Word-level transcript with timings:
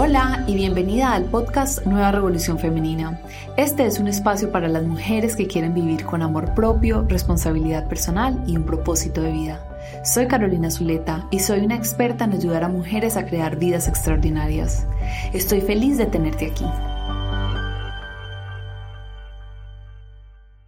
Hola 0.00 0.44
y 0.46 0.54
bienvenida 0.54 1.12
al 1.12 1.24
podcast 1.24 1.84
Nueva 1.84 2.12
Revolución 2.12 2.60
Femenina. 2.60 3.20
Este 3.56 3.84
es 3.84 3.98
un 3.98 4.06
espacio 4.06 4.52
para 4.52 4.68
las 4.68 4.84
mujeres 4.84 5.34
que 5.34 5.48
quieren 5.48 5.74
vivir 5.74 6.04
con 6.04 6.22
amor 6.22 6.54
propio, 6.54 7.04
responsabilidad 7.08 7.88
personal 7.88 8.40
y 8.46 8.56
un 8.56 8.62
propósito 8.62 9.22
de 9.22 9.32
vida. 9.32 10.04
Soy 10.04 10.28
Carolina 10.28 10.70
Zuleta 10.70 11.26
y 11.32 11.40
soy 11.40 11.64
una 11.64 11.74
experta 11.74 12.26
en 12.26 12.34
ayudar 12.34 12.62
a 12.62 12.68
mujeres 12.68 13.16
a 13.16 13.26
crear 13.26 13.58
vidas 13.58 13.88
extraordinarias. 13.88 14.86
Estoy 15.32 15.62
feliz 15.62 15.98
de 15.98 16.06
tenerte 16.06 16.46
aquí. 16.46 16.66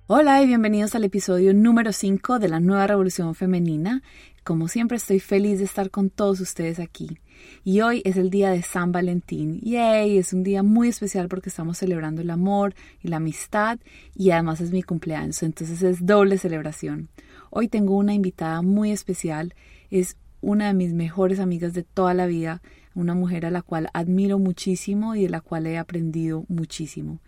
Hola 0.08 0.42
y 0.42 0.46
bienvenidos 0.48 0.96
al 0.96 1.04
episodio 1.04 1.54
número 1.54 1.92
5 1.92 2.40
de 2.40 2.48
la 2.48 2.58
Nueva 2.58 2.88
Revolución 2.88 3.36
Femenina. 3.36 4.02
Como 4.42 4.66
siempre 4.66 4.96
estoy 4.96 5.20
feliz 5.20 5.60
de 5.60 5.66
estar 5.66 5.90
con 5.90 6.10
todos 6.10 6.40
ustedes 6.40 6.80
aquí. 6.80 7.20
Y 7.64 7.80
hoy 7.80 8.02
es 8.04 8.16
el 8.16 8.30
día 8.30 8.50
de 8.50 8.62
San 8.62 8.92
Valentín. 8.92 9.60
¡Yay! 9.62 10.18
Es 10.18 10.32
un 10.32 10.42
día 10.42 10.62
muy 10.62 10.88
especial 10.88 11.28
porque 11.28 11.48
estamos 11.48 11.78
celebrando 11.78 12.22
el 12.22 12.30
amor 12.30 12.74
y 13.02 13.08
la 13.08 13.16
amistad 13.16 13.78
y 14.14 14.30
además 14.30 14.60
es 14.60 14.72
mi 14.72 14.82
cumpleaños, 14.82 15.42
entonces 15.42 15.82
es 15.82 16.06
doble 16.06 16.38
celebración. 16.38 17.08
Hoy 17.50 17.68
tengo 17.68 17.96
una 17.96 18.14
invitada 18.14 18.62
muy 18.62 18.92
especial, 18.92 19.54
es 19.90 20.16
una 20.40 20.68
de 20.68 20.74
mis 20.74 20.92
mejores 20.92 21.40
amigas 21.40 21.74
de 21.74 21.82
toda 21.82 22.14
la 22.14 22.26
vida, 22.26 22.62
una 22.94 23.14
mujer 23.14 23.46
a 23.46 23.50
la 23.50 23.62
cual 23.62 23.88
admiro 23.92 24.38
muchísimo 24.38 25.14
y 25.14 25.22
de 25.22 25.30
la 25.30 25.40
cual 25.40 25.66
he 25.66 25.78
aprendido 25.78 26.44
muchísimo. 26.48 27.20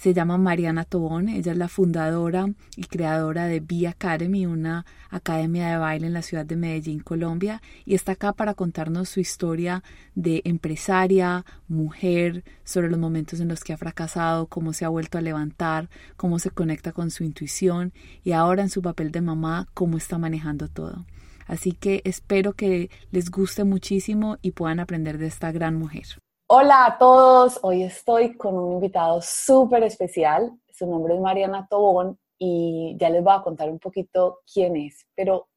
Se 0.00 0.14
llama 0.14 0.38
Mariana 0.38 0.86
Tobón, 0.86 1.28
ella 1.28 1.52
es 1.52 1.58
la 1.58 1.68
fundadora 1.68 2.46
y 2.74 2.84
creadora 2.84 3.44
de 3.44 3.60
B 3.60 3.86
Academy, 3.86 4.46
una 4.46 4.86
academia 5.10 5.68
de 5.68 5.76
baile 5.76 6.06
en 6.06 6.14
la 6.14 6.22
ciudad 6.22 6.46
de 6.46 6.56
Medellín, 6.56 7.00
Colombia, 7.00 7.60
y 7.84 7.94
está 7.94 8.12
acá 8.12 8.32
para 8.32 8.54
contarnos 8.54 9.10
su 9.10 9.20
historia 9.20 9.84
de 10.14 10.40
empresaria, 10.46 11.44
mujer, 11.68 12.44
sobre 12.64 12.88
los 12.88 12.98
momentos 12.98 13.40
en 13.40 13.48
los 13.48 13.62
que 13.62 13.74
ha 13.74 13.76
fracasado, 13.76 14.46
cómo 14.46 14.72
se 14.72 14.86
ha 14.86 14.88
vuelto 14.88 15.18
a 15.18 15.20
levantar, 15.20 15.90
cómo 16.16 16.38
se 16.38 16.48
conecta 16.48 16.92
con 16.92 17.10
su 17.10 17.22
intuición 17.22 17.92
y 18.24 18.32
ahora 18.32 18.62
en 18.62 18.70
su 18.70 18.80
papel 18.80 19.12
de 19.12 19.20
mamá, 19.20 19.68
cómo 19.74 19.98
está 19.98 20.16
manejando 20.16 20.68
todo. 20.68 21.04
Así 21.46 21.72
que 21.72 22.00
espero 22.06 22.54
que 22.54 22.88
les 23.10 23.30
guste 23.30 23.64
muchísimo 23.64 24.38
y 24.40 24.52
puedan 24.52 24.80
aprender 24.80 25.18
de 25.18 25.26
esta 25.26 25.52
gran 25.52 25.74
mujer. 25.74 26.06
Hola 26.52 26.84
a 26.84 26.98
todos, 26.98 27.60
hoy 27.62 27.84
estoy 27.84 28.36
con 28.36 28.56
un 28.56 28.72
invitado 28.72 29.20
súper 29.22 29.84
especial, 29.84 30.50
su 30.72 30.84
nombre 30.84 31.14
es 31.14 31.20
Mariana 31.20 31.68
Tobón 31.70 32.18
y 32.40 32.96
ya 32.98 33.08
les 33.08 33.22
voy 33.22 33.34
a 33.36 33.42
contar 33.42 33.70
un 33.70 33.78
poquito 33.78 34.40
quién 34.52 34.74
es, 34.74 35.06
pero 35.14 35.48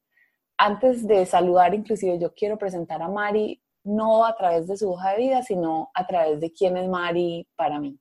antes 0.55 1.07
de 1.07 1.25
saludar 1.25 1.73
inclusive 1.73 2.19
yo 2.19 2.31
quiero 2.35 2.59
presentar 2.59 3.01
a 3.01 3.09
Mari 3.09 3.59
no 3.83 4.23
a 4.23 4.35
través 4.35 4.67
de 4.67 4.77
su 4.77 4.91
hoja 4.91 5.13
de 5.13 5.17
vida, 5.17 5.41
sino 5.41 5.89
a 5.95 6.05
través 6.05 6.39
de 6.39 6.53
quién 6.53 6.77
es 6.77 6.87
Mari 6.87 7.47
para 7.55 7.79
mí. 7.79 7.99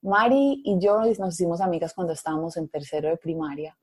Mari 0.00 0.62
y 0.64 0.78
yo 0.78 1.00
nos 1.00 1.34
hicimos 1.34 1.60
amigas 1.60 1.92
cuando 1.92 2.12
estábamos 2.12 2.56
en 2.56 2.68
tercero 2.68 3.08
de 3.08 3.16
primaria 3.16 3.76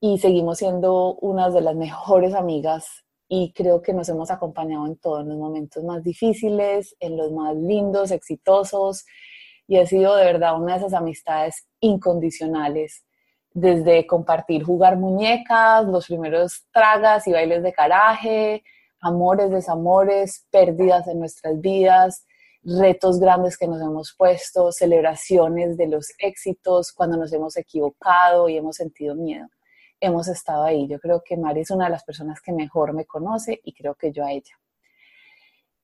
y 0.00 0.16
seguimos 0.16 0.56
siendo 0.56 1.16
unas 1.16 1.52
de 1.52 1.60
las 1.60 1.76
mejores 1.76 2.32
amigas 2.32 3.04
y 3.28 3.52
creo 3.52 3.82
que 3.82 3.92
nos 3.92 4.08
hemos 4.08 4.30
acompañado 4.30 4.86
en 4.86 4.96
todos 4.96 5.24
los 5.26 5.36
momentos 5.36 5.84
más 5.84 6.02
difíciles, 6.02 6.96
en 6.98 7.16
los 7.16 7.30
más 7.30 7.54
lindos, 7.54 8.10
exitosos, 8.10 9.04
y 9.66 9.76
ha 9.76 9.86
sido 9.86 10.16
de 10.16 10.24
verdad 10.24 10.60
una 10.60 10.72
de 10.72 10.78
esas 10.78 10.94
amistades 10.94 11.66
incondicionales, 11.80 13.04
desde 13.52 14.06
compartir 14.06 14.64
jugar 14.64 14.96
muñecas, 14.96 15.84
los 15.84 16.06
primeros 16.06 16.66
tragas 16.72 17.26
y 17.26 17.32
bailes 17.32 17.62
de 17.62 17.72
caraje, 17.72 18.62
amores, 19.00 19.50
desamores, 19.50 20.46
pérdidas 20.50 21.06
en 21.06 21.20
nuestras 21.20 21.60
vidas, 21.60 22.24
retos 22.62 23.20
grandes 23.20 23.58
que 23.58 23.68
nos 23.68 23.82
hemos 23.82 24.14
puesto, 24.16 24.72
celebraciones 24.72 25.76
de 25.76 25.88
los 25.88 26.08
éxitos, 26.18 26.92
cuando 26.92 27.18
nos 27.18 27.32
hemos 27.32 27.56
equivocado 27.58 28.48
y 28.48 28.56
hemos 28.56 28.76
sentido 28.76 29.14
miedo 29.14 29.48
hemos 30.00 30.28
estado 30.28 30.64
ahí. 30.64 30.86
Yo 30.86 30.98
creo 30.98 31.22
que 31.24 31.36
Mari 31.36 31.60
es 31.60 31.70
una 31.70 31.86
de 31.86 31.90
las 31.90 32.04
personas 32.04 32.40
que 32.40 32.52
mejor 32.52 32.92
me 32.92 33.04
conoce 33.04 33.60
y 33.64 33.72
creo 33.72 33.94
que 33.94 34.12
yo 34.12 34.24
a 34.24 34.32
ella. 34.32 34.58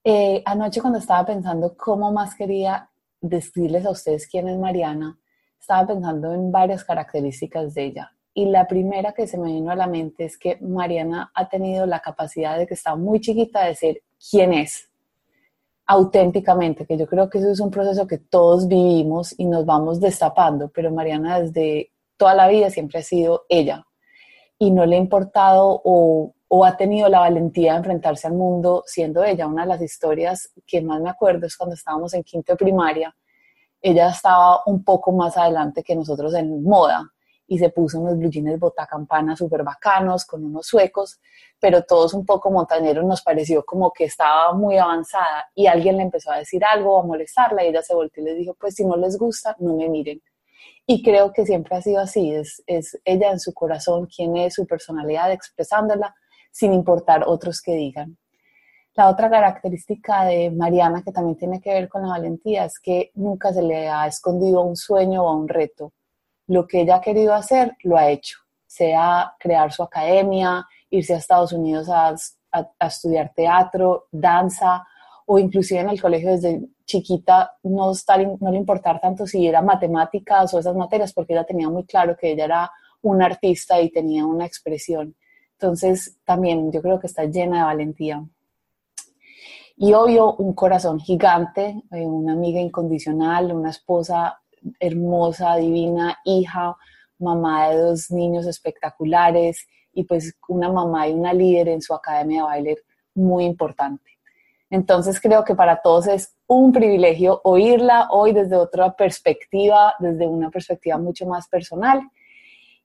Eh, 0.02 0.42
anoche 0.44 0.80
cuando 0.80 0.98
estaba 0.98 1.24
pensando 1.24 1.76
cómo 1.76 2.12
más 2.12 2.34
quería 2.34 2.90
decirles 3.20 3.86
a 3.86 3.90
ustedes 3.90 4.26
quién 4.26 4.48
es 4.48 4.58
Mariana, 4.58 5.18
estaba 5.58 5.86
pensando 5.86 6.32
en 6.34 6.52
varias 6.52 6.84
características 6.84 7.74
de 7.74 7.84
ella. 7.84 8.12
Y 8.34 8.46
la 8.46 8.66
primera 8.66 9.12
que 9.12 9.26
se 9.26 9.38
me 9.38 9.52
vino 9.52 9.70
a 9.70 9.76
la 9.76 9.86
mente 9.86 10.24
es 10.24 10.36
que 10.36 10.58
Mariana 10.60 11.30
ha 11.34 11.48
tenido 11.48 11.86
la 11.86 12.00
capacidad 12.00 12.58
de 12.58 12.66
que 12.66 12.74
está 12.74 12.96
muy 12.96 13.20
chiquita 13.20 13.64
de 13.64 13.74
ser 13.74 14.02
quién 14.30 14.52
es, 14.52 14.90
auténticamente, 15.86 16.84
que 16.84 16.98
yo 16.98 17.06
creo 17.06 17.30
que 17.30 17.38
eso 17.38 17.50
es 17.50 17.60
un 17.60 17.70
proceso 17.70 18.06
que 18.06 18.18
todos 18.18 18.66
vivimos 18.68 19.34
y 19.38 19.44
nos 19.44 19.64
vamos 19.64 20.00
destapando, 20.00 20.68
pero 20.68 20.90
Mariana 20.90 21.40
desde 21.40 21.92
toda 22.16 22.34
la 22.34 22.48
vida 22.48 22.70
siempre 22.70 23.00
ha 23.00 23.02
sido 23.02 23.44
ella, 23.48 23.86
y 24.64 24.70
no 24.70 24.86
le 24.86 24.96
ha 24.96 24.98
importado 24.98 25.82
o, 25.84 26.34
ha 26.64 26.76
tenido 26.76 27.08
la 27.08 27.18
valentía 27.18 27.72
de 27.72 27.78
enfrentarse 27.78 28.28
al 28.28 28.32
mundo 28.32 28.84
siendo 28.86 29.22
ella. 29.24 29.46
Una 29.46 29.62
de 29.62 29.68
las 29.68 29.82
historias 29.82 30.50
que 30.66 30.80
más 30.80 31.00
me 31.00 31.10
acuerdo 31.10 31.46
es 31.46 31.56
cuando 31.56 31.74
estábamos 31.74 32.14
en 32.14 32.22
quinto 32.22 32.52
de 32.52 32.56
primaria. 32.56 33.14
Ella 33.82 34.08
estaba 34.08 34.62
un 34.64 34.82
poco 34.82 35.12
más 35.12 35.36
adelante 35.36 35.82
que 35.82 35.94
nosotros 35.94 36.32
en 36.34 36.62
moda 36.62 37.12
y 37.46 37.58
se 37.58 37.68
puso 37.68 38.00
unos 38.00 38.16
blue 38.16 38.30
jeans 38.30 38.58
botacampana 38.58 39.36
súper 39.36 39.64
bacanos 39.64 40.24
con 40.24 40.44
unos 40.44 40.66
suecos, 40.66 41.20
pero 41.60 41.82
todos 41.82 42.14
un 42.14 42.24
poco 42.24 42.50
montañeros 42.50 43.04
nos 43.04 43.20
pareció 43.20 43.64
como 43.66 43.92
que 43.92 44.04
estaba 44.04 44.54
muy 44.54 44.78
avanzada 44.78 45.50
y 45.54 45.66
alguien 45.66 45.98
le 45.98 46.04
empezó 46.04 46.30
a 46.32 46.38
decir 46.38 46.64
algo, 46.64 46.98
a 46.98 47.04
molestarla 47.04 47.64
y 47.64 47.68
ella 47.68 47.82
se 47.82 47.94
volteó 47.94 48.22
y 48.22 48.26
le 48.26 48.34
dijo, 48.34 48.54
pues 48.58 48.76
si 48.76 48.86
no 48.86 48.96
les 48.96 49.18
gusta, 49.18 49.54
no 49.58 49.74
me 49.74 49.90
miren. 49.90 50.22
Y 50.86 51.02
creo 51.02 51.32
que 51.32 51.46
siempre 51.46 51.76
ha 51.76 51.82
sido 51.82 52.00
así, 52.00 52.30
es, 52.32 52.62
es 52.66 53.00
ella 53.04 53.30
en 53.30 53.40
su 53.40 53.54
corazón, 53.54 54.06
quien 54.06 54.36
es 54.36 54.54
su 54.54 54.66
personalidad, 54.66 55.32
expresándola 55.32 56.14
sin 56.50 56.72
importar 56.72 57.24
otros 57.26 57.62
que 57.62 57.74
digan. 57.74 58.18
La 58.94 59.08
otra 59.08 59.28
característica 59.28 60.24
de 60.24 60.50
Mariana, 60.50 61.02
que 61.02 61.10
también 61.10 61.36
tiene 61.36 61.60
que 61.60 61.72
ver 61.72 61.88
con 61.88 62.02
la 62.02 62.08
valentía, 62.08 62.66
es 62.66 62.78
que 62.78 63.10
nunca 63.14 63.52
se 63.52 63.62
le 63.62 63.88
ha 63.88 64.06
escondido 64.06 64.60
un 64.60 64.76
sueño 64.76 65.24
o 65.24 65.34
un 65.34 65.48
reto. 65.48 65.92
Lo 66.46 66.66
que 66.66 66.82
ella 66.82 66.96
ha 66.96 67.00
querido 67.00 67.34
hacer, 67.34 67.76
lo 67.82 67.96
ha 67.96 68.10
hecho, 68.10 68.38
sea 68.66 69.34
crear 69.40 69.72
su 69.72 69.82
academia, 69.82 70.66
irse 70.90 71.14
a 71.14 71.16
Estados 71.16 71.52
Unidos 71.52 71.88
a, 71.88 72.14
a 72.52 72.86
estudiar 72.86 73.32
teatro, 73.34 74.06
danza, 74.12 74.86
o 75.26 75.38
inclusive 75.38 75.80
en 75.80 75.88
el 75.88 76.00
colegio 76.00 76.32
desde 76.32 76.62
chiquita 76.84 77.52
no, 77.62 77.92
estar, 77.92 78.20
no 78.40 78.50
le 78.50 78.58
importar 78.58 79.00
tanto 79.00 79.26
si 79.26 79.46
era 79.46 79.62
matemáticas 79.62 80.52
o 80.52 80.58
esas 80.58 80.76
materias, 80.76 81.12
porque 81.12 81.32
ella 81.32 81.44
tenía 81.44 81.68
muy 81.68 81.84
claro 81.84 82.16
que 82.16 82.32
ella 82.32 82.44
era 82.44 82.70
una 83.02 83.26
artista 83.26 83.80
y 83.80 83.90
tenía 83.90 84.26
una 84.26 84.46
expresión. 84.46 85.14
Entonces, 85.52 86.18
también 86.24 86.70
yo 86.72 86.82
creo 86.82 86.98
que 86.98 87.06
está 87.06 87.24
llena 87.24 87.58
de 87.58 87.64
valentía. 87.64 88.24
Y 89.76 89.92
obvio, 89.92 90.34
un 90.36 90.52
corazón 90.54 91.00
gigante, 91.00 91.82
eh, 91.90 92.06
una 92.06 92.32
amiga 92.32 92.60
incondicional, 92.60 93.52
una 93.52 93.70
esposa 93.70 94.38
hermosa, 94.78 95.56
divina, 95.56 96.18
hija, 96.24 96.76
mamá 97.18 97.68
de 97.68 97.78
dos 97.78 98.10
niños 98.10 98.46
espectaculares 98.46 99.66
y 99.92 100.04
pues 100.04 100.36
una 100.48 100.70
mamá 100.70 101.08
y 101.08 101.12
una 101.12 101.32
líder 101.32 101.68
en 101.68 101.82
su 101.82 101.94
academia 101.94 102.42
de 102.42 102.44
baile 102.44 102.76
muy 103.14 103.44
importante. 103.44 104.13
Entonces 104.74 105.20
creo 105.20 105.44
que 105.44 105.54
para 105.54 105.82
todos 105.82 106.08
es 106.08 106.34
un 106.48 106.72
privilegio 106.72 107.40
oírla 107.44 108.08
hoy 108.10 108.32
desde 108.32 108.56
otra 108.56 108.92
perspectiva, 108.96 109.94
desde 110.00 110.26
una 110.26 110.50
perspectiva 110.50 110.98
mucho 110.98 111.26
más 111.26 111.46
personal. 111.46 112.02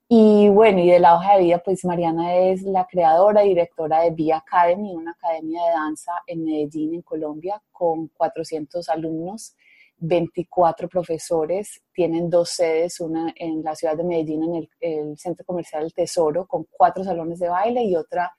Y 0.07 0.49
bueno, 0.49 0.81
y 0.81 0.91
de 0.91 0.99
la 0.99 1.15
hoja 1.15 1.37
de 1.37 1.45
vida, 1.45 1.57
pues 1.65 1.83
Mariana 1.85 2.35
es 2.35 2.61
la 2.61 2.85
creadora 2.85 3.43
y 3.43 3.49
directora 3.49 4.01
de 4.01 4.11
Via 4.11 4.37
Academy, 4.37 4.95
una 4.95 5.13
academia 5.13 5.63
de 5.65 5.71
danza 5.71 6.11
en 6.27 6.45
Medellín, 6.45 6.93
en 6.93 7.01
Colombia, 7.01 7.59
con 7.71 8.09
400 8.09 8.87
alumnos, 8.89 9.55
24 9.97 10.87
profesores. 10.89 11.81
Tienen 11.91 12.29
dos 12.29 12.51
sedes, 12.51 12.99
una 12.99 13.33
en 13.35 13.63
la 13.63 13.73
ciudad 13.73 13.97
de 13.97 14.03
Medellín, 14.03 14.43
en 14.43 14.55
el, 14.57 14.69
el 14.79 15.17
Centro 15.17 15.43
Comercial 15.43 15.85
El 15.85 15.93
Tesoro, 15.95 16.45
con 16.45 16.67
cuatro 16.69 17.03
salones 17.03 17.39
de 17.39 17.49
baile 17.49 17.83
y 17.83 17.95
otra 17.95 18.31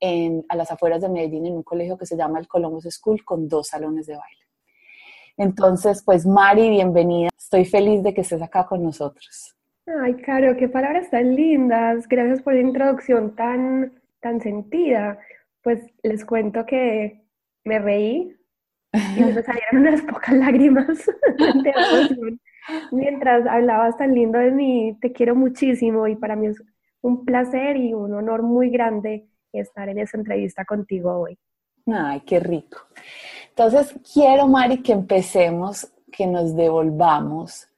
a 0.00 0.56
las 0.56 0.70
afueras 0.70 1.00
de 1.00 1.08
Medellín 1.08 1.46
en 1.46 1.54
un 1.54 1.62
colegio 1.62 1.98
que 1.98 2.06
se 2.06 2.16
llama 2.16 2.38
el 2.38 2.46
Columbus 2.46 2.84
School 2.90 3.24
con 3.24 3.48
dos 3.48 3.68
salones 3.68 4.06
de 4.06 4.16
baile. 4.16 4.42
Entonces, 5.36 6.02
pues 6.04 6.26
Mari, 6.26 6.68
bienvenida. 6.68 7.30
Estoy 7.36 7.64
feliz 7.64 8.02
de 8.02 8.12
que 8.12 8.22
estés 8.22 8.42
acá 8.42 8.66
con 8.66 8.82
nosotros. 8.82 9.56
Ay, 10.02 10.14
Caro, 10.16 10.56
qué 10.56 10.68
palabras 10.68 11.10
tan 11.10 11.34
lindas. 11.34 12.06
Gracias 12.08 12.42
por 12.42 12.54
la 12.54 12.60
introducción 12.60 13.34
tan, 13.34 13.92
tan 14.20 14.40
sentida. 14.40 15.18
Pues 15.62 15.80
les 16.02 16.24
cuento 16.24 16.66
que 16.66 17.24
me 17.64 17.78
reí 17.78 18.36
y 18.92 19.20
me 19.20 19.42
salieron 19.42 19.72
unas 19.72 20.02
pocas 20.02 20.34
lágrimas 20.34 21.06
de 21.38 21.70
emoción 21.70 22.40
mientras 22.90 23.46
hablabas 23.46 23.96
tan 23.96 24.14
lindo 24.14 24.38
de 24.38 24.50
mí. 24.50 24.98
Te 25.00 25.12
quiero 25.12 25.34
muchísimo 25.34 26.06
y 26.06 26.16
para 26.16 26.36
mí 26.36 26.48
es 26.48 26.62
un 27.00 27.24
placer 27.24 27.76
y 27.76 27.94
un 27.94 28.12
honor 28.14 28.42
muy 28.42 28.70
grande 28.70 29.28
estar 29.52 29.88
en 29.88 29.98
esa 29.98 30.16
entrevista 30.16 30.64
contigo 30.64 31.20
hoy. 31.20 31.38
Ay, 31.86 32.20
qué 32.20 32.40
rico. 32.40 32.78
Entonces, 33.48 33.94
quiero, 34.12 34.46
Mari, 34.46 34.82
que 34.82 34.92
empecemos, 34.92 35.92
que 36.12 36.26
nos 36.26 36.54
devolvamos 36.54 37.68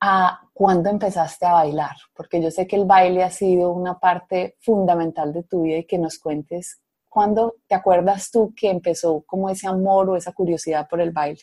a 0.00 0.40
cuándo 0.52 0.90
empezaste 0.90 1.46
a 1.46 1.52
bailar, 1.52 1.96
porque 2.14 2.40
yo 2.42 2.50
sé 2.50 2.66
que 2.66 2.76
el 2.76 2.84
baile 2.84 3.22
ha 3.22 3.30
sido 3.30 3.72
una 3.72 3.98
parte 3.98 4.56
fundamental 4.60 5.32
de 5.32 5.42
tu 5.42 5.62
vida 5.62 5.78
y 5.78 5.84
que 5.84 5.98
nos 5.98 6.18
cuentes 6.18 6.80
cuándo 7.08 7.56
te 7.66 7.74
acuerdas 7.74 8.30
tú 8.30 8.52
que 8.54 8.70
empezó 8.70 9.22
como 9.26 9.50
ese 9.50 9.66
amor 9.66 10.10
o 10.10 10.16
esa 10.16 10.32
curiosidad 10.32 10.88
por 10.88 11.00
el 11.00 11.10
baile. 11.10 11.42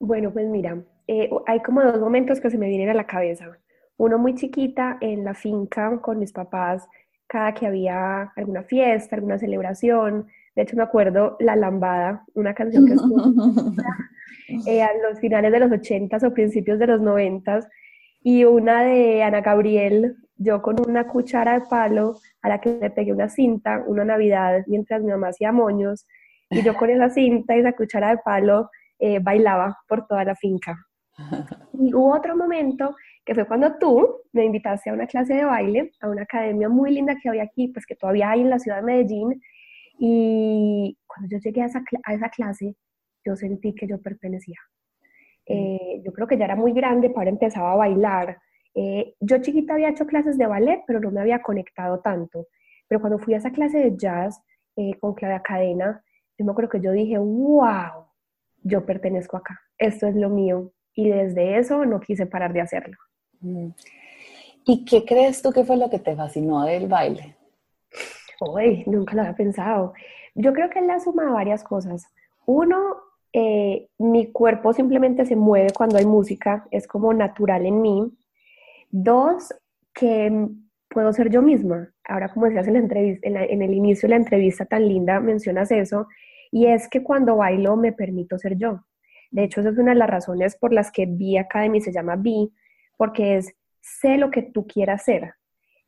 Bueno, 0.00 0.32
pues 0.32 0.48
mira, 0.48 0.82
eh, 1.06 1.30
hay 1.46 1.62
como 1.62 1.82
dos 1.82 2.00
momentos 2.00 2.40
que 2.40 2.50
se 2.50 2.58
me 2.58 2.68
vienen 2.68 2.88
a 2.88 2.94
la 2.94 3.06
cabeza. 3.06 3.46
Uno 3.96 4.18
muy 4.18 4.34
chiquita 4.34 4.98
en 5.00 5.24
la 5.24 5.34
finca 5.34 6.00
con 6.00 6.18
mis 6.18 6.32
papás, 6.32 6.88
cada 7.34 7.52
que 7.52 7.66
había 7.66 8.32
alguna 8.36 8.62
fiesta, 8.62 9.16
alguna 9.16 9.40
celebración. 9.40 10.28
De 10.54 10.62
hecho, 10.62 10.76
me 10.76 10.84
acuerdo 10.84 11.36
La 11.40 11.56
Lambada, 11.56 12.24
una 12.34 12.54
canción 12.54 12.86
que 12.86 12.92
estuvo 12.92 13.20
eh, 14.68 14.82
a 14.84 14.90
los 15.02 15.18
finales 15.18 15.50
de 15.50 15.58
los 15.58 15.68
80s 15.68 16.22
o 16.22 16.32
principios 16.32 16.78
de 16.78 16.86
los 16.86 17.00
90s, 17.00 17.66
y 18.22 18.44
una 18.44 18.84
de 18.84 19.24
Ana 19.24 19.40
Gabriel, 19.40 20.14
yo 20.36 20.62
con 20.62 20.76
una 20.88 21.08
cuchara 21.08 21.58
de 21.58 21.66
palo 21.68 22.20
a 22.40 22.50
la 22.50 22.60
que 22.60 22.78
le 22.80 22.90
pegué 22.90 23.12
una 23.12 23.28
cinta, 23.28 23.82
una 23.84 24.04
Navidad, 24.04 24.62
mientras 24.68 25.02
mi 25.02 25.10
mamá 25.10 25.28
hacía 25.28 25.50
moños, 25.50 26.06
y 26.50 26.62
yo 26.62 26.76
con 26.76 26.88
esa 26.88 27.10
cinta 27.10 27.56
y 27.56 27.60
esa 27.60 27.72
cuchara 27.72 28.10
de 28.10 28.18
palo 28.24 28.70
eh, 29.00 29.18
bailaba 29.18 29.76
por 29.88 30.06
toda 30.06 30.22
la 30.24 30.36
finca. 30.36 30.76
Y 31.72 31.92
hubo 31.92 32.14
otro 32.14 32.36
momento 32.36 32.94
que 33.24 33.34
fue 33.34 33.46
cuando 33.46 33.78
tú 33.78 34.22
me 34.32 34.44
invitaste 34.44 34.90
a 34.90 34.92
una 34.92 35.06
clase 35.06 35.34
de 35.34 35.44
baile, 35.44 35.92
a 36.00 36.08
una 36.08 36.22
academia 36.22 36.68
muy 36.68 36.92
linda 36.92 37.16
que 37.20 37.28
había 37.28 37.44
aquí, 37.44 37.68
pues 37.68 37.86
que 37.86 37.96
todavía 37.96 38.30
hay 38.30 38.42
en 38.42 38.50
la 38.50 38.58
ciudad 38.58 38.78
de 38.78 38.82
Medellín. 38.82 39.40
Y 39.98 40.98
cuando 41.06 41.28
yo 41.30 41.38
llegué 41.38 41.62
a 41.62 41.66
esa, 41.66 41.82
a 42.04 42.14
esa 42.14 42.28
clase, 42.28 42.76
yo 43.24 43.36
sentí 43.36 43.74
que 43.74 43.86
yo 43.86 44.00
pertenecía. 44.00 44.58
Eh, 45.46 46.02
yo 46.04 46.12
creo 46.12 46.26
que 46.26 46.36
ya 46.36 46.46
era 46.46 46.56
muy 46.56 46.72
grande 46.72 47.10
para 47.10 47.30
empezar 47.30 47.64
a 47.64 47.74
bailar. 47.74 48.38
Eh, 48.74 49.14
yo 49.20 49.38
chiquita 49.38 49.74
había 49.74 49.90
hecho 49.90 50.06
clases 50.06 50.36
de 50.36 50.46
ballet, 50.46 50.82
pero 50.86 51.00
no 51.00 51.10
me 51.10 51.20
había 51.20 51.42
conectado 51.42 52.00
tanto. 52.00 52.48
Pero 52.88 53.00
cuando 53.00 53.18
fui 53.18 53.34
a 53.34 53.38
esa 53.38 53.52
clase 53.52 53.78
de 53.78 53.96
jazz 53.96 54.40
eh, 54.76 54.98
con 55.00 55.14
Claudia 55.14 55.40
Cadena, 55.42 56.02
yo 56.36 56.44
me 56.44 56.52
acuerdo 56.52 56.70
que 56.70 56.80
yo 56.80 56.92
dije, 56.92 57.16
wow, 57.18 58.06
yo 58.62 58.84
pertenezco 58.84 59.36
acá, 59.36 59.60
esto 59.78 60.06
es 60.06 60.16
lo 60.16 60.28
mío. 60.28 60.72
Y 60.94 61.08
desde 61.08 61.58
eso 61.58 61.84
no 61.84 62.00
quise 62.00 62.26
parar 62.26 62.52
de 62.52 62.60
hacerlo. 62.60 62.96
Mm. 63.44 63.68
¿Y 64.66 64.84
qué 64.84 65.04
crees 65.04 65.42
tú 65.42 65.52
que 65.52 65.64
fue 65.64 65.76
lo 65.76 65.90
que 65.90 65.98
te 65.98 66.16
fascinó 66.16 66.64
del 66.64 66.88
baile? 66.88 67.36
Uy, 68.40 68.82
nunca 68.86 69.14
lo 69.14 69.22
había 69.22 69.36
pensado. 69.36 69.92
Yo 70.34 70.52
creo 70.52 70.70
que 70.70 70.78
es 70.78 70.86
la 70.86 70.98
suma 71.00 71.26
de 71.26 71.32
varias 71.32 71.62
cosas. 71.62 72.06
Uno, 72.46 72.96
eh, 73.32 73.88
mi 73.98 74.32
cuerpo 74.32 74.72
simplemente 74.72 75.26
se 75.26 75.36
mueve 75.36 75.68
cuando 75.76 75.98
hay 75.98 76.06
música, 76.06 76.66
es 76.70 76.88
como 76.88 77.12
natural 77.12 77.66
en 77.66 77.82
mí. 77.82 78.12
Dos, 78.90 79.54
que 79.92 80.48
puedo 80.88 81.12
ser 81.12 81.30
yo 81.30 81.42
misma. 81.42 81.92
Ahora, 82.08 82.30
como 82.32 82.46
decías 82.46 82.66
en, 82.66 82.76
en, 82.76 83.62
el 83.62 83.74
inicio 83.74 84.06
de 84.06 84.10
la 84.10 84.16
entrevista 84.16 84.64
tan 84.64 84.88
linda, 84.88 85.20
mencionas 85.20 85.70
eso, 85.70 86.06
y 86.50 86.66
es 86.66 86.88
que 86.88 87.02
cuando 87.02 87.36
bailo 87.36 87.76
me 87.76 87.92
permito 87.92 88.38
ser 88.38 88.56
yo. 88.56 88.84
De 89.30 89.44
hecho, 89.44 89.60
esa 89.60 89.70
es 89.70 89.78
una 89.78 89.92
de 89.92 89.98
las 89.98 90.08
razones 90.08 90.56
por 90.56 90.72
las 90.72 90.90
que 90.90 91.06
Be 91.06 91.38
Academy 91.38 91.80
se 91.80 91.92
llama 91.92 92.16
Be, 92.16 92.48
porque 92.96 93.36
es 93.36 93.54
sé 93.80 94.16
lo 94.16 94.30
que 94.30 94.42
tú 94.42 94.66
quieras 94.66 95.04
ser. 95.04 95.34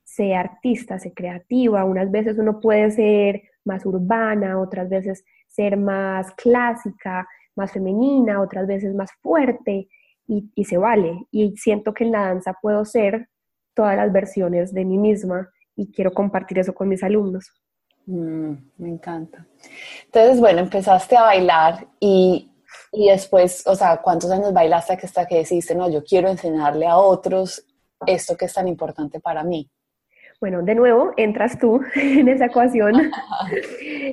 Sé 0.05 0.35
artista, 0.35 0.99
sé 0.99 1.13
creativa. 1.13 1.85
Unas 1.85 2.11
veces 2.11 2.39
uno 2.39 2.61
puede 2.61 2.91
ser 2.91 3.43
más 3.65 3.85
urbana, 3.85 4.61
otras 4.61 4.89
veces 4.89 5.25
ser 5.47 5.77
más 5.77 6.31
clásica, 6.33 7.27
más 7.57 7.73
femenina, 7.73 8.41
otras 8.41 8.67
veces 8.67 8.95
más 8.95 9.11
fuerte, 9.21 9.89
y, 10.29 10.65
se 10.65 10.77
vale. 10.77 11.27
Y 11.31 11.57
siento 11.57 11.95
que 11.95 12.05
en 12.05 12.13
la 12.13 12.27
danza 12.27 12.57
puedo 12.61 12.85
ser 12.85 13.29
todas 13.75 13.97
las 13.97 14.13
versiones 14.13 14.73
de 14.73 14.85
mí 14.85 14.99
misma 14.99 15.49
y 15.77 15.91
quiero 15.93 16.13
compartir 16.13 16.59
eso 16.59 16.75
con 16.75 16.89
mis 16.89 17.03
alumnos. 17.03 17.53
Mm, 18.07 18.53
me 18.79 18.89
encanta. 18.89 19.47
Entonces, 20.07 20.41
bueno, 20.41 20.61
empezaste 20.61 21.17
a 21.17 21.23
bailar 21.23 21.87
y, 22.01 22.51
y, 22.93 23.09
después, 23.09 23.67
o 23.67 23.75
sea, 23.75 23.99
¿cuántos 23.99 24.31
años 24.31 24.53
bailaste 24.53 24.95
hasta 24.95 25.27
que 25.27 25.39
deciste, 25.39 25.75
no, 25.75 25.91
yo 25.91 26.05
quiero 26.05 26.29
enseñarle 26.29 26.87
a 26.87 26.97
otros 26.97 27.65
esto 28.07 28.37
que 28.37 28.47
es 28.47 28.55
tan 28.55 28.69
importante 28.69 29.21
para 29.21 29.45
mí? 29.45 29.71
Bueno, 30.41 30.63
de 30.63 30.75
nuevo, 30.75 31.13
entras 31.17 31.59
tú 31.59 31.81
en 31.95 32.29
esa 32.29 32.47
ecuación. 32.47 33.11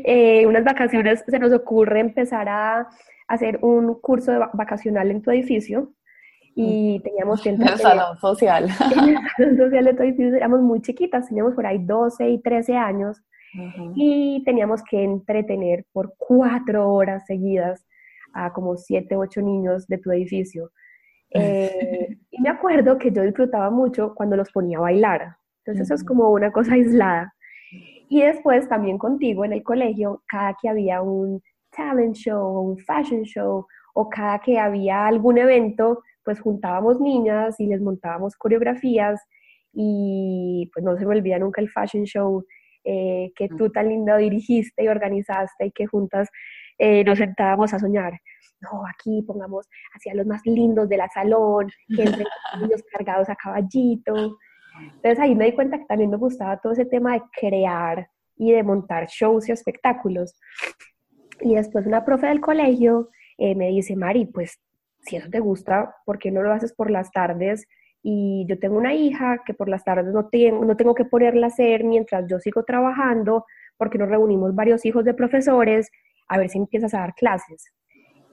Eh, 0.05 0.45
unas 0.47 0.63
vacaciones 0.63 1.23
se 1.27 1.39
nos 1.39 1.53
ocurre 1.53 1.99
empezar 1.99 2.49
a 2.49 2.89
hacer 3.27 3.59
un 3.61 3.95
curso 4.01 4.31
de 4.31 4.39
vacacional 4.53 5.11
en 5.11 5.21
tu 5.21 5.31
edificio 5.31 5.93
y 6.55 6.99
teníamos 7.01 7.41
que 7.43 7.49
entrar... 7.49 7.69
En 7.69 7.75
el 7.75 7.81
salón 7.81 8.17
social. 8.17 8.63
En 8.65 9.09
el 9.09 9.17
salón 9.37 9.57
social 9.57 9.85
de 9.85 9.93
tu 9.93 10.03
edificio 10.03 10.35
éramos 10.35 10.61
muy 10.61 10.81
chiquitas, 10.81 11.27
teníamos 11.27 11.53
por 11.53 11.65
ahí 11.65 11.77
12 11.79 12.29
y 12.29 12.41
13 12.41 12.75
años 12.75 13.21
y 13.95 14.43
teníamos 14.45 14.81
que 14.83 15.03
entretener 15.03 15.85
por 15.93 16.15
cuatro 16.17 16.91
horas 16.91 17.25
seguidas 17.25 17.85
a 18.33 18.51
como 18.51 18.75
siete, 18.77 19.15
ocho 19.15 19.41
niños 19.41 19.87
de 19.87 19.97
tu 19.97 20.11
edificio. 20.11 20.71
Eh, 21.31 22.17
y 22.31 22.41
me 22.41 22.49
acuerdo 22.49 22.97
que 22.97 23.11
yo 23.11 23.23
disfrutaba 23.23 23.69
mucho 23.69 24.13
cuando 24.15 24.35
los 24.35 24.51
ponía 24.51 24.77
a 24.77 24.81
bailar. 24.81 25.35
Entonces 25.59 25.85
eso 25.85 25.95
es 25.95 26.03
como 26.03 26.29
una 26.29 26.51
cosa 26.51 26.73
aislada. 26.73 27.33
Y 28.09 28.21
después 28.21 28.67
también 28.67 28.97
contigo 28.97 29.45
en 29.45 29.53
el 29.53 29.63
colegio, 29.63 30.21
cada 30.27 30.55
que 30.61 30.69
había 30.69 31.01
un 31.01 31.41
talent 31.75 32.15
show, 32.15 32.59
un 32.59 32.77
fashion 32.77 33.23
show, 33.23 33.65
o 33.93 34.09
cada 34.09 34.39
que 34.39 34.59
había 34.59 35.07
algún 35.07 35.37
evento, 35.37 36.01
pues 36.23 36.39
juntábamos 36.39 36.99
niñas 36.99 37.59
y 37.59 37.67
les 37.67 37.81
montábamos 37.81 38.35
coreografías 38.35 39.21
y 39.71 40.69
pues 40.73 40.83
no 40.83 40.97
se 40.97 41.05
me 41.05 41.15
olvida 41.15 41.39
nunca 41.39 41.61
el 41.61 41.69
fashion 41.69 42.03
show 42.05 42.45
eh, 42.83 43.31
que 43.35 43.47
tú 43.49 43.71
tan 43.71 43.89
lindo 43.89 44.15
dirigiste 44.17 44.83
y 44.83 44.87
organizaste 44.87 45.67
y 45.67 45.71
que 45.71 45.85
juntas 45.85 46.29
eh, 46.83 47.01
nos 47.05 47.17
sentábamos 47.17 47.73
a 47.73 47.79
soñar. 47.79 48.19
No, 48.59 48.85
aquí 48.85 49.21
pongamos 49.21 49.69
hacia 49.93 50.13
los 50.15 50.25
más 50.25 50.41
lindos 50.45 50.89
de 50.89 50.97
la 50.97 51.07
salón, 51.07 51.69
que 51.95 52.03
entre 52.03 52.25
niños 52.59 52.83
cargados 52.91 53.29
a 53.29 53.37
caballito. 53.37 54.37
Entonces 54.95 55.17
ahí 55.19 55.33
me 55.33 55.45
di 55.45 55.53
cuenta 55.53 55.77
que 55.77 55.85
también 55.85 56.09
me 56.09 56.17
gustaba 56.17 56.57
todo 56.57 56.73
ese 56.73 56.85
tema 56.85 57.13
de 57.13 57.21
crear 57.39 58.09
y 58.35 58.51
de 58.51 58.63
montar 58.63 59.07
shows 59.07 59.47
y 59.47 59.53
espectáculos. 59.53 60.37
Y 61.39 61.55
después 61.55 61.85
una 61.85 62.03
profe 62.03 62.27
del 62.27 62.41
colegio 62.41 63.09
eh, 63.37 63.55
me 63.55 63.69
dice, 63.69 63.95
Mari, 63.95 64.25
pues 64.25 64.59
si 64.99 65.15
eso 65.15 65.29
te 65.29 65.39
gusta, 65.39 65.95
¿por 66.05 66.19
qué 66.19 66.31
no 66.31 66.41
lo 66.41 66.51
haces 66.51 66.73
por 66.73 66.91
las 66.91 67.11
tardes? 67.11 67.65
Y 68.01 68.45
yo 68.49 68.59
tengo 68.59 68.77
una 68.77 68.93
hija 68.93 69.41
que 69.45 69.53
por 69.53 69.69
las 69.69 69.85
tardes 69.85 70.13
no 70.13 70.27
tengo, 70.27 70.65
no 70.65 70.75
tengo 70.75 70.95
que 70.95 71.05
ponerla 71.05 71.47
a 71.47 71.49
hacer 71.49 71.85
mientras 71.85 72.25
yo 72.29 72.39
sigo 72.39 72.63
trabajando, 72.63 73.45
porque 73.77 73.97
nos 73.97 74.09
reunimos 74.09 74.53
varios 74.53 74.85
hijos 74.85 75.05
de 75.05 75.13
profesores, 75.13 75.89
a 76.33 76.37
ver 76.39 76.49
si 76.49 76.57
empiezas 76.57 76.93
a 76.93 76.99
dar 76.99 77.13
clases. 77.13 77.71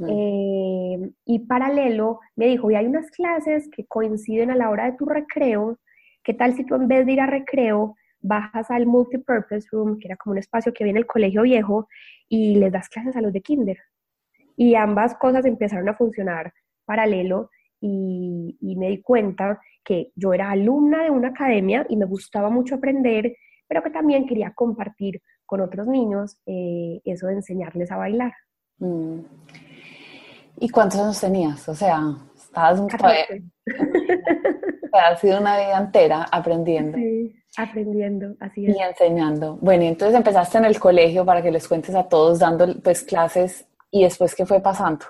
Eh, 0.09 1.11
y 1.27 1.39
paralelo 1.41 2.21
me 2.35 2.47
dijo, 2.47 2.71
y 2.71 2.75
hay 2.75 2.87
unas 2.87 3.11
clases 3.11 3.69
que 3.69 3.85
coinciden 3.85 4.51
a 4.51 4.57
la 4.57 4.71
hora 4.71 4.87
de 4.87 4.97
tu 4.97 5.05
recreo, 5.05 5.79
¿qué 6.25 6.33
tal 6.33 6.55
si 6.55 6.65
tú 6.65 6.75
en 6.75 6.89
vez 6.89 7.05
de 7.05 7.13
ir 7.13 7.21
a 7.21 7.27
recreo 7.27 7.97
bajas 8.23 8.71
al 8.71 8.87
multipurpose 8.87 9.69
room, 9.71 9.99
que 9.99 10.09
era 10.09 10.17
como 10.17 10.33
un 10.33 10.39
espacio 10.39 10.73
que 10.73 10.85
viene 10.85 11.01
el 11.01 11.07
colegio 11.07 11.43
viejo, 11.43 11.89
y 12.29 12.57
les 12.57 12.73
das 12.73 12.89
clases 12.89 13.17
a 13.17 13.21
los 13.21 13.33
de 13.33 13.43
kinder. 13.43 13.79
Y 14.57 14.75
ambas 14.75 15.15
cosas 15.17 15.45
empezaron 15.45 15.89
a 15.89 15.95
funcionar 15.95 16.53
paralelo 16.85 17.51
y, 17.81 18.57
me 18.77 18.89
di 18.89 19.03
cuenta 19.03 19.61
que 19.85 20.13
yo 20.15 20.33
era 20.33 20.51
alumna 20.51 21.05
de 21.05 21.11
una 21.11 21.29
academia 21.29 21.87
y 21.89 21.97
me 21.97 22.07
gustaba 22.07 22.51
mucho 22.51 22.75
aprender, 22.75 23.37
pero 23.71 23.83
que 23.85 23.91
también 23.91 24.27
quería 24.27 24.53
compartir 24.53 25.23
con 25.47 25.61
otros 25.61 25.87
niños 25.87 26.37
eh, 26.45 27.01
eso 27.05 27.29
de 27.29 27.35
enseñarles 27.35 27.93
a 27.93 27.99
bailar. 27.99 28.33
Mm. 28.79 29.21
¿Y 30.59 30.69
cuántos 30.71 30.99
años 30.99 31.21
tenías? 31.21 31.69
O 31.69 31.75
sea, 31.77 32.01
estabas 32.35 32.81
un 32.81 32.89
ha 34.93 35.17
sido 35.19 35.41
una 35.41 35.57
vida 35.57 35.79
entera 35.79 36.27
aprendiendo. 36.33 36.99
Sí, 36.99 37.33
aprendiendo, 37.57 38.35
así 38.41 38.67
es. 38.67 38.77
Y 38.77 38.83
enseñando. 38.83 39.57
Bueno, 39.61 39.85
y 39.85 39.87
entonces 39.87 40.17
empezaste 40.17 40.59
en 40.59 40.65
el 40.65 40.81
colegio 40.81 41.25
para 41.25 41.41
que 41.41 41.53
les 41.53 41.69
cuentes 41.69 41.95
a 41.95 42.09
todos, 42.09 42.41
dando 42.41 42.75
pues 42.83 43.05
clases, 43.05 43.69
y 43.93 44.03
después, 44.03 44.35
¿qué 44.35 44.47
fue 44.47 44.61
pasando? 44.61 45.07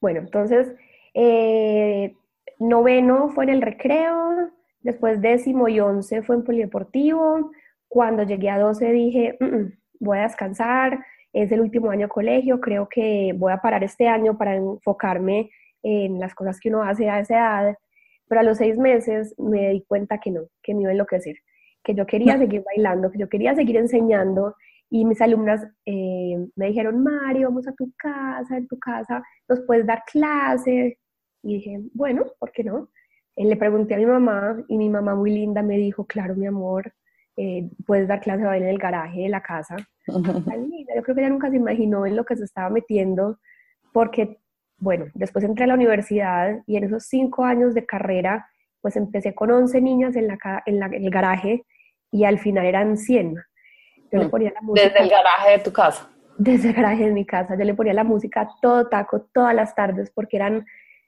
Bueno, 0.00 0.20
entonces, 0.20 0.68
eh, 1.14 2.14
noveno 2.60 3.30
fue 3.30 3.42
en 3.42 3.50
el 3.50 3.60
recreo, 3.60 4.52
después 4.82 5.20
décimo 5.20 5.66
y 5.66 5.80
once 5.80 6.22
fue 6.22 6.36
en 6.36 6.44
polideportivo. 6.44 7.50
Cuando 7.92 8.22
llegué 8.22 8.48
a 8.48 8.58
doce 8.58 8.90
dije, 8.92 9.36
mm, 9.38 9.44
mm, 9.44 9.72
voy 10.00 10.18
a 10.18 10.22
descansar, 10.22 11.04
es 11.32 11.52
el 11.52 11.60
último 11.60 11.90
año 11.90 12.06
de 12.06 12.12
colegio, 12.12 12.60
creo 12.60 12.88
que 12.88 13.32
voy 13.36 13.52
a 13.52 13.58
parar 13.58 13.84
este 13.84 14.08
año 14.08 14.36
para 14.38 14.56
enfocarme 14.56 15.50
en 15.82 16.18
las 16.18 16.34
cosas 16.34 16.60
que 16.60 16.68
uno 16.68 16.82
hace 16.82 17.08
a 17.08 17.20
esa 17.20 17.34
edad 17.34 17.76
pero 18.32 18.40
a 18.40 18.44
los 18.44 18.56
seis 18.56 18.78
meses 18.78 19.34
me 19.36 19.68
di 19.68 19.84
cuenta 19.86 20.16
que 20.16 20.30
no, 20.30 20.48
que 20.62 20.72
me 20.72 20.80
iba 20.80 20.88
a 20.88 20.92
enloquecer, 20.92 21.36
que 21.84 21.94
yo 21.94 22.06
quería 22.06 22.38
seguir 22.38 22.62
bailando, 22.64 23.10
que 23.10 23.18
yo 23.18 23.28
quería 23.28 23.54
seguir 23.54 23.76
enseñando 23.76 24.56
y 24.88 25.04
mis 25.04 25.20
alumnas 25.20 25.62
eh, 25.84 26.38
me 26.56 26.68
dijeron, 26.68 27.02
Mario, 27.02 27.48
vamos 27.48 27.68
a 27.68 27.74
tu 27.74 27.92
casa, 27.94 28.56
en 28.56 28.66
tu 28.68 28.78
casa 28.78 29.22
nos 29.50 29.60
puedes 29.66 29.84
dar 29.84 30.02
clase. 30.10 30.98
Y 31.42 31.56
dije, 31.56 31.80
bueno, 31.92 32.24
¿por 32.38 32.52
qué 32.52 32.64
no? 32.64 32.88
Eh, 33.36 33.44
le 33.44 33.56
pregunté 33.56 33.96
a 33.96 33.98
mi 33.98 34.06
mamá 34.06 34.64
y 34.66 34.78
mi 34.78 34.88
mamá 34.88 35.14
muy 35.14 35.30
linda 35.30 35.62
me 35.62 35.76
dijo, 35.76 36.06
claro, 36.06 36.34
mi 36.34 36.46
amor, 36.46 36.90
eh, 37.36 37.70
puedes 37.86 38.08
dar 38.08 38.20
clase 38.20 38.42
de 38.42 38.46
baile 38.46 38.66
en 38.66 38.72
el 38.72 38.78
garaje 38.78 39.20
de 39.22 39.28
la 39.28 39.42
casa. 39.42 39.76
Yo 40.06 40.22
creo 41.02 41.14
que 41.14 41.20
ella 41.20 41.30
nunca 41.30 41.50
se 41.50 41.56
imaginó 41.56 42.04
en 42.06 42.16
lo 42.16 42.24
que 42.24 42.36
se 42.36 42.44
estaba 42.44 42.68
metiendo, 42.68 43.38
porque, 43.92 44.38
bueno, 44.78 45.06
después 45.14 45.44
entré 45.44 45.64
a 45.64 45.68
la 45.68 45.74
universidad 45.74 46.60
y 46.66 46.76
en 46.76 46.84
esos 46.84 47.04
cinco 47.04 47.44
años 47.44 47.74
de 47.74 47.86
carrera, 47.86 48.48
pues 48.80 48.96
empecé 48.96 49.34
con 49.34 49.50
11 49.50 49.80
niñas 49.80 50.16
en, 50.16 50.28
la, 50.28 50.62
en, 50.66 50.82
el 50.82 51.10
garaje 51.10 51.64
y 52.10 52.24
al 52.24 52.38
final 52.38 52.66
eran 52.66 52.98
100. 52.98 53.36
Yo 54.10 54.18
le 54.18 54.26
mm. 54.26 54.30
ponía 54.30 54.52
la 54.52 54.60
música. 54.60 54.88
¿Desde 54.88 55.02
el 55.02 55.08
garaje 55.08 55.50
de 55.52 55.58
tu 55.60 55.72
casa? 55.72 56.10
Desde 56.36 56.68
el 56.68 56.74
garaje 56.74 57.04
de 57.06 57.12
mi 57.12 57.24
casa. 57.24 57.56
Yo 57.56 57.64
le 57.64 57.74
ponía 57.74 57.94
la 57.94 58.04
música 58.04 58.48
todo 58.60 58.88
taco, 58.88 59.22
todas 59.32 59.54
las 59.54 59.74
tardes, 59.74 60.10
porque 60.10 60.36
eran 60.36 60.66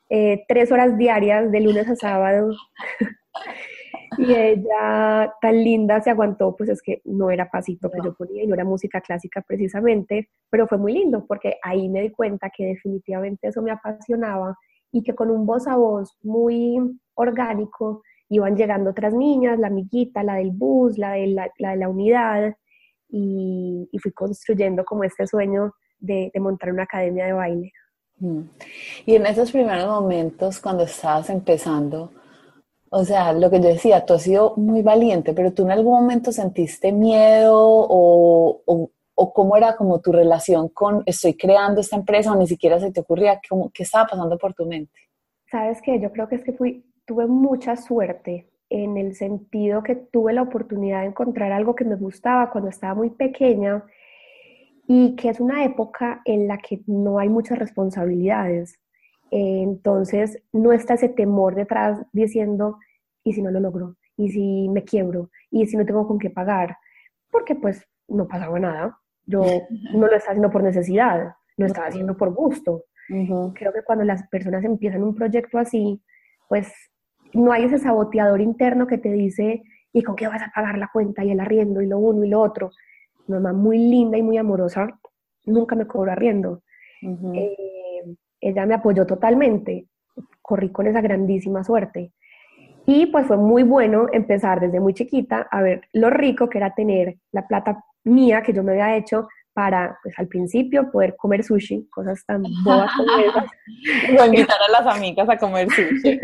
eh, 0.09 0.45
tres 0.49 0.71
horas 0.71 0.97
diarias, 0.97 1.51
de 1.51 1.61
lunes 1.61 1.89
a 1.89 1.97
sábado. 1.97 2.55
y 4.19 4.35
ella, 4.35 5.33
tan 5.41 5.65
linda, 5.65 6.01
se 6.01 6.11
aguantó, 6.11 6.55
pues 6.57 6.71
es 6.71 6.83
que 6.83 7.01
no 7.05 7.31
era 7.31 7.51
pasito 7.51 7.91
que 7.91 7.99
yo 8.03 8.15
ponía 8.15 8.43
y 8.43 8.47
no 8.47 8.55
era 8.55 8.65
música 8.65 9.01
clásica 9.01 9.43
precisamente, 9.47 10.29
pero 10.51 10.67
fue 10.67 10.79
muy 10.79 10.93
lindo 10.93 11.27
porque 11.27 11.59
ahí 11.63 11.89
me 11.89 12.03
di 12.03 12.11
cuenta 12.11 12.51
que 12.51 12.67
definitivamente 12.67 13.49
eso 13.49 13.63
me 13.63 13.71
apasionaba 13.71 14.57
y 14.93 15.03
que 15.03 15.15
con 15.15 15.31
un 15.31 15.47
voz 15.47 15.67
a 15.67 15.77
voz 15.77 16.17
muy 16.23 16.79
orgánico 17.15 18.03
iban 18.29 18.57
llegando 18.57 18.91
otras 18.91 19.15
niñas, 19.15 19.59
la 19.59 19.67
amiguita, 19.69 20.23
la 20.23 20.37
del 20.37 20.51
bus, 20.53 20.99
la 20.99 21.13
de 21.13 21.27
la, 21.29 21.51
de 21.59 21.77
la 21.77 21.89
unidad, 21.89 22.55
y, 23.09 23.89
fui 24.03 24.13
construyendo 24.13 24.85
como 24.85 25.05
este 25.05 25.27
sueño 25.27 25.73
de, 25.99 26.31
de 26.33 26.41
montar 26.41 26.73
una 26.73 26.83
academia 26.83 27.27
de 27.27 27.33
baile. 27.33 27.73
Mm. 28.19 28.41
Y 29.07 29.15
en 29.15 29.27
esos 29.27 29.51
primeros 29.53 29.87
momentos, 29.87 30.61
cuando 30.61 30.85
estabas 30.85 31.31
empezando, 31.31 32.11
o 32.97 33.05
sea, 33.05 33.33
lo 33.33 33.51
que 33.51 33.61
yo 33.61 33.67
decía, 33.67 34.07
tú 34.07 34.15
has 34.15 34.23
sido 34.23 34.55
muy 34.57 34.83
valiente, 34.83 35.33
pero 35.35 35.53
tú 35.53 35.65
en 35.65 35.73
algún 35.73 35.95
momento 35.95 36.31
sentiste 36.31 36.93
miedo 36.93 37.59
o, 37.59 38.63
o, 39.17 39.33
cómo 39.33 39.57
era 39.57 39.75
como 39.75 40.01
tu 40.01 40.13
relación 40.13 40.69
con 40.69 41.03
estoy 41.05 41.35
creando 41.35 41.81
esta 41.81 41.97
empresa 41.97 42.31
o 42.31 42.37
ni 42.37 42.47
siquiera 42.47 42.79
se 42.79 42.93
te 42.93 43.01
ocurría 43.01 43.41
cómo, 43.49 43.73
qué 43.75 43.83
estaba 43.83 44.07
pasando 44.07 44.39
por 44.39 44.55
tu 44.55 44.65
mente. 44.65 44.93
Sabes 45.51 45.83
que 45.83 45.99
yo 45.99 46.13
creo 46.13 46.29
que 46.29 46.37
es 46.37 46.45
que 46.45 46.53
fui, 46.53 46.85
tuve 47.05 47.27
mucha 47.27 47.77
suerte 47.77 48.49
en 48.71 48.97
el 48.97 49.17
sentido 49.17 49.83
que 49.83 49.97
tuve 49.97 50.33
la 50.33 50.43
oportunidad 50.43 51.01
de 51.01 51.09
encontrar 51.09 51.51
algo 51.51 51.75
que 51.75 51.85
me 51.85 51.97
gustaba 51.97 52.51
cuando 52.51 52.71
estaba 52.71 52.95
muy 52.95 53.11
pequeña 53.11 53.85
y 54.87 55.17
que 55.17 55.31
es 55.31 55.41
una 55.41 55.65
época 55.65 56.23
en 56.25 56.47
la 56.47 56.59
que 56.59 56.81
no 56.87 57.19
hay 57.19 57.29
muchas 57.29 57.59
responsabilidades. 57.59 58.79
Entonces, 59.31 60.43
no 60.53 60.73
está 60.73 60.95
ese 60.95 61.09
temor 61.09 61.55
detrás 61.55 62.05
diciendo, 62.13 62.79
¿y 63.23 63.33
si 63.33 63.43
no 63.43 63.51
lo 63.51 63.61
logro? 63.61 63.97
¿Y 64.17 64.31
si 64.31 64.69
me 64.69 64.85
quiebro? 64.85 65.31
¿Y 65.51 65.67
si 65.67 65.77
no 65.77 65.85
tengo 65.85 66.07
con 66.07 66.19
qué 66.19 66.31
pagar? 66.31 66.77
Porque 67.31 67.55
pues 67.55 67.85
no 68.09 68.29
pasaba 68.29 68.59
nada. 68.59 68.99
Yo 69.27 69.43
no 69.95 70.07
lo 70.07 70.15
estaba 70.15 70.33
haciendo 70.33 70.51
por 70.51 70.63
necesidad, 70.63 71.35
lo 71.57 71.67
estaba 71.67 71.89
haciendo 71.89 72.17
por 72.17 72.33
gusto. 72.33 72.85
Creo 73.07 73.73
que 73.73 73.83
cuando 73.85 74.05
las 74.05 74.27
personas 74.29 74.65
empiezan 74.65 75.03
un 75.03 75.15
proyecto 75.15 75.59
así, 75.59 76.03
pues 76.49 76.73
no 77.35 77.53
hay 77.53 77.65
ese 77.65 77.79
saboteador 77.79 78.41
interno 78.41 78.87
que 78.87 78.99
te 78.99 79.13
dice, 79.13 79.63
¿y 79.93 80.03
con 80.03 80.17
qué 80.17 80.27
vas 80.27 80.43
a 80.43 80.53
pagar 80.55 80.79
la 80.79 80.89
cuenta 80.93 81.23
y 81.25 81.31
el 81.31 81.41
arriendo 81.41 81.83
y 81.83 81.87
lo 81.87 81.99
uno 81.99 82.25
y 82.25 82.29
lo 82.29 82.41
otro? 82.41 82.71
Mi 83.27 83.35
mamá 83.35 83.53
muy 83.53 83.79
linda 83.79 84.17
y 84.17 84.23
muy 84.23 84.39
amorosa, 84.39 84.99
nunca 85.45 85.77
me 85.77 85.87
cobró 85.87 86.13
arriendo. 86.13 86.63
Eh, 87.03 87.57
ella 88.49 88.67
me 88.67 88.75
apoyó 88.75 89.07
totalmente, 89.07 89.87
corrí 90.43 90.71
con 90.71 90.87
esa 90.87 91.01
grandísima 91.01 91.65
suerte. 91.65 92.13
Y 92.87 93.07
pues 93.07 93.27
fue 93.27 93.39
muy 93.39 93.63
bueno 93.63 94.07
empezar 94.13 94.61
desde 94.61 94.81
muy 94.81 94.93
chiquita 94.93 95.49
a 95.51 95.63
ver 95.63 95.89
lo 95.93 96.11
rico 96.11 96.49
que 96.51 96.59
era 96.59 96.75
tener 96.75 97.17
la 97.33 97.47
plata 97.47 97.83
mía 98.05 98.43
que 98.43 98.53
yo 98.53 98.63
me 98.63 98.73
había 98.73 98.97
hecho 98.97 99.27
para, 99.55 99.99
pues 100.03 100.19
al 100.19 100.27
principio, 100.29 100.91
poder 100.91 101.17
comer 101.17 101.45
sushi, 101.45 101.89
cosas 101.89 102.25
tan 102.27 102.43
bobas 102.65 102.91
como 102.97 103.19
esas. 103.19 103.47
O 104.21 104.27
invitar 104.27 104.59
a 104.69 104.83
las 104.83 104.95
amigas 104.95 105.29
a 105.31 105.39
comer 105.39 105.69
sushi. 105.71 106.21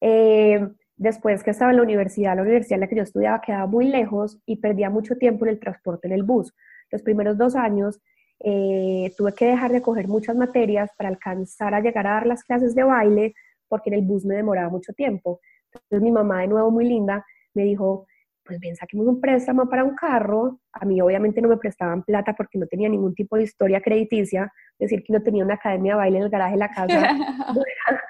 Eh, 0.00 0.68
después 0.96 1.42
que 1.42 1.50
estaba 1.50 1.70
en 1.70 1.78
la 1.78 1.82
universidad, 1.82 2.36
la 2.36 2.42
universidad 2.42 2.76
en 2.76 2.80
la 2.80 2.88
que 2.88 2.96
yo 2.96 3.02
estudiaba 3.02 3.40
quedaba 3.40 3.66
muy 3.66 3.86
lejos 3.86 4.38
y 4.44 4.56
perdía 4.56 4.90
mucho 4.90 5.16
tiempo 5.16 5.46
en 5.46 5.52
el 5.52 5.60
transporte 5.60 6.08
en 6.08 6.12
el 6.12 6.24
bus. 6.24 6.52
Los 6.90 7.02
primeros 7.02 7.38
dos 7.38 7.56
años 7.56 8.00
eh, 8.40 9.12
tuve 9.16 9.32
que 9.32 9.46
dejar 9.46 9.72
de 9.72 9.82
coger 9.82 10.08
muchas 10.08 10.36
materias 10.36 10.90
para 10.96 11.08
alcanzar 11.08 11.74
a 11.74 11.80
llegar 11.80 12.06
a 12.06 12.14
dar 12.14 12.26
las 12.26 12.44
clases 12.44 12.74
de 12.74 12.84
baile 12.84 13.34
porque 13.68 13.90
en 13.90 13.94
el 13.94 14.02
bus 14.02 14.24
me 14.24 14.36
demoraba 14.36 14.68
mucho 14.68 14.92
tiempo. 14.92 15.40
Entonces 15.72 16.02
mi 16.02 16.10
mamá, 16.10 16.42
de 16.42 16.48
nuevo 16.48 16.70
muy 16.70 16.84
linda, 16.84 17.24
me 17.54 17.64
dijo, 17.64 18.06
pues 18.44 18.60
bien, 18.60 18.76
saquemos 18.76 19.06
un 19.06 19.20
préstamo 19.20 19.68
para 19.68 19.84
un 19.84 19.94
carro. 19.94 20.60
A 20.72 20.84
mí 20.84 21.00
obviamente 21.00 21.40
no 21.40 21.48
me 21.48 21.56
prestaban 21.56 22.02
plata 22.02 22.34
porque 22.34 22.58
no 22.58 22.66
tenía 22.66 22.88
ningún 22.88 23.14
tipo 23.14 23.36
de 23.36 23.44
historia 23.44 23.80
crediticia, 23.80 24.52
es 24.78 24.90
decir, 24.90 25.02
que 25.04 25.12
no 25.12 25.22
tenía 25.22 25.44
una 25.44 25.54
academia 25.54 25.92
de 25.92 25.96
baile 25.96 26.18
en 26.18 26.24
el 26.24 26.30
garaje 26.30 26.52
de 26.52 26.58
la 26.58 26.70
casa, 26.70 27.12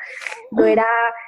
no 0.51 0.65
era, 0.65 0.85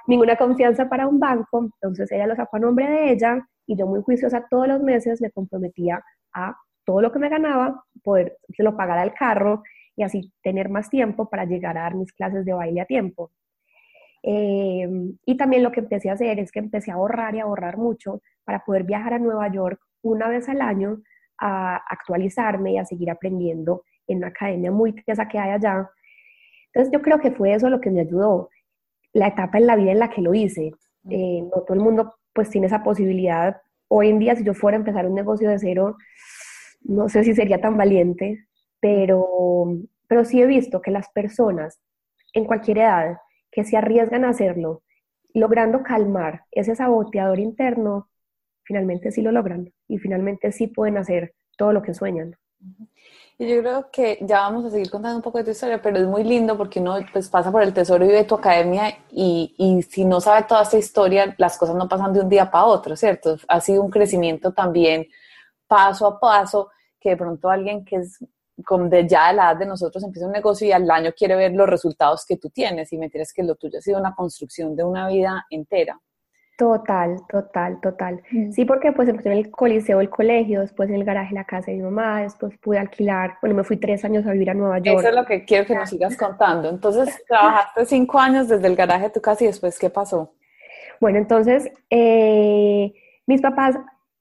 ninguna 0.07 0.37
confianza 0.37 0.89
para 0.89 1.07
un 1.07 1.19
banco, 1.19 1.63
entonces 1.63 2.11
ella 2.13 2.27
lo 2.27 2.37
sacó 2.37 2.57
a 2.57 2.61
nombre 2.61 2.89
de 2.89 3.13
ella 3.13 3.47
y 3.67 3.77
yo 3.77 3.87
muy 3.87 4.03
juiciosa 4.03 4.47
todos 4.49 4.69
los 4.69 4.83
meses 4.83 5.21
me 5.21 5.31
comprometía 5.31 6.03
a 6.33 6.57
todo 6.87 7.03
lo 7.03 7.13
que 7.13 7.19
me 7.19 7.29
ganaba, 7.29 7.85
poder 8.03 8.39
se 8.57 8.63
lo 8.63 8.77
pagar 8.77 8.99
al 8.99 9.13
carro 9.13 9.63
y 9.97 10.05
así 10.05 10.33
tener 10.43 10.71
más 10.71 10.89
tiempo 10.89 11.29
para 11.29 11.45
llegar 11.45 11.77
a 11.77 11.83
dar 11.83 11.95
mis 11.95 12.13
clases 12.13 12.45
de 12.47 12.55
baile 12.55 12.81
a 12.81 12.87
tiempo. 12.87 13.33
Eh, 14.23 14.89
y 15.25 15.37
también 15.37 15.63
lo 15.63 15.73
que 15.73 15.81
empecé 15.81 16.11
a 16.11 16.15
hacer 16.15 16.39
es 16.39 16.51
que 16.51 16.61
empecé 16.61 16.91
a 16.91 16.95
ahorrar 16.95 17.35
y 17.35 17.41
a 17.41 17.45
ahorrar 17.45 17.77
mucho 17.77 18.23
para 18.45 18.65
poder 18.65 18.85
viajar 18.85 19.15
a 19.15 19.19
Nueva 19.19 19.49
York 19.53 19.81
una 20.03 20.29
vez 20.29 20.49
al 20.49 20.61
año 20.63 21.03
a 21.39 21.77
actualizarme 21.77 22.73
y 22.73 22.79
a 22.79 22.85
seguir 22.85 23.11
aprendiendo 23.11 23.85
en 24.07 24.19
una 24.19 24.29
academia 24.29 24.71
muy 24.71 24.93
tesa 24.93 25.29
que 25.29 25.39
hay 25.39 25.51
allá. 25.51 25.91
Entonces 26.73 26.93
yo 26.93 27.03
creo 27.03 27.19
que 27.19 27.31
fue 27.31 27.55
eso 27.55 27.69
lo 27.69 27.81
que 27.81 27.91
me 27.91 28.01
ayudó, 28.01 28.51
la 29.13 29.29
etapa 29.29 29.59
en 29.59 29.67
la 29.67 29.77
vida 29.77 29.93
en 29.93 29.99
la 29.99 30.11
que 30.11 30.23
lo 30.23 30.35
hice. 30.35 30.73
Eh, 31.11 31.43
no 31.43 31.63
todo 31.63 31.75
el 31.75 31.81
mundo 31.81 32.15
pues 32.33 32.51
tiene 32.51 32.67
esa 32.67 32.83
posibilidad. 32.83 33.61
Hoy 33.89 34.09
en 34.09 34.19
día 34.19 34.37
si 34.37 34.45
yo 34.45 34.55
fuera 34.55 34.77
a 34.77 34.81
empezar 34.81 35.07
un 35.07 35.15
negocio 35.15 35.49
de 35.49 35.59
cero, 35.59 35.97
no 36.89 37.09
sé 37.09 37.25
si 37.25 37.35
sería 37.35 37.61
tan 37.61 37.77
valiente, 37.77 38.47
pero, 38.81 39.69
pero 40.09 40.25
sí 40.25 40.41
he 40.41 40.47
visto 40.47 40.81
que 40.81 40.91
las 40.91 41.09
personas 41.11 41.81
en 42.33 42.45
cualquier 42.45 42.79
edad 42.79 43.19
que 43.51 43.65
se 43.65 43.77
arriesgan 43.77 44.25
a 44.25 44.31
hacerlo, 44.31 44.83
logrando 45.33 45.83
calmar 45.83 46.45
ese 46.51 46.75
saboteador 46.75 47.39
interno, 47.39 48.09
finalmente 48.63 49.11
sí 49.11 49.23
lo 49.23 49.33
logran 49.33 49.73
y 49.89 49.99
finalmente 49.99 50.53
sí 50.53 50.67
pueden 50.67 50.99
hacer 50.99 51.35
todo 51.57 51.73
lo 51.73 51.83
que 51.83 51.95
sueñan. 51.95 52.37
Y 53.39 53.49
yo 53.49 53.61
creo 53.61 53.91
que 53.91 54.19
ya 54.23 54.41
vamos 54.41 54.65
a 54.65 54.71
seguir 54.71 54.91
contando 54.91 55.17
un 55.17 55.23
poco 55.23 55.39
de 55.39 55.45
tu 55.45 55.51
historia, 55.51 55.81
pero 55.81 55.99
es 55.99 56.07
muy 56.07 56.25
lindo 56.25 56.57
porque 56.57 56.81
uno 56.81 56.97
pues, 57.13 57.29
pasa 57.29 57.53
por 57.53 57.63
el 57.63 57.75
tesoro 57.75 58.05
y 58.05 58.09
de 58.09 58.25
tu 58.25 58.35
academia 58.35 58.89
y, 59.11 59.55
y, 59.59 59.83
si 59.83 60.05
no 60.05 60.21
sabe 60.21 60.45
toda 60.45 60.63
esta 60.63 60.79
historia, 60.79 61.35
las 61.37 61.59
cosas 61.59 61.77
no 61.77 61.87
pasan 61.89 62.15
de 62.15 62.21
un 62.21 62.31
día 62.31 62.51
para 62.51 62.65
otro, 62.65 62.97
¿cierto? 62.97 63.37
Ha 63.49 63.61
sido 63.61 63.83
un 63.83 63.91
crecimiento 63.91 64.53
también 64.53 65.07
paso 65.67 66.07
a 66.07 66.19
paso 66.19 66.71
que 67.07 67.11
de 67.11 67.17
pronto 67.17 67.49
alguien 67.49 67.85
que 67.85 67.97
es 67.97 68.19
como 68.65 68.89
de 68.89 69.07
ya 69.07 69.29
a 69.29 69.33
la 69.33 69.43
edad 69.45 69.59
de 69.59 69.67
nosotros 69.67 70.03
empieza 70.03 70.27
un 70.27 70.33
negocio 70.33 70.67
y 70.67 70.73
al 70.73 70.91
año 70.91 71.13
quiere 71.17 71.37
ver 71.37 71.53
los 71.53 71.69
resultados 71.69 72.25
que 72.27 72.37
tú 72.37 72.51
tienes 72.51 72.93
y 72.93 72.99
me 72.99 73.09
tienes 73.09 73.33
que 73.33 73.45
lo 73.45 73.55
tuyo 73.55 73.79
ha 73.79 73.81
sido 73.81 74.01
una 74.01 74.13
construcción 74.13 74.75
de 74.75 74.83
una 74.83 75.07
vida 75.07 75.47
entera. 75.51 76.01
Total, 76.59 77.19
total, 77.29 77.79
total. 77.81 78.23
Mm. 78.33 78.51
Sí, 78.51 78.65
porque 78.65 78.91
pues 78.91 79.09
empecé 79.09 79.31
en 79.31 79.39
el 79.39 79.51
coliseo, 79.53 80.01
el 80.01 80.11
colegio, 80.11 80.63
después 80.63 80.89
en 80.89 80.97
el 80.97 81.05
garaje, 81.05 81.33
la 81.33 81.45
casa 81.45 81.71
de 81.71 81.77
mi 81.77 81.85
mamá, 81.85 82.23
después 82.23 82.59
pude 82.59 82.79
alquilar, 82.79 83.35
bueno, 83.41 83.55
me 83.55 83.63
fui 83.63 83.77
tres 83.77 84.05
años 84.05 84.27
a 84.27 84.33
vivir 84.33 84.51
a 84.51 84.55
Nueva 84.55 84.79
York. 84.79 84.99
Eso 84.99 85.11
es 85.11 85.15
lo 85.15 85.27
que 85.27 85.45
quiero 85.45 85.65
que 85.65 85.77
nos 85.77 85.91
sigas 85.91 86.17
contando. 86.17 86.69
Entonces, 86.71 87.23
trabajaste 87.29 87.87
cinco 87.87 88.19
años 88.19 88.49
desde 88.49 88.67
el 88.67 88.75
garaje 88.75 89.05
de 89.05 89.11
tu 89.11 89.21
casa 89.21 89.45
y 89.45 89.47
después, 89.47 89.79
¿qué 89.79 89.91
pasó? 89.91 90.33
Bueno, 91.01 91.19
entonces, 91.19 91.71
eh, 91.89 92.93
mis 93.27 93.43
papás, 93.43 93.77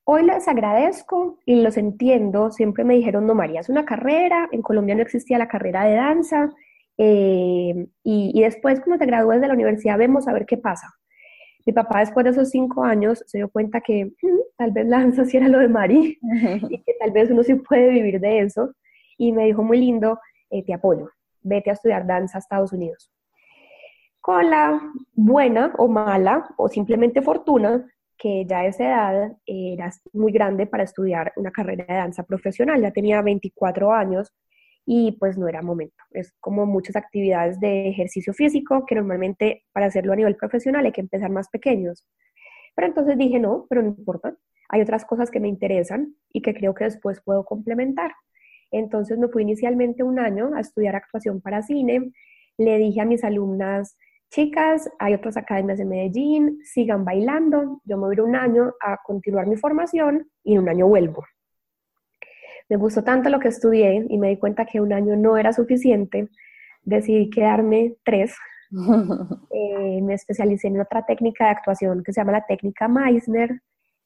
hoy 0.05 0.23
les 0.23 0.47
agradezco 0.47 1.39
y 1.45 1.61
los 1.61 1.77
entiendo, 1.77 2.51
siempre 2.51 2.83
me 2.83 2.95
dijeron, 2.95 3.27
no, 3.27 3.35
María, 3.35 3.59
es 3.59 3.69
una 3.69 3.85
carrera, 3.85 4.47
en 4.51 4.61
Colombia 4.61 4.95
no 4.95 5.01
existía 5.01 5.37
la 5.37 5.47
carrera 5.47 5.83
de 5.83 5.95
danza, 5.95 6.53
eh, 6.97 7.87
y, 8.03 8.31
y 8.33 8.41
después 8.41 8.79
cuando 8.79 8.99
te 8.99 9.05
gradúes 9.05 9.41
de 9.41 9.47
la 9.47 9.53
universidad 9.53 9.97
vemos 9.97 10.27
a 10.27 10.33
ver 10.33 10.45
qué 10.45 10.57
pasa. 10.57 10.87
Mi 11.65 11.73
papá 11.73 12.01
después 12.01 12.23
de 12.23 12.29
esos 12.29 12.51
cinco 12.51 12.83
años 12.83 13.23
se 13.25 13.39
dio 13.39 13.49
cuenta 13.49 13.81
que 13.81 14.05
mm, 14.05 14.39
tal 14.55 14.71
vez 14.71 14.85
la 14.85 14.99
danza 14.99 15.25
sí 15.25 15.37
era 15.37 15.47
lo 15.47 15.59
de 15.59 15.67
Mari 15.67 16.17
y 16.69 16.83
que 16.83 16.93
tal 16.99 17.11
vez 17.11 17.31
uno 17.31 17.43
sí 17.43 17.55
puede 17.55 17.89
vivir 17.89 18.19
de 18.19 18.39
eso. 18.39 18.73
Y 19.17 19.31
me 19.31 19.45
dijo 19.45 19.63
muy 19.63 19.79
lindo, 19.79 20.19
eh, 20.51 20.63
te 20.63 20.73
apoyo, 20.73 21.09
vete 21.41 21.71
a 21.71 21.73
estudiar 21.73 22.05
danza 22.05 22.37
a 22.37 22.39
Estados 22.39 22.71
Unidos. 22.71 23.11
Con 24.21 24.49
la 24.49 24.81
buena 25.13 25.73
o 25.77 25.87
mala 25.87 26.47
o 26.57 26.67
simplemente 26.67 27.21
fortuna 27.21 27.85
que 28.17 28.45
ya 28.45 28.59
a 28.59 28.65
esa 28.67 28.83
edad 28.85 29.37
era 29.45 29.91
muy 30.13 30.31
grande 30.31 30.67
para 30.67 30.83
estudiar 30.83 31.33
una 31.35 31.51
carrera 31.51 31.85
de 31.87 31.93
danza 31.93 32.23
profesional, 32.23 32.81
ya 32.81 32.91
tenía 32.91 33.21
24 33.21 33.91
años 33.93 34.33
y 34.85 35.13
pues 35.13 35.37
no 35.37 35.47
era 35.47 35.61
momento. 35.61 36.03
Es 36.11 36.33
como 36.39 36.65
muchas 36.65 36.95
actividades 36.95 37.59
de 37.59 37.89
ejercicio 37.89 38.33
físico 38.33 38.85
que 38.85 38.95
normalmente 38.95 39.63
para 39.73 39.87
hacerlo 39.87 40.13
a 40.13 40.15
nivel 40.15 40.35
profesional 40.35 40.85
hay 40.85 40.91
que 40.91 41.01
empezar 41.01 41.29
más 41.29 41.49
pequeños. 41.49 42.07
Pero 42.75 42.87
entonces 42.87 43.17
dije, 43.17 43.39
no, 43.39 43.65
pero 43.69 43.81
no 43.81 43.89
importa, 43.89 44.35
hay 44.69 44.81
otras 44.81 45.05
cosas 45.05 45.31
que 45.31 45.39
me 45.39 45.47
interesan 45.47 46.15
y 46.31 46.41
que 46.41 46.53
creo 46.53 46.73
que 46.73 46.83
después 46.83 47.21
puedo 47.23 47.45
complementar. 47.45 48.11
Entonces 48.71 49.17
me 49.17 49.27
fui 49.27 49.43
inicialmente 49.43 50.03
un 50.03 50.19
año 50.19 50.51
a 50.55 50.59
estudiar 50.59 50.95
actuación 50.95 51.41
para 51.41 51.61
cine, 51.61 52.11
le 52.57 52.77
dije 52.77 53.01
a 53.01 53.05
mis 53.05 53.23
alumnas, 53.23 53.97
chicas, 54.29 54.89
hay 54.99 55.13
otras 55.13 55.37
academias 55.37 55.77
de 55.77 55.85
Medellín, 55.85 56.59
sigan 56.63 57.05
bailando, 57.05 57.81
yo 57.85 57.97
me 57.97 58.07
voy 58.07 58.19
un 58.19 58.35
año 58.35 58.73
a 58.81 58.97
continuar 59.03 59.47
mi 59.47 59.55
formación 59.55 60.29
y 60.43 60.53
en 60.53 60.59
un 60.59 60.69
año 60.69 60.87
vuelvo. 60.87 61.23
Me 62.69 62.77
gustó 62.77 63.03
tanto 63.03 63.29
lo 63.29 63.39
que 63.39 63.49
estudié 63.49 64.05
y 64.09 64.17
me 64.17 64.29
di 64.29 64.37
cuenta 64.37 64.65
que 64.65 64.81
un 64.81 64.91
año 64.91 65.15
no 65.15 65.37
era 65.37 65.53
suficiente, 65.53 66.29
decidí 66.83 67.29
quedarme 67.29 67.95
tres. 68.03 68.35
Eh, 69.57 70.01
me 70.01 70.15
especialicé 70.15 70.67
en 70.67 70.81
otra 70.81 71.05
técnica 71.05 71.45
de 71.45 71.51
actuación 71.51 72.03
que 72.03 72.11
se 72.11 72.19
llama 72.19 72.33
la 72.33 72.45
técnica 72.45 72.89
Meissner, 72.89 73.61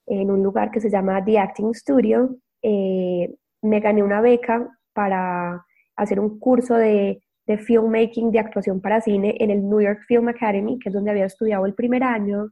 en 0.05 0.29
un 0.29 0.43
lugar 0.43 0.69
que 0.69 0.81
se 0.81 0.91
llama 0.91 1.23
The 1.23 1.39
Acting 1.39 1.73
Studio. 1.73 2.35
Eh, 2.61 3.33
me 3.63 3.79
gané 3.79 4.03
una 4.03 4.21
beca 4.21 4.69
para 4.93 5.65
hacer 5.95 6.19
un 6.19 6.39
curso 6.39 6.75
de 6.75 7.23
de 7.50 7.58
filmmaking, 7.58 8.32
de 8.32 8.38
actuación 8.38 8.79
para 8.79 9.01
cine 9.01 9.36
en 9.39 9.50
el 9.50 9.68
New 9.68 9.82
York 9.82 10.01
Film 10.08 10.27
Academy, 10.27 10.77
que 10.77 10.89
es 10.89 10.94
donde 10.94 11.10
había 11.10 11.25
estudiado 11.25 11.65
el 11.65 11.74
primer 11.74 12.03
año. 12.03 12.51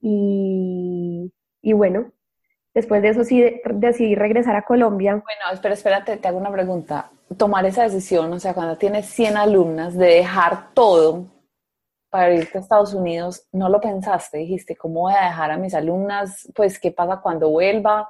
Y, 0.00 1.30
y 1.60 1.72
bueno, 1.74 2.10
después 2.72 3.02
de 3.02 3.10
eso 3.10 3.22
sí 3.22 3.44
decidí 3.74 4.14
regresar 4.14 4.56
a 4.56 4.62
Colombia. 4.62 5.12
Bueno, 5.12 5.52
espera, 5.52 5.74
espérate, 5.74 6.16
te 6.16 6.26
hago 6.26 6.38
una 6.38 6.50
pregunta. 6.50 7.10
Tomar 7.36 7.66
esa 7.66 7.82
decisión, 7.82 8.32
o 8.32 8.40
sea, 8.40 8.54
cuando 8.54 8.78
tienes 8.78 9.04
100 9.10 9.36
alumnas, 9.36 9.94
de 9.94 10.06
dejar 10.06 10.72
todo 10.72 11.26
para 12.08 12.32
irte 12.32 12.56
a 12.56 12.62
Estados 12.62 12.94
Unidos, 12.94 13.46
¿no 13.52 13.68
lo 13.68 13.78
pensaste? 13.78 14.38
Dijiste, 14.38 14.74
¿cómo 14.74 15.00
voy 15.00 15.14
a 15.20 15.26
dejar 15.26 15.50
a 15.50 15.58
mis 15.58 15.74
alumnas? 15.74 16.50
Pues, 16.54 16.78
¿qué 16.78 16.92
pasa 16.92 17.20
cuando 17.20 17.50
vuelva? 17.50 18.08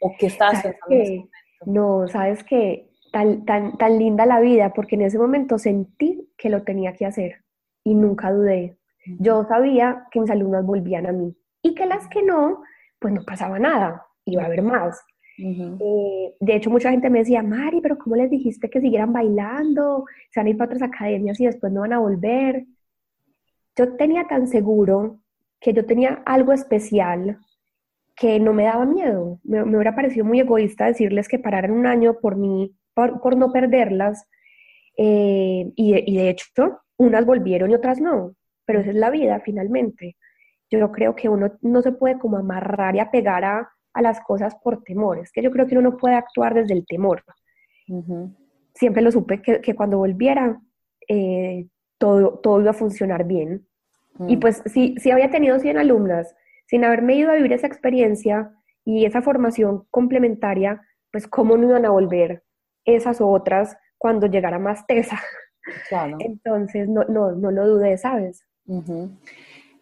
¿O 0.00 0.14
qué 0.18 0.28
estás 0.28 0.62
pensando? 0.62 1.28
no, 1.66 2.08
sabes 2.08 2.42
que 2.42 2.91
tan, 3.12 3.44
tan, 3.44 3.76
tan 3.76 3.98
linda 3.98 4.26
la 4.26 4.40
vida, 4.40 4.72
porque 4.72 4.96
en 4.96 5.02
ese 5.02 5.18
momento 5.18 5.58
sentí 5.58 6.28
que 6.36 6.50
lo 6.50 6.64
tenía 6.64 6.94
que 6.94 7.06
hacer 7.06 7.44
y 7.84 7.94
nunca 7.94 8.32
dudé. 8.32 8.78
Yo 9.18 9.44
sabía 9.44 10.06
que 10.10 10.20
mis 10.20 10.30
alumnas 10.30 10.64
volvían 10.64 11.06
a 11.06 11.12
mí 11.12 11.36
y 11.62 11.74
que 11.74 11.86
las 11.86 12.08
que 12.08 12.22
no, 12.22 12.62
pues 12.98 13.12
no 13.12 13.22
pasaba 13.24 13.58
nada, 13.58 14.06
iba 14.24 14.42
a 14.42 14.46
haber 14.46 14.62
más. 14.62 15.00
Eh, 15.38 16.34
de 16.38 16.54
hecho, 16.54 16.70
mucha 16.70 16.90
gente 16.90 17.10
me 17.10 17.20
decía, 17.20 17.42
Mari, 17.42 17.80
pero 17.80 17.98
¿cómo 17.98 18.16
les 18.16 18.30
dijiste 18.30 18.70
que 18.70 18.80
siguieran 18.80 19.12
bailando? 19.12 20.04
Se 20.30 20.40
van 20.40 20.46
a 20.46 20.50
ir 20.50 20.56
para 20.56 20.74
otras 20.74 20.82
academias 20.82 21.40
y 21.40 21.46
después 21.46 21.72
no 21.72 21.80
van 21.80 21.92
a 21.92 21.98
volver. 21.98 22.64
Yo 23.76 23.96
tenía 23.96 24.26
tan 24.26 24.46
seguro 24.46 25.20
que 25.60 25.72
yo 25.72 25.84
tenía 25.84 26.22
algo 26.24 26.52
especial 26.52 27.38
que 28.14 28.38
no 28.38 28.52
me 28.52 28.64
daba 28.64 28.84
miedo. 28.84 29.40
Me, 29.42 29.64
me 29.64 29.76
hubiera 29.76 29.96
parecido 29.96 30.24
muy 30.24 30.40
egoísta 30.40 30.86
decirles 30.86 31.28
que 31.28 31.38
pararan 31.38 31.72
un 31.72 31.86
año 31.86 32.18
por 32.20 32.36
mí 32.36 32.76
por, 32.94 33.36
no 33.36 33.52
perderlas. 33.52 34.28
Eh, 34.96 35.72
y, 35.76 36.16
de 36.16 36.30
hecho, 36.30 36.80
unas 36.96 37.24
volvieron 37.24 37.70
y 37.70 37.74
otras 37.74 38.00
no, 38.00 38.34
pero 38.64 38.80
esa 38.80 38.90
es 38.90 38.96
la 38.96 39.10
vida 39.10 39.40
finalmente. 39.40 40.16
Yo 40.70 40.90
creo 40.92 41.14
que 41.14 41.28
uno 41.28 41.52
no 41.60 41.82
se 41.82 41.92
puede 41.92 42.18
como 42.18 42.38
amarrar 42.38 42.94
y 42.96 43.00
apegar 43.00 43.44
a, 43.44 43.70
a 43.94 44.02
las 44.02 44.20
cosas 44.20 44.54
por 44.62 44.82
temores, 44.82 45.30
que 45.32 45.42
yo 45.42 45.50
creo 45.50 45.66
que 45.66 45.76
uno 45.76 45.90
no 45.90 45.96
puede 45.96 46.14
actuar 46.14 46.54
desde 46.54 46.74
el 46.74 46.86
temor. 46.86 47.22
Siempre 48.74 49.02
lo 49.02 49.12
supe 49.12 49.42
que, 49.42 49.60
que 49.60 49.74
cuando 49.74 49.98
volviera 49.98 50.58
eh, 51.08 51.66
todo, 51.98 52.38
todo 52.38 52.60
iba 52.60 52.70
a 52.70 52.74
funcionar 52.74 53.24
bien. 53.24 53.66
Y 54.28 54.36
mm. 54.36 54.40
pues 54.40 54.62
si, 54.66 54.94
si 54.98 55.10
había 55.10 55.30
tenido 55.30 55.58
100 55.58 55.78
alumnas, 55.78 56.34
sin 56.66 56.84
haberme 56.84 57.16
ido 57.16 57.30
a 57.30 57.34
vivir 57.34 57.52
esa 57.52 57.66
experiencia 57.66 58.50
y 58.84 59.04
esa 59.04 59.20
formación 59.20 59.84
complementaria, 59.90 60.80
pues 61.10 61.26
cómo 61.26 61.56
no 61.56 61.68
iban 61.68 61.84
a 61.84 61.90
volver 61.90 62.42
esas 62.84 63.20
o 63.20 63.28
otras 63.28 63.76
cuando 63.98 64.26
llegara 64.26 64.58
más 64.58 64.86
tesa. 64.86 65.20
Entonces, 66.18 66.88
no, 66.88 67.04
no, 67.04 67.32
no 67.32 67.50
lo 67.50 67.66
dudé, 67.66 67.96
¿sabes? 67.96 68.44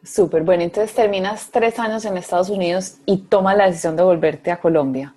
Súper, 0.03 0.43
bueno, 0.43 0.63
entonces 0.63 0.95
terminas 0.95 1.51
tres 1.51 1.79
años 1.79 2.05
en 2.05 2.17
Estados 2.17 2.49
Unidos 2.49 2.99
y 3.05 3.29
tomas 3.29 3.57
la 3.57 3.67
decisión 3.67 3.97
de 3.97 4.03
volverte 4.03 4.51
a 4.51 4.59
Colombia. 4.59 5.15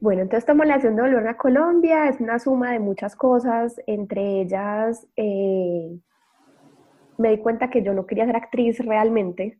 Bueno, 0.00 0.22
entonces 0.22 0.46
tomo 0.46 0.64
la 0.64 0.74
decisión 0.74 0.96
de 0.96 1.02
volver 1.02 1.28
a 1.28 1.36
Colombia, 1.36 2.08
es 2.08 2.18
una 2.18 2.38
suma 2.38 2.72
de 2.72 2.80
muchas 2.80 3.14
cosas, 3.14 3.80
entre 3.86 4.40
ellas 4.40 5.06
eh, 5.16 5.98
me 7.18 7.30
di 7.30 7.38
cuenta 7.38 7.70
que 7.70 7.82
yo 7.82 7.94
no 7.94 8.06
quería 8.06 8.26
ser 8.26 8.36
actriz 8.36 8.78
realmente, 8.80 9.58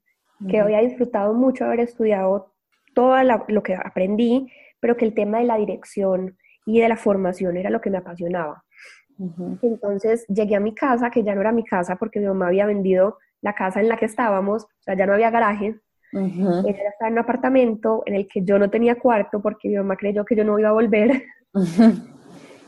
que 0.49 0.59
había 0.59 0.81
disfrutado 0.81 1.35
mucho 1.35 1.65
haber 1.65 1.81
estudiado 1.81 2.53
todo 2.95 3.15
lo 3.49 3.63
que 3.63 3.75
aprendí, 3.77 4.51
pero 4.81 4.97
que 4.97 5.05
el 5.05 5.15
tema 5.15 5.39
de 5.39 5.45
la 5.45 5.59
dirección 5.59 6.37
y 6.67 6.81
de 6.81 6.89
la 6.89 6.97
formación 6.97 7.57
era 7.57 7.71
lo 7.71 7.81
que 7.81 7.91
me 7.91 7.99
apasionaba. 7.99 8.65
Entonces 9.63 10.27
llegué 10.29 10.57
a 10.57 10.61
mi 10.61 10.75
casa, 10.75 11.11
que 11.11 11.23
ya 11.23 11.35
no 11.35 11.41
era 11.41 11.53
mi 11.53 11.65
casa 11.65 11.97
porque 11.97 12.19
mi 12.19 12.27
mamá 12.27 12.49
había 12.49 12.67
vendido 12.67 13.19
la 13.41 13.55
casa 13.55 13.81
en 13.81 13.89
la 13.89 13.97
que 13.97 14.07
estábamos, 14.07 14.65
o 14.65 14.83
sea, 14.83 14.97
ya 14.97 15.07
no 15.07 15.15
había 15.15 15.31
garaje. 15.31 15.79
Ella 16.13 16.89
estaba 16.91 17.09
en 17.09 17.15
un 17.15 17.19
apartamento 17.19 18.03
en 18.05 18.15
el 18.15 18.29
que 18.29 18.45
yo 18.45 18.59
no 18.59 18.69
tenía 18.69 18.99
cuarto 18.99 19.41
porque 19.41 19.69
mi 19.69 19.77
mamá 19.77 19.97
creyó 19.97 20.25
que 20.25 20.37
yo 20.37 20.45
no 20.45 20.59
iba 20.59 20.69
a 20.69 20.73
volver. 20.73 21.23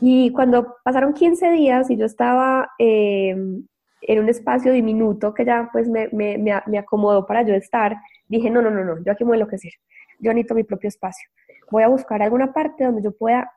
Y 0.07 0.33
cuando 0.33 0.77
pasaron 0.85 1.15
15 1.15 1.51
días 1.53 1.91
y 1.91 1.97
yo 1.97 2.05
estaba 2.05 2.69
em, 2.79 3.67
en 4.03 4.19
un 4.19 4.29
espacio 4.29 4.71
diminuto 4.71 5.33
que 5.33 5.47
ya 5.47 5.71
pues 5.73 5.89
me, 5.89 6.09
me, 6.13 6.37
me, 6.37 6.79
acomodó 6.79 7.27
para 7.27 7.41
yo 7.43 7.55
estar, 7.55 7.97
dije, 8.29 8.51
no, 8.51 8.61
no, 8.61 8.71
no, 8.71 8.85
no, 8.85 9.03
yo 9.03 9.13
aquí 9.13 9.25
me 9.25 9.29
voy 9.29 9.37
a 9.37 9.41
enloquecer. 9.41 9.73
Yo 10.19 10.33
necesito 10.33 10.55
mi 10.55 10.65
propio 10.65 10.89
espacio. 10.89 11.27
Voy 11.71 11.85
a 11.85 11.89
buscar 11.89 12.23
alguna 12.23 12.53
parte 12.53 12.85
donde 12.85 13.03
yo 13.03 13.13
pueda 13.13 13.51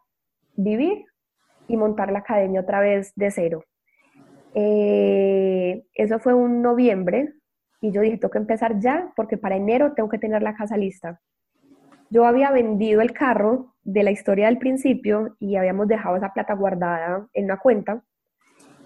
vivir 0.57 1.05
y 1.67 1.77
montar 1.77 2.11
la 2.11 2.19
academia 2.19 2.61
otra 2.61 2.81
vez 2.81 3.13
de 3.15 3.31
cero. 3.31 3.63
Eh, 4.53 5.83
eso 5.93 6.19
fue 6.19 6.33
un 6.33 6.61
noviembre 6.61 7.33
y 7.79 7.91
yo 7.91 8.01
dije, 8.01 8.17
tengo 8.17 8.31
que 8.31 8.39
empezar 8.39 8.79
ya 8.79 9.11
porque 9.15 9.37
para 9.37 9.55
enero 9.55 9.93
tengo 9.93 10.09
que 10.09 10.17
tener 10.17 10.41
la 10.41 10.55
casa 10.55 10.75
lista. 10.75 11.21
Yo 12.09 12.25
había 12.25 12.51
vendido 12.51 13.01
el 13.01 13.11
carro 13.11 13.75
de 13.83 14.03
la 14.03 14.11
historia 14.11 14.47
del 14.47 14.57
principio 14.57 15.35
y 15.39 15.57
habíamos 15.57 15.87
dejado 15.87 16.15
esa 16.15 16.33
plata 16.33 16.53
guardada 16.53 17.27
en 17.33 17.45
una 17.45 17.57
cuenta. 17.57 18.01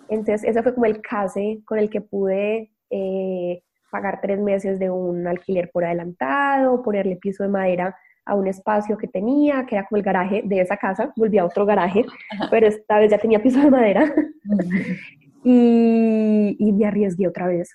Entonces, 0.10 0.44
ese 0.44 0.62
fue 0.62 0.74
como 0.74 0.86
el 0.86 1.02
case 1.02 1.62
con 1.66 1.80
el 1.80 1.90
que 1.90 2.02
pude 2.02 2.72
eh, 2.90 3.64
pagar 3.92 4.20
tres 4.22 4.40
meses 4.40 4.80
de 4.80 4.90
un 4.90 5.28
alquiler 5.28 5.70
por 5.72 5.86
adelantado, 5.86 6.82
ponerle 6.82 7.16
piso 7.16 7.44
de 7.44 7.50
madera 7.50 7.96
a 8.26 8.36
un 8.36 8.48
espacio 8.48 8.98
que 8.98 9.08
tenía, 9.08 9.66
que 9.66 9.76
era 9.76 9.86
como 9.86 9.98
el 9.98 10.04
garaje 10.04 10.42
de 10.44 10.62
esa 10.62 10.78
casa, 10.78 11.12
volví 11.16 11.38
a 11.38 11.46
otro 11.46 11.66
garaje, 11.66 12.06
pero 12.50 12.68
esta 12.68 13.00
vez 13.00 13.12
ya 13.12 13.18
tenía 13.18 13.42
piso 13.42 13.60
de 13.60 13.72
madera. 13.72 14.14
y, 15.44 16.56
y, 16.60 16.72
me 16.72 16.86
arriesgué 16.86 17.28
otra 17.28 17.48
vez. 17.48 17.70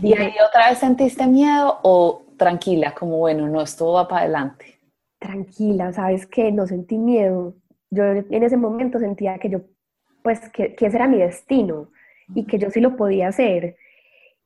¿Y 0.00 0.16
ahí 0.16 0.32
otra 0.46 0.68
vez 0.68 0.78
sentiste 0.78 1.26
miedo 1.26 1.80
o 1.82 2.22
tranquila, 2.36 2.94
como 2.94 3.18
bueno, 3.18 3.48
no, 3.48 3.62
esto 3.62 3.92
va 3.92 4.06
para 4.06 4.22
adelante? 4.22 4.78
Tranquila, 5.18 5.92
sabes 5.92 6.26
que 6.26 6.52
no 6.52 6.66
sentí 6.66 6.98
miedo. 6.98 7.54
Yo 7.90 8.04
en 8.04 8.42
ese 8.42 8.56
momento 8.56 8.98
sentía 8.98 9.38
que 9.38 9.48
yo, 9.48 9.60
pues, 10.22 10.48
que, 10.50 10.74
que 10.74 10.86
ese 10.86 10.96
era 10.96 11.08
mi 11.08 11.18
destino 11.18 11.90
y 12.34 12.44
que 12.44 12.58
yo 12.58 12.70
sí 12.70 12.80
lo 12.80 12.96
podía 12.96 13.28
hacer. 13.28 13.76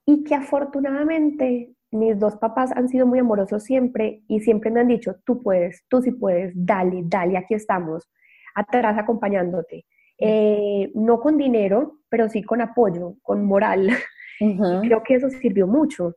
Y 0.06 0.24
que 0.24 0.34
afortunadamente 0.34 1.74
mis 1.90 2.18
dos 2.18 2.36
papás 2.36 2.72
han 2.72 2.88
sido 2.88 3.06
muy 3.06 3.18
amorosos 3.18 3.62
siempre 3.64 4.22
y 4.28 4.40
siempre 4.40 4.70
me 4.70 4.80
han 4.80 4.88
dicho, 4.88 5.16
tú 5.24 5.42
puedes, 5.42 5.84
tú 5.88 6.02
sí 6.02 6.10
puedes, 6.10 6.52
dale, 6.54 7.02
dale, 7.04 7.36
aquí 7.36 7.54
estamos, 7.54 8.08
atrás 8.54 8.98
acompañándote. 8.98 9.86
Eh, 10.18 10.90
no 10.94 11.20
con 11.20 11.36
dinero, 11.36 12.00
pero 12.08 12.28
sí 12.28 12.42
con 12.42 12.60
apoyo, 12.60 13.14
con 13.22 13.44
moral. 13.44 13.90
Creo 14.82 15.02
que 15.02 15.14
eso 15.14 15.30
sirvió 15.30 15.66
mucho. 15.66 16.16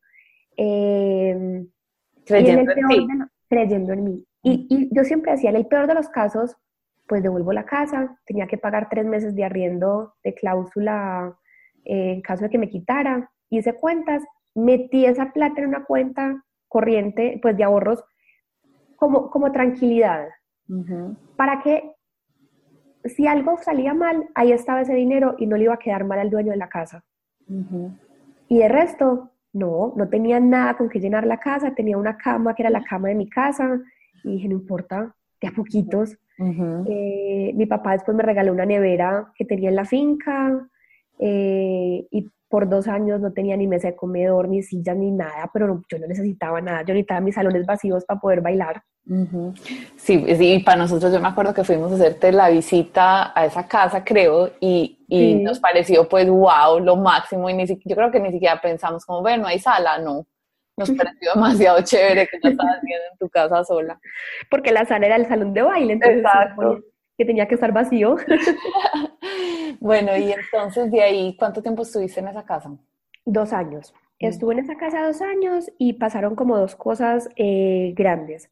Eh, 0.58 1.66
creyendo, 2.26 2.72
en 2.72 2.88
mí. 2.88 3.08
creyendo 3.48 3.94
en 3.94 4.04
mí. 4.04 4.26
Y, 4.44 4.68
y, 4.70 4.96
yo 4.96 5.04
siempre 5.04 5.34
decía, 5.34 5.52
en 5.52 5.56
el 5.56 5.68
peor 5.68 5.88
de 5.88 5.94
los 5.94 6.10
casos, 6.10 6.58
pues 7.08 7.22
devuelvo 7.22 7.54
la 7.54 7.66
casa, 7.66 8.18
tenía 8.26 8.48
que 8.48 8.58
pagar 8.58 8.90
tres 8.90 9.06
meses 9.06 9.36
de 9.36 9.44
arriendo 9.44 10.16
de 10.24 10.34
cláusula 10.34 11.38
eh, 11.86 12.14
en 12.14 12.22
caso 12.22 12.44
de 12.44 12.50
que 12.50 12.58
me 12.58 12.70
quitara, 12.70 13.32
hice 13.50 13.74
cuentas 13.74 14.24
metí 14.56 15.06
esa 15.06 15.32
plata 15.32 15.62
en 15.62 15.70
una 15.70 15.86
cuenta 15.86 16.44
corriente, 16.68 17.40
pues 17.42 17.58
de 17.58 17.64
ahorros, 17.64 18.04
como, 18.96 19.30
como 19.30 19.52
tranquilidad, 19.52 20.28
para 21.36 21.62
que 21.62 21.96
si 23.04 23.28
algo 23.28 23.58
salía 23.58 23.94
mal, 23.94 24.30
ahí 24.36 24.52
estaba 24.52 24.82
ese 24.82 24.94
dinero 24.94 25.36
y 25.38 25.48
no 25.48 25.58
le 25.58 25.64
iba 25.64 25.74
a 25.74 25.80
quedar 25.80 26.06
mal 26.06 26.20
al 26.20 26.30
dueño 26.30 26.52
de 26.52 26.58
la 26.58 26.70
casa. 26.70 27.04
Y 28.48 28.60
de 28.60 28.68
resto, 28.70 29.32
no, 29.54 29.94
no 29.96 30.08
tenía 30.08 30.40
nada 30.40 30.78
con 30.78 30.88
que 30.88 31.00
llenar 31.00 31.26
la 31.26 31.38
casa, 31.38 31.74
tenía 31.74 31.98
una 31.98 32.18
cama 32.18 32.54
que 32.54 32.64
era 32.64 32.70
la 32.70 32.84
cama 32.84 33.10
de 33.10 33.16
mi 33.16 33.30
casa. 33.30 33.82
Y 34.24 34.34
dije, 34.34 34.48
no 34.48 34.56
importa, 34.56 35.16
de 35.42 35.48
a 35.48 35.52
poquitos. 35.52 36.18
Eh, 36.88 37.52
mi 37.56 37.66
papá 37.66 37.94
después 37.94 38.16
me 38.16 38.24
regaló 38.24 38.52
una 38.52 38.66
nevera 38.66 39.32
que 39.36 39.46
tenía 39.46 39.70
en 39.70 39.76
la 39.76 39.86
finca 39.86 40.68
eh, 41.22 42.08
y 42.10 42.30
por 42.50 42.68
dos 42.68 42.88
años 42.88 43.22
no 43.22 43.32
tenía 43.32 43.56
ni 43.56 43.68
mesa 43.68 43.88
de 43.90 43.96
comedor, 43.96 44.50
ni 44.50 44.64
sillas, 44.64 44.98
ni 44.98 45.12
nada, 45.12 45.50
pero 45.54 45.82
yo 45.90 46.00
no 46.00 46.08
necesitaba 46.08 46.60
nada, 46.60 46.82
yo 46.82 46.94
necesitaba 46.94 47.22
mis 47.22 47.36
salones 47.36 47.66
vacíos 47.66 48.04
para 48.06 48.20
poder 48.20 48.42
bailar. 48.42 48.84
Sí, 49.96 50.24
y 50.28 50.60
para 50.64 50.78
nosotros 50.78 51.14
yo 51.14 51.20
me 51.20 51.28
acuerdo 51.28 51.54
que 51.54 51.64
fuimos 51.64 51.92
a 51.92 51.96
hacerte 51.96 52.32
la 52.32 52.50
visita 52.50 53.32
a 53.40 53.46
esa 53.46 53.68
casa, 53.68 54.04
creo, 54.04 54.52
y, 54.60 55.00
y 55.08 55.36
nos 55.36 55.60
pareció 55.60 56.10
pues 56.10 56.28
wow, 56.28 56.80
lo 56.80 56.98
máximo, 56.98 57.50
y 57.50 57.54
ni 57.54 57.66
yo 57.66 57.96
creo 57.96 58.12
que 58.12 58.20
ni 58.20 58.32
siquiera 58.32 58.60
pensamos 58.60 59.06
como, 59.06 59.22
bueno, 59.22 59.48
hay 59.48 59.60
sala, 59.60 60.00
no. 60.00 60.26
Nos 60.78 60.92
pareció 60.98 61.34
demasiado 61.34 61.82
chévere 61.82 62.28
que 62.28 62.38
la 62.42 62.50
estabas 62.50 62.82
viendo 62.82 63.06
en 63.12 63.18
tu 63.18 63.30
casa 63.30 63.64
sola. 63.64 64.00
Porque 64.50 64.72
la 64.72 64.86
sala 64.86 65.06
era 65.06 65.16
el 65.16 65.28
salón 65.28 65.54
de 65.54 65.62
baile, 65.62 65.94
entonces 65.94 66.20
Exacto. 66.20 66.80
que 67.18 67.26
tenía 67.26 67.48
que 67.48 67.56
estar 67.56 67.72
vacío. 67.72 68.18
bueno, 69.80 70.16
y 70.18 70.32
entonces 70.32 70.92
de 70.92 71.02
ahí, 71.02 71.36
¿cuánto 71.38 71.62
tiempo 71.62 71.84
estuviste 71.84 72.20
en 72.20 72.28
esa 72.28 72.44
casa? 72.44 72.72
Dos 73.26 73.54
años. 73.54 73.94
Mm. 74.20 74.26
Estuve 74.26 74.54
en 74.54 74.60
esa 74.60 74.76
casa 74.76 75.06
dos 75.06 75.22
años 75.22 75.72
y 75.78 75.94
pasaron 75.94 76.36
como 76.36 76.58
dos 76.58 76.76
cosas 76.76 77.30
eh, 77.36 77.94
grandes. 77.96 78.52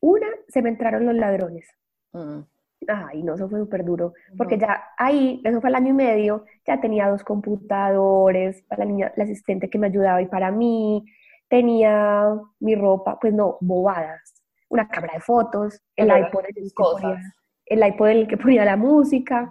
Una, 0.00 0.28
se 0.48 0.62
me 0.62 0.68
entraron 0.68 1.06
los 1.06 1.14
ladrones. 1.14 1.68
Mm. 2.12 2.40
Ay, 2.88 3.22
no, 3.22 3.34
eso 3.34 3.48
fue 3.48 3.58
súper 3.58 3.84
duro, 3.84 4.12
porque 4.36 4.58
ya 4.58 4.90
ahí, 4.98 5.40
eso 5.44 5.60
fue 5.60 5.70
el 5.70 5.76
año 5.76 5.88
y 5.88 5.94
medio, 5.94 6.44
ya 6.64 6.78
tenía 6.78 7.08
dos 7.08 7.24
computadores, 7.24 8.62
para 8.68 8.84
la 8.84 8.90
niña, 8.90 9.12
la 9.16 9.24
asistente 9.24 9.70
que 9.70 9.78
me 9.78 9.86
ayudaba 9.86 10.20
y 10.20 10.26
para 10.26 10.50
mí, 10.50 11.04
tenía 11.48 12.34
mi 12.60 12.74
ropa, 12.74 13.18
pues 13.18 13.32
no, 13.32 13.56
bobadas, 13.60 14.42
una 14.68 14.88
cámara 14.88 15.14
de 15.14 15.20
fotos, 15.20 15.80
el 15.96 16.08
iPod, 16.08 16.44
en 16.44 16.56
el, 16.56 16.70
que 16.70 16.74
ponía, 16.76 17.22
el 17.66 17.86
iPod 17.86 18.08
en 18.08 18.16
el 18.18 18.28
que 18.28 18.36
ponía 18.36 18.64
la 18.64 18.76
música, 18.76 19.50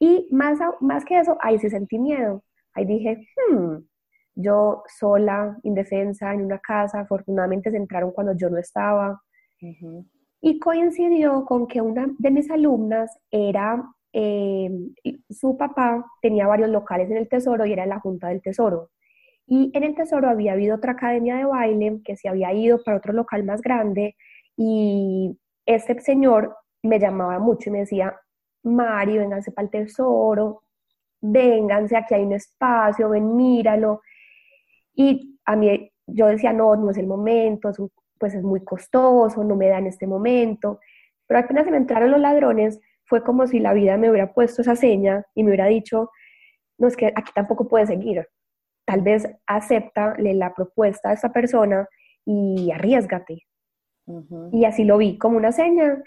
y 0.00 0.26
más, 0.32 0.58
más 0.80 1.04
que 1.04 1.20
eso, 1.20 1.36
ahí 1.40 1.58
sí 1.58 1.70
sentí 1.70 1.98
miedo, 1.98 2.42
ahí 2.74 2.86
dije, 2.86 3.28
hmm, 3.50 3.76
yo 4.34 4.82
sola, 4.98 5.58
indefensa, 5.62 6.32
en 6.32 6.46
una 6.46 6.58
casa, 6.58 7.00
afortunadamente 7.00 7.70
se 7.70 7.76
entraron 7.76 8.10
cuando 8.10 8.32
yo 8.34 8.48
no 8.48 8.56
estaba, 8.56 9.20
y 10.40 10.58
coincidió 10.58 11.44
con 11.44 11.66
que 11.66 11.82
una 11.82 12.06
de 12.18 12.30
mis 12.30 12.50
alumnas 12.50 13.18
era, 13.30 13.84
eh, 14.14 14.70
su 15.28 15.56
papá 15.58 16.06
tenía 16.22 16.46
varios 16.46 16.70
locales 16.70 17.10
en 17.10 17.18
el 17.18 17.28
Tesoro 17.28 17.66
y 17.66 17.72
era 17.74 17.82
en 17.82 17.90
la 17.90 18.00
Junta 18.00 18.28
del 18.28 18.40
Tesoro. 18.40 18.90
Y 19.46 19.70
en 19.74 19.82
el 19.82 19.94
Tesoro 19.94 20.30
había 20.30 20.52
habido 20.52 20.76
otra 20.76 20.92
academia 20.92 21.36
de 21.36 21.44
baile 21.44 22.00
que 22.04 22.16
se 22.16 22.28
había 22.28 22.54
ido 22.54 22.82
para 22.82 22.96
otro 22.96 23.12
local 23.12 23.44
más 23.44 23.60
grande 23.60 24.16
y 24.56 25.36
este 25.66 26.00
señor 26.00 26.56
me 26.82 26.98
llamaba 26.98 27.38
mucho 27.38 27.68
y 27.68 27.72
me 27.72 27.80
decía, 27.80 28.16
Mari, 28.64 29.18
vénganse 29.18 29.52
para 29.52 29.64
el 29.66 29.70
Tesoro, 29.70 30.64
vénganse, 31.20 31.96
aquí 31.96 32.14
hay 32.14 32.24
un 32.24 32.32
espacio, 32.32 33.10
ven, 33.10 33.36
míralo. 33.36 34.02
Y 34.94 35.38
a 35.44 35.56
mí 35.56 35.90
yo 36.06 36.26
decía, 36.26 36.52
no, 36.52 36.76
no 36.76 36.90
es 36.90 36.98
el 36.98 37.06
momento, 37.06 37.70
es 37.70 37.78
un 37.78 37.90
pues 38.20 38.34
es 38.34 38.42
muy 38.44 38.62
costoso, 38.62 39.42
no 39.42 39.56
me 39.56 39.68
da 39.68 39.78
en 39.78 39.86
este 39.86 40.06
momento. 40.06 40.78
Pero 41.26 41.40
apenas 41.40 41.64
se 41.64 41.70
me 41.70 41.78
entraron 41.78 42.10
los 42.10 42.20
ladrones, 42.20 42.78
fue 43.06 43.24
como 43.24 43.46
si 43.46 43.60
la 43.60 43.72
vida 43.72 43.96
me 43.96 44.10
hubiera 44.10 44.34
puesto 44.34 44.60
esa 44.60 44.76
seña 44.76 45.24
y 45.34 45.42
me 45.42 45.48
hubiera 45.48 45.66
dicho, 45.66 46.10
no, 46.78 46.86
es 46.86 46.96
que 46.96 47.06
aquí 47.06 47.32
tampoco 47.34 47.66
puedes 47.66 47.88
seguir. 47.88 48.28
Tal 48.84 49.00
vez 49.00 49.26
aceptale 49.46 50.34
la 50.34 50.54
propuesta 50.54 51.08
de 51.08 51.14
esa 51.14 51.32
persona 51.32 51.88
y 52.26 52.70
arriesgate. 52.70 53.46
Y 54.52 54.64
así 54.64 54.84
lo 54.84 54.98
vi 54.98 55.16
como 55.16 55.38
una 55.38 55.52
seña. 55.52 56.02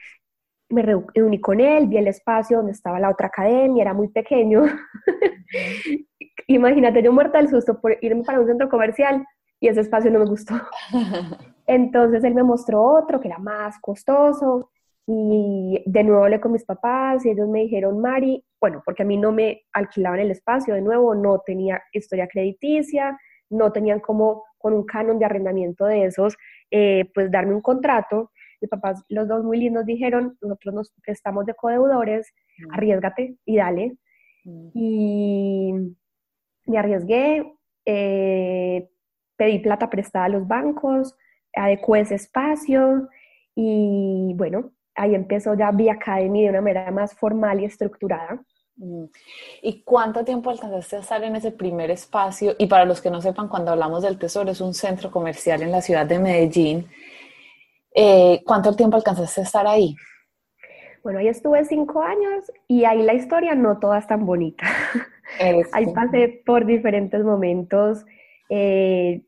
Me 0.73 0.81
reuní 0.81 1.39
con 1.39 1.59
él, 1.59 1.87
vi 1.87 1.97
el 1.97 2.07
espacio 2.07 2.57
donde 2.57 2.71
estaba 2.71 2.99
la 2.99 3.09
otra 3.09 3.27
academia, 3.27 3.83
era 3.83 3.93
muy 3.93 4.07
pequeño. 4.07 4.63
Imagínate, 6.47 7.03
yo 7.03 7.13
muerta 7.13 7.37
del 7.37 7.49
susto 7.49 7.79
por 7.79 7.97
irme 8.01 8.23
para 8.23 8.39
un 8.39 8.47
centro 8.47 8.69
comercial 8.69 9.25
y 9.59 9.67
ese 9.67 9.81
espacio 9.81 10.11
no 10.11 10.19
me 10.19 10.25
gustó. 10.25 10.55
Entonces 11.67 12.23
él 12.23 12.33
me 12.33 12.43
mostró 12.43 12.81
otro 12.83 13.19
que 13.19 13.27
era 13.27 13.37
más 13.37 13.79
costoso 13.79 14.71
y 15.05 15.83
de 15.85 16.03
nuevo 16.03 16.23
hablé 16.23 16.39
con 16.39 16.51
mis 16.51 16.65
papás 16.65 17.25
y 17.25 17.29
ellos 17.29 17.47
me 17.47 17.61
dijeron, 17.61 17.99
Mari, 17.99 18.43
bueno, 18.59 18.81
porque 18.85 19.03
a 19.03 19.05
mí 19.05 19.17
no 19.17 19.31
me 19.31 19.61
alquilaban 19.73 20.19
el 20.19 20.31
espacio, 20.31 20.73
de 20.73 20.81
nuevo 20.81 21.13
no 21.13 21.39
tenía 21.45 21.81
historia 21.91 22.27
crediticia, 22.27 23.17
no 23.49 23.71
tenían 23.71 23.99
como 23.99 24.43
con 24.57 24.73
un 24.73 24.85
canon 24.85 25.19
de 25.19 25.25
arrendamiento 25.25 25.85
de 25.85 26.05
esos, 26.05 26.35
eh, 26.71 27.09
pues 27.13 27.29
darme 27.29 27.53
un 27.53 27.61
contrato. 27.61 28.31
Mis 28.63 28.69
papás, 28.69 29.03
los 29.09 29.27
dos 29.27 29.43
muy 29.43 29.57
lindos, 29.57 29.85
dijeron, 29.85 30.37
nosotros 30.41 30.73
nos 30.73 30.93
prestamos 31.03 31.45
de 31.45 31.53
codeudores, 31.53 32.33
mm. 32.59 32.73
arriesgate 32.73 33.35
y 33.45 33.57
dale. 33.57 33.97
Mm. 34.45 34.69
Y 34.73 35.73
me 36.67 36.77
arriesgué, 36.77 37.53
eh, 37.85 38.89
pedí 39.35 39.59
plata 39.59 39.89
prestada 39.89 40.25
a 40.25 40.29
los 40.29 40.47
bancos, 40.47 41.13
adecué 41.53 41.99
ese 41.99 42.15
espacio 42.15 43.09
y 43.53 44.33
bueno, 44.35 44.71
ahí 44.95 45.13
empezó 45.13 45.55
ya 45.55 45.71
Vía 45.71 45.93
Academy 45.93 46.43
de 46.43 46.51
una 46.51 46.61
manera 46.61 46.89
más 46.89 47.13
formal 47.13 47.59
y 47.59 47.65
estructurada. 47.65 48.41
Mm. 48.77 49.05
¿Y 49.61 49.81
cuánto 49.83 50.23
tiempo 50.23 50.49
alcanzaste 50.49 50.95
a 50.95 50.99
estar 50.99 51.21
en 51.21 51.35
ese 51.35 51.51
primer 51.51 51.91
espacio? 51.91 52.55
Y 52.57 52.67
para 52.67 52.85
los 52.85 53.01
que 53.01 53.11
no 53.11 53.21
sepan, 53.21 53.49
cuando 53.49 53.71
hablamos 53.71 54.03
del 54.03 54.17
Tesoro, 54.17 54.51
es 54.51 54.61
un 54.61 54.73
centro 54.73 55.11
comercial 55.11 55.61
en 55.63 55.71
la 55.71 55.81
ciudad 55.81 56.05
de 56.05 56.19
Medellín. 56.19 56.87
Eh, 57.95 58.41
¿Cuánto 58.45 58.75
tiempo 58.75 58.97
alcanzaste 58.97 59.41
a 59.41 59.43
estar 59.43 59.67
ahí? 59.67 59.95
Bueno, 61.03 61.19
ahí 61.19 61.27
estuve 61.27 61.63
cinco 61.65 62.01
años 62.01 62.51
y 62.67 62.85
ahí 62.85 63.03
la 63.03 63.13
historia 63.13 63.55
no 63.55 63.79
toda 63.79 63.99
es 63.99 64.07
tan 64.07 64.25
bonita. 64.25 64.63
ahí 65.73 65.93
pasé 65.93 66.41
por 66.45 66.65
diferentes 66.65 67.23
momentos, 67.23 68.05
eh, 68.49 69.21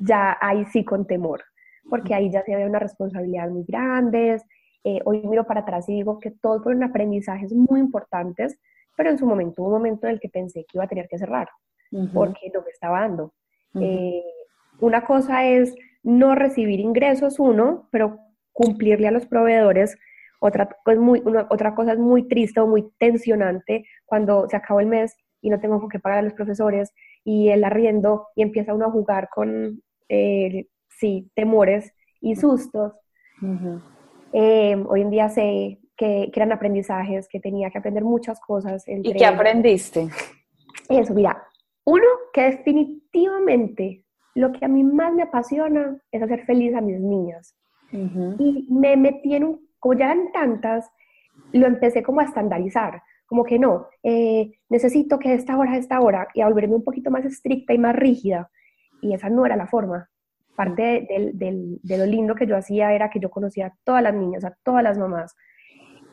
ya 0.00 0.36
ahí 0.40 0.64
sí 0.66 0.84
con 0.84 1.06
temor 1.06 1.42
porque 1.88 2.14
ahí 2.14 2.30
ya 2.30 2.42
se 2.42 2.54
había 2.54 2.66
una 2.66 2.78
responsabilidad 2.78 3.48
muy 3.50 3.64
grandes. 3.66 4.44
Eh, 4.84 5.00
hoy 5.04 5.26
miro 5.26 5.44
para 5.44 5.60
atrás 5.60 5.88
y 5.88 5.94
digo 5.94 6.18
que 6.18 6.30
todos 6.30 6.62
fueron 6.62 6.82
aprendizajes 6.84 7.52
muy 7.52 7.80
importantes, 7.80 8.58
pero 8.96 9.10
en 9.10 9.18
su 9.18 9.26
momento 9.26 9.62
hubo 9.62 9.68
un 9.68 9.74
momento 9.74 10.06
en 10.06 10.14
el 10.14 10.20
que 10.20 10.28
pensé 10.28 10.64
que 10.64 10.78
iba 10.78 10.84
a 10.84 10.88
tener 10.88 11.08
que 11.08 11.18
cerrar, 11.18 11.48
porque 12.12 12.50
no 12.52 12.62
me 12.62 12.70
estaba 12.70 13.00
dando. 13.00 13.32
Eh, 13.80 14.22
una 14.80 15.04
cosa 15.04 15.44
es 15.46 15.74
no 16.08 16.34
recibir 16.34 16.80
ingresos, 16.80 17.38
uno, 17.38 17.86
pero 17.92 18.18
cumplirle 18.52 19.08
a 19.08 19.10
los 19.10 19.26
proveedores. 19.26 19.98
Otra, 20.40 20.68
pues 20.82 20.98
muy, 20.98 21.22
otra 21.50 21.74
cosa 21.74 21.92
es 21.92 21.98
muy 21.98 22.26
triste 22.26 22.60
o 22.60 22.66
muy 22.66 22.90
tensionante 22.98 23.84
cuando 24.06 24.48
se 24.48 24.56
acabó 24.56 24.80
el 24.80 24.86
mes 24.86 25.14
y 25.42 25.50
no 25.50 25.60
tengo 25.60 25.86
que 25.88 25.98
pagar 25.98 26.20
a 26.20 26.22
los 26.22 26.32
profesores 26.32 26.94
y 27.24 27.50
el 27.50 27.62
arriendo 27.62 28.28
y 28.34 28.42
empieza 28.42 28.72
uno 28.72 28.86
a 28.86 28.90
jugar 28.90 29.28
con 29.28 29.82
eh, 30.08 30.66
sí, 30.88 31.30
temores 31.34 31.92
y 32.22 32.36
sustos. 32.36 32.94
Eh, 34.32 34.82
hoy 34.88 35.02
en 35.02 35.10
día 35.10 35.28
sé 35.28 35.78
que, 35.94 36.30
eran 36.34 36.52
aprendizajes, 36.52 37.28
que 37.28 37.38
tenía 37.38 37.70
que 37.70 37.78
aprender 37.78 38.04
muchas 38.04 38.40
cosas. 38.40 38.82
¿Y 38.86 39.12
qué 39.12 39.26
aprendiste? 39.26 40.08
Eso, 40.88 41.12
mira, 41.12 41.44
uno, 41.84 42.06
que 42.32 42.42
definitivamente 42.44 44.06
lo 44.34 44.52
que 44.52 44.64
a 44.64 44.68
mí 44.68 44.84
más 44.84 45.12
me 45.12 45.22
apasiona 45.22 45.98
es 46.12 46.22
hacer 46.22 46.44
feliz 46.44 46.74
a 46.74 46.80
mis 46.80 47.00
niñas. 47.00 47.54
Y 47.90 48.66
me 48.70 48.96
metí 48.96 49.34
en 49.34 49.44
un, 49.44 49.68
como 49.78 49.94
ya 49.94 50.06
eran 50.06 50.30
tantas, 50.32 50.90
lo 51.52 51.66
empecé 51.66 52.02
como 52.02 52.20
a 52.20 52.24
estandarizar, 52.24 53.02
como 53.26 53.44
que 53.44 53.58
no, 53.58 53.86
eh, 54.02 54.52
necesito 54.68 55.18
que 55.18 55.30
de 55.30 55.36
esta 55.36 55.56
hora 55.56 55.72
a 55.72 55.78
esta 55.78 56.00
hora, 56.00 56.28
y 56.34 56.42
a 56.42 56.48
volverme 56.48 56.74
un 56.74 56.84
poquito 56.84 57.10
más 57.10 57.24
estricta 57.24 57.72
y 57.72 57.78
más 57.78 57.96
rígida. 57.96 58.50
Y 59.00 59.14
esa 59.14 59.30
no 59.30 59.46
era 59.46 59.56
la 59.56 59.66
forma 59.66 60.08
parte 60.58 61.06
de, 61.08 61.96
lo 61.96 62.04
lindo 62.04 62.34
que 62.34 62.48
yo 62.48 62.56
hacía 62.56 62.92
era 62.92 63.10
que 63.10 63.20
yo 63.20 63.30
conocía 63.30 63.68
a 63.68 63.74
todas 63.84 64.02
las 64.02 64.12
niñas, 64.12 64.44
a 64.44 64.56
todas 64.64 64.82
las 64.82 64.98
mamás, 64.98 65.36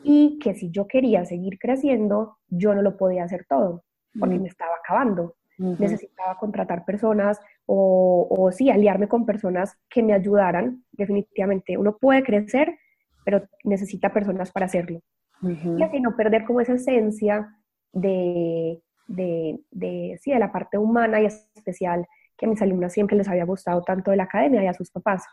y 0.04 0.38
que 0.38 0.54
si 0.54 0.70
yo 0.70 0.86
quería 0.86 1.24
seguir 1.24 1.58
creciendo, 1.58 2.38
yo 2.46 2.72
no 2.72 2.80
lo 2.80 2.96
podía 2.96 3.24
hacer 3.24 3.44
todo, 3.48 3.82
porque 4.20 4.38
me 4.38 4.46
estaba 4.46 4.76
acabando. 4.76 5.34
Necesitaba 5.58 6.36
contratar 6.38 6.84
personas 6.84 7.40
o, 7.64 8.26
o 8.30 8.52
sí, 8.52 8.70
aliarme 8.70 9.08
con 9.08 9.24
personas 9.24 9.76
que 9.88 10.02
me 10.02 10.12
ayudaran. 10.12 10.84
Definitivamente, 10.92 11.78
uno 11.78 11.96
puede 11.96 12.22
crecer, 12.22 12.76
pero 13.24 13.42
necesita 13.64 14.12
personas 14.12 14.52
para 14.52 14.66
hacerlo. 14.66 15.00
Y 15.42 15.82
así 15.82 16.00
no 16.00 16.16
perder 16.16 16.44
como 16.44 16.60
esa 16.60 16.74
esencia 16.74 17.54
de, 17.92 18.82
de, 19.06 19.60
de, 19.70 20.18
sí, 20.22 20.32
de 20.32 20.38
la 20.38 20.52
parte 20.52 20.78
humana 20.78 21.20
y 21.20 21.26
especial 21.26 22.06
que 22.36 22.46
a 22.46 22.48
mis 22.48 22.60
alumnas 22.60 22.92
siempre 22.92 23.16
les 23.16 23.28
había 23.28 23.44
gustado 23.44 23.82
tanto 23.82 24.10
de 24.10 24.18
la 24.18 24.24
academia 24.24 24.62
y 24.62 24.66
a 24.66 24.74
sus 24.74 24.90
papás. 24.90 25.24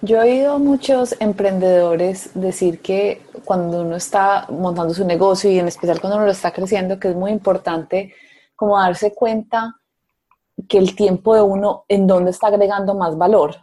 Yo 0.00 0.22
he 0.22 0.30
oído 0.30 0.54
a 0.54 0.58
muchos 0.58 1.16
emprendedores 1.20 2.30
decir 2.34 2.80
que 2.80 3.20
cuando 3.44 3.82
uno 3.82 3.96
está 3.96 4.46
montando 4.48 4.94
su 4.94 5.04
negocio 5.04 5.50
y 5.50 5.58
en 5.58 5.66
especial 5.66 6.00
cuando 6.00 6.16
uno 6.16 6.26
lo 6.26 6.32
está 6.32 6.52
creciendo, 6.52 7.00
que 7.00 7.08
es 7.08 7.16
muy 7.16 7.32
importante 7.32 8.14
como 8.58 8.76
darse 8.76 9.14
cuenta 9.14 9.76
que 10.68 10.78
el 10.78 10.96
tiempo 10.96 11.32
de 11.32 11.42
uno 11.42 11.84
en 11.86 12.08
dónde 12.08 12.32
está 12.32 12.48
agregando 12.48 12.92
más 12.96 13.16
valor, 13.16 13.54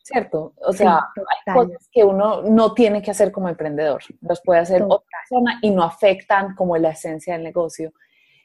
¿cierto? 0.00 0.52
O 0.64 0.72
sea, 0.72 1.00
hay 1.16 1.54
cosas 1.54 1.88
que 1.90 2.04
uno 2.04 2.42
no 2.42 2.72
tiene 2.72 3.02
que 3.02 3.10
hacer 3.10 3.32
como 3.32 3.48
emprendedor, 3.48 4.00
los 4.20 4.40
puede 4.42 4.60
hacer 4.60 4.84
otra 4.84 5.04
persona 5.20 5.58
y 5.60 5.72
no 5.72 5.82
afectan 5.82 6.54
como 6.54 6.76
la 6.76 6.90
esencia 6.90 7.32
del 7.34 7.42
negocio. 7.42 7.92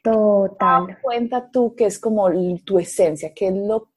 Total. 0.02 0.98
cuenta 1.00 1.48
tú 1.48 1.76
que 1.76 1.84
es 1.84 2.00
como 2.00 2.28
tu 2.64 2.80
esencia, 2.80 3.32
que 3.32 3.46
es 3.46 3.54
lo, 3.54 3.90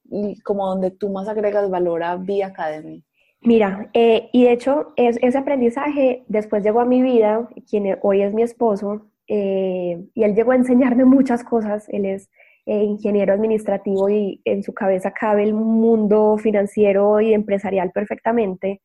como 0.43 0.67
donde 0.67 0.91
tú 0.91 1.10
más 1.10 1.28
agregas 1.28 1.67
valor 1.67 2.04
a 2.04 2.15
Vía 2.17 2.47
Academy. 2.47 3.04
Mira, 3.41 3.89
eh, 3.93 4.30
y 4.32 4.43
de 4.43 4.52
hecho 4.52 4.93
es, 4.97 5.17
ese 5.23 5.39
aprendizaje 5.39 6.26
después 6.28 6.63
llegó 6.63 6.80
a 6.80 6.86
mi 6.86 7.02
vida, 7.02 7.49
quien 7.67 7.97
hoy 8.04 8.21
es 8.21 8.36
mi 8.36 8.43
esposo, 8.43 9.08
eh, 9.27 10.05
y 10.13 10.23
él 10.23 10.36
llegó 10.36 10.51
a 10.51 10.55
enseñarme 10.55 11.05
muchas 11.05 11.43
cosas. 11.43 11.88
Él 11.89 12.05
es 12.05 12.29
eh, 12.65 12.83
ingeniero 12.83 13.33
administrativo 13.33 14.09
y 14.09 14.41
en 14.45 14.63
su 14.63 14.73
cabeza 14.73 15.12
cabe 15.12 15.43
el 15.43 15.53
mundo 15.53 16.38
financiero 16.38 17.19
y 17.21 17.33
empresarial 17.33 17.91
perfectamente. 17.91 18.81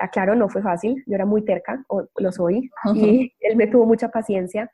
aclaro, 0.00 0.34
no 0.34 0.48
fue 0.48 0.62
fácil, 0.62 1.02
yo 1.06 1.14
era 1.14 1.24
muy 1.24 1.44
terca, 1.44 1.84
o 1.88 2.04
lo 2.18 2.32
soy, 2.32 2.68
y 2.94 3.32
él 3.40 3.56
me 3.56 3.68
tuvo 3.68 3.86
mucha 3.86 4.08
paciencia. 4.08 4.70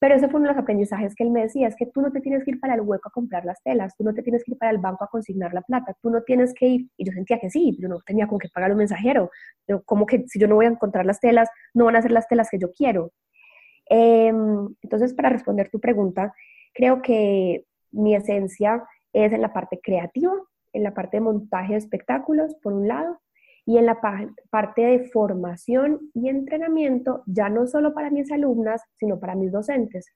Pero 0.00 0.14
ese 0.14 0.28
fue 0.28 0.40
uno 0.40 0.48
de 0.48 0.54
los 0.54 0.62
aprendizajes 0.62 1.14
que 1.14 1.24
él 1.24 1.30
me 1.30 1.42
decía, 1.42 1.68
es 1.68 1.76
que 1.76 1.84
tú 1.84 2.00
no 2.00 2.10
te 2.10 2.22
tienes 2.22 2.42
que 2.42 2.52
ir 2.52 2.60
para 2.60 2.74
el 2.74 2.80
hueco 2.80 3.10
a 3.10 3.12
comprar 3.12 3.44
las 3.44 3.62
telas, 3.62 3.94
tú 3.98 4.02
no 4.02 4.14
te 4.14 4.22
tienes 4.22 4.42
que 4.42 4.52
ir 4.52 4.58
para 4.58 4.72
el 4.72 4.78
banco 4.78 5.04
a 5.04 5.08
consignar 5.08 5.52
la 5.52 5.60
plata, 5.60 5.94
tú 6.00 6.08
no 6.08 6.22
tienes 6.22 6.54
que 6.54 6.66
ir, 6.66 6.88
y 6.96 7.04
yo 7.04 7.12
sentía 7.12 7.38
que 7.38 7.50
sí, 7.50 7.76
yo 7.78 7.86
no 7.86 8.00
tenía 8.00 8.26
con 8.26 8.38
qué 8.38 8.48
pagar 8.48 8.72
un 8.72 8.78
mensajero, 8.78 9.30
pero 9.66 9.82
como 9.84 10.06
que 10.06 10.24
si 10.26 10.38
yo 10.38 10.48
no 10.48 10.54
voy 10.54 10.64
a 10.64 10.70
encontrar 10.70 11.04
las 11.04 11.20
telas, 11.20 11.50
no 11.74 11.84
van 11.84 11.96
a 11.96 12.02
ser 12.02 12.12
las 12.12 12.26
telas 12.28 12.48
que 12.50 12.58
yo 12.58 12.72
quiero. 12.72 13.12
Em, 13.90 14.68
entonces, 14.82 15.12
para 15.14 15.28
responder 15.28 15.68
tu 15.68 15.80
pregunta, 15.80 16.32
creo 16.72 17.02
que 17.02 17.66
mi 17.90 18.14
esencia 18.14 18.84
es 19.12 19.32
en 19.32 19.42
la 19.42 19.52
parte 19.52 19.80
creativa, 19.82 20.32
en 20.72 20.84
la 20.84 20.94
parte 20.94 21.16
de 21.16 21.22
montaje 21.22 21.72
de 21.72 21.78
espectáculos, 21.78 22.54
por 22.62 22.72
un 22.72 22.86
lado, 22.86 23.20
y 23.66 23.78
en 23.78 23.86
la 23.86 24.00
parte 24.50 24.82
de 24.82 25.10
formación 25.10 26.10
y 26.14 26.28
entrenamiento, 26.28 27.22
ya 27.26 27.48
no 27.48 27.66
solo 27.66 27.92
para 27.92 28.10
mis 28.10 28.30
alumnas, 28.32 28.82
sino 28.96 29.18
para 29.18 29.34
mis 29.34 29.52
docentes. 29.52 30.08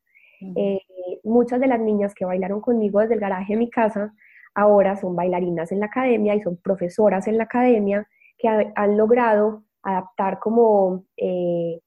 Eh, 0.56 0.80
muchas 1.22 1.60
de 1.60 1.66
las 1.66 1.80
niñas 1.80 2.14
que 2.14 2.24
bailaron 2.24 2.60
conmigo 2.60 3.00
desde 3.00 3.14
el 3.14 3.20
garaje 3.20 3.54
de 3.54 3.58
mi 3.58 3.70
casa, 3.70 4.14
ahora 4.54 4.96
son 4.96 5.16
bailarinas 5.16 5.72
en 5.72 5.80
la 5.80 5.86
academia 5.86 6.34
y 6.34 6.42
son 6.42 6.56
profesoras 6.56 7.26
en 7.26 7.38
la 7.38 7.44
academia 7.44 8.08
que 8.38 8.48
han 8.48 8.96
logrado 8.96 9.64
adaptar 9.82 10.38
como 10.38 11.04
eh, 11.16 11.80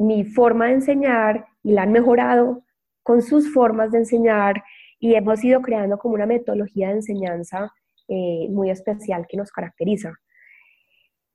mi 0.00 0.24
forma 0.24 0.66
de 0.66 0.72
enseñar 0.72 1.46
y 1.62 1.72
la 1.72 1.82
han 1.82 1.92
mejorado 1.92 2.64
con 3.02 3.20
sus 3.20 3.52
formas 3.52 3.92
de 3.92 3.98
enseñar 3.98 4.62
y 4.98 5.14
hemos 5.14 5.44
ido 5.44 5.60
creando 5.60 5.98
como 5.98 6.14
una 6.14 6.24
metodología 6.24 6.88
de 6.88 6.94
enseñanza 6.94 7.70
eh, 8.08 8.48
muy 8.50 8.70
especial 8.70 9.26
que 9.28 9.36
nos 9.36 9.52
caracteriza. 9.52 10.14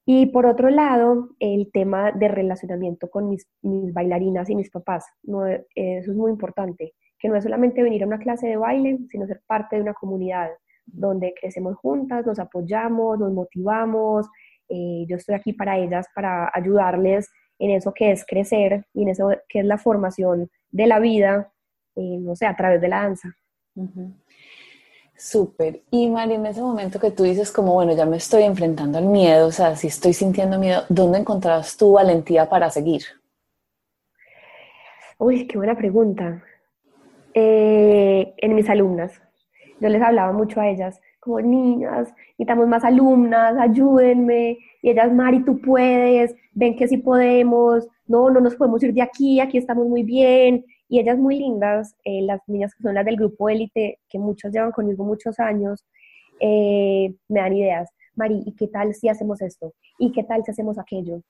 Y 0.07 0.27
por 0.27 0.47
otro 0.47 0.69
lado, 0.69 1.29
el 1.39 1.71
tema 1.71 2.11
de 2.11 2.27
relacionamiento 2.27 3.07
con 3.09 3.29
mis, 3.29 3.47
bailarinas 3.61 4.49
y 4.49 4.55
mis 4.55 4.71
papás. 4.71 5.05
No, 5.21 5.45
eso 5.45 5.65
es 5.75 6.15
muy 6.15 6.31
importante, 6.31 6.93
que 7.19 7.29
no 7.29 7.35
es 7.35 7.43
solamente 7.43 7.83
venir 7.83 8.03
a 8.03 8.07
una 8.07 8.19
clase 8.19 8.47
de 8.47 8.57
baile, 8.57 8.97
sino 9.09 9.27
ser 9.27 9.41
parte 9.45 9.75
de 9.75 9.83
una 9.83 9.93
comunidad 9.93 10.49
donde 10.87 11.33
crecemos 11.39 11.75
juntas, 11.77 12.25
nos 12.25 12.39
apoyamos, 12.39 13.19
nos 13.19 13.31
motivamos. 13.31 14.27
Eh, 14.69 15.05
yo 15.07 15.17
estoy 15.17 15.35
aquí 15.35 15.53
para 15.53 15.77
ellas, 15.77 16.07
para 16.15 16.49
ayudarles 16.53 17.29
en 17.59 17.71
eso 17.71 17.93
que 17.93 18.11
es 18.11 18.25
crecer 18.25 18.85
y 18.93 19.03
en 19.03 19.09
eso 19.09 19.29
que 19.47 19.59
es 19.59 19.65
la 19.65 19.77
formación 19.77 20.49
de 20.71 20.87
la 20.87 20.99
vida, 20.99 21.51
eh, 21.95 22.17
no 22.19 22.35
sé, 22.35 22.45
a 22.45 22.55
través 22.55 22.81
de 22.81 22.87
la 22.89 23.03
danza. 23.03 23.35
Súper. 25.17 25.81
Y 25.91 26.09
Mari, 26.09 26.33
en 26.33 26.45
ese 26.45 26.61
momento 26.61 26.99
que 26.99 27.11
tú 27.11 27.23
dices 27.23 27.51
como, 27.51 27.73
bueno, 27.73 27.95
ya 27.95 28.05
me 28.05 28.17
estoy 28.17 28.43
enfrentando 28.43 28.97
al 28.97 29.05
miedo, 29.05 29.47
o 29.47 29.51
sea, 29.51 29.75
si 29.75 29.87
estoy 29.87 30.13
sintiendo 30.13 30.59
miedo, 30.59 30.83
¿dónde 30.89 31.19
encontrabas 31.19 31.77
tu 31.77 31.93
valentía 31.93 32.49
para 32.49 32.69
seguir? 32.69 33.03
Uy, 35.17 35.47
qué 35.47 35.57
buena 35.57 35.75
pregunta. 35.75 36.43
Eh, 37.33 38.33
en 38.37 38.55
mis 38.55 38.69
alumnas. 38.69 39.21
Yo 39.79 39.89
les 39.89 40.01
hablaba 40.01 40.31
mucho 40.31 40.59
a 40.59 40.69
ellas, 40.69 40.99
como 41.25 41.41
niñas, 41.41 42.13
necesitamos 42.37 42.67
más 42.67 42.83
alumnas, 42.83 43.57
ayúdenme. 43.57 44.59
Y 44.81 44.91
ellas, 44.91 45.11
Mari, 45.11 45.43
tú 45.43 45.59
puedes, 45.59 46.35
ven 46.53 46.75
que 46.77 46.87
sí 46.87 46.97
podemos, 46.97 47.87
no, 48.07 48.29
no 48.29 48.39
nos 48.39 48.55
podemos 48.55 48.81
ir 48.83 48.93
de 48.93 49.01
aquí, 49.01 49.39
aquí 49.39 49.57
estamos 49.57 49.87
muy 49.87 50.03
bien 50.03 50.63
y 50.87 50.99
ellas 50.99 51.17
muy 51.17 51.39
lindas, 51.39 51.95
eh, 52.03 52.21
las 52.21 52.39
niñas 52.47 52.75
que 52.75 52.83
son 52.83 52.93
las 52.93 53.05
del 53.05 53.17
grupo 53.17 53.49
élite, 53.49 53.99
que 54.07 54.19
muchas 54.19 54.53
llevan 54.53 54.71
conmigo 54.71 55.03
muchos 55.03 55.39
años, 55.39 55.83
eh, 56.39 57.15
me 57.27 57.39
dan 57.39 57.53
ideas. 57.53 57.89
Mari, 58.15 58.43
¿y 58.45 58.55
qué 58.55 58.67
tal 58.67 58.93
si 58.93 59.09
hacemos 59.09 59.41
esto? 59.41 59.73
¿Y 59.97 60.11
qué 60.11 60.23
tal 60.23 60.43
si 60.45 60.51
hacemos 60.51 60.77
aquello? 60.77 61.21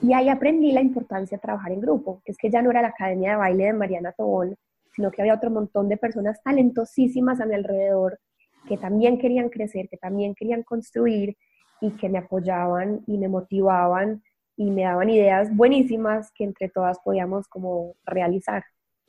Y 0.00 0.12
ahí 0.12 0.28
aprendí 0.28 0.70
la 0.70 0.80
importancia 0.80 1.36
de 1.36 1.42
trabajar 1.42 1.72
en 1.72 1.80
grupo. 1.80 2.22
Es 2.24 2.36
que 2.38 2.50
ya 2.50 2.62
no 2.62 2.70
era 2.70 2.82
la 2.82 2.88
academia 2.88 3.32
de 3.32 3.36
baile 3.36 3.64
de 3.64 3.72
Mariana 3.72 4.12
Tobón, 4.12 4.54
sino 4.94 5.10
que 5.10 5.22
había 5.22 5.34
otro 5.34 5.50
montón 5.50 5.88
de 5.88 5.96
personas 5.96 6.40
talentosísimas 6.42 7.40
a 7.40 7.46
mi 7.46 7.56
alrededor 7.56 8.20
que 8.68 8.76
también 8.76 9.18
querían 9.18 9.48
crecer, 9.48 9.88
que 9.88 9.96
también 9.96 10.34
querían 10.34 10.62
construir 10.62 11.36
y 11.80 11.90
que 11.92 12.08
me 12.08 12.18
apoyaban 12.18 13.00
y 13.06 13.16
me 13.18 13.28
motivaban 13.28 14.22
y 14.56 14.70
me 14.70 14.82
daban 14.82 15.08
ideas 15.08 15.54
buenísimas 15.56 16.30
que 16.34 16.44
entre 16.44 16.68
todas 16.68 16.98
podíamos 17.00 17.48
como 17.48 17.94
realizar. 18.04 18.64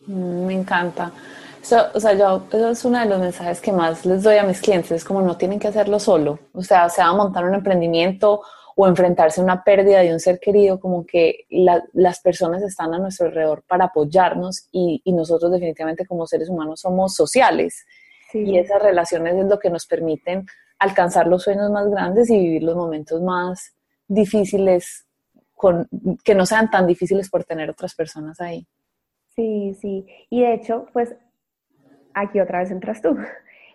Mm, 0.07 0.45
me 0.45 0.53
encanta. 0.53 1.11
Eso, 1.61 1.87
o 1.93 1.99
sea, 1.99 2.13
yo, 2.13 2.45
eso 2.49 2.69
es 2.69 2.85
uno 2.85 2.99
de 2.99 3.05
los 3.05 3.19
mensajes 3.19 3.59
que 3.59 3.73
más 3.73 4.05
les 4.05 4.23
doy 4.23 4.37
a 4.37 4.43
mis 4.43 4.61
clientes, 4.61 4.91
es 4.91 5.03
como 5.03 5.21
no 5.21 5.35
tienen 5.35 5.59
que 5.59 5.67
hacerlo 5.67 5.99
solo. 5.99 6.39
O 6.53 6.61
sea, 6.61 6.87
sea 6.89 7.11
montar 7.11 7.43
un 7.43 7.55
emprendimiento 7.55 8.41
o 8.75 8.87
enfrentarse 8.87 9.41
a 9.41 9.43
una 9.43 9.63
pérdida 9.63 9.99
de 9.99 10.13
un 10.13 10.21
ser 10.21 10.39
querido, 10.39 10.79
como 10.79 11.05
que 11.05 11.45
las 11.49 12.21
personas 12.21 12.61
están 12.61 12.93
a 12.93 12.99
nuestro 12.99 13.27
alrededor 13.27 13.63
para 13.67 13.85
apoyarnos 13.85 14.69
y, 14.71 15.01
y 15.03 15.11
nosotros 15.11 15.51
definitivamente 15.51 16.05
como 16.05 16.25
seres 16.25 16.47
humanos 16.47 16.79
somos 16.79 17.13
sociales. 17.13 17.85
Y 18.33 18.57
esas 18.57 18.81
relaciones 18.81 19.35
es 19.35 19.45
lo 19.45 19.59
que 19.59 19.69
nos 19.69 19.85
permiten 19.85 20.45
alcanzar 20.77 21.27
los 21.27 21.43
sueños 21.43 21.69
más 21.71 21.89
grandes 21.89 22.29
y 22.29 22.37
vivir 22.37 22.63
los 22.63 22.75
momentos 22.75 23.21
más 23.21 23.75
difíciles 24.07 25.05
que 26.23 26.35
no 26.35 26.45
sean 26.45 26.69
tan 26.69 26.87
difíciles 26.87 27.29
por 27.29 27.43
tener 27.43 27.69
otras 27.69 27.93
personas 27.93 28.39
ahí. 28.39 28.65
Sí, 29.35 29.75
sí. 29.79 30.05
Y 30.29 30.41
de 30.41 30.53
hecho, 30.53 30.85
pues 30.93 31.15
aquí 32.13 32.39
otra 32.39 32.59
vez 32.59 32.71
entras 32.71 33.01
tú. 33.01 33.17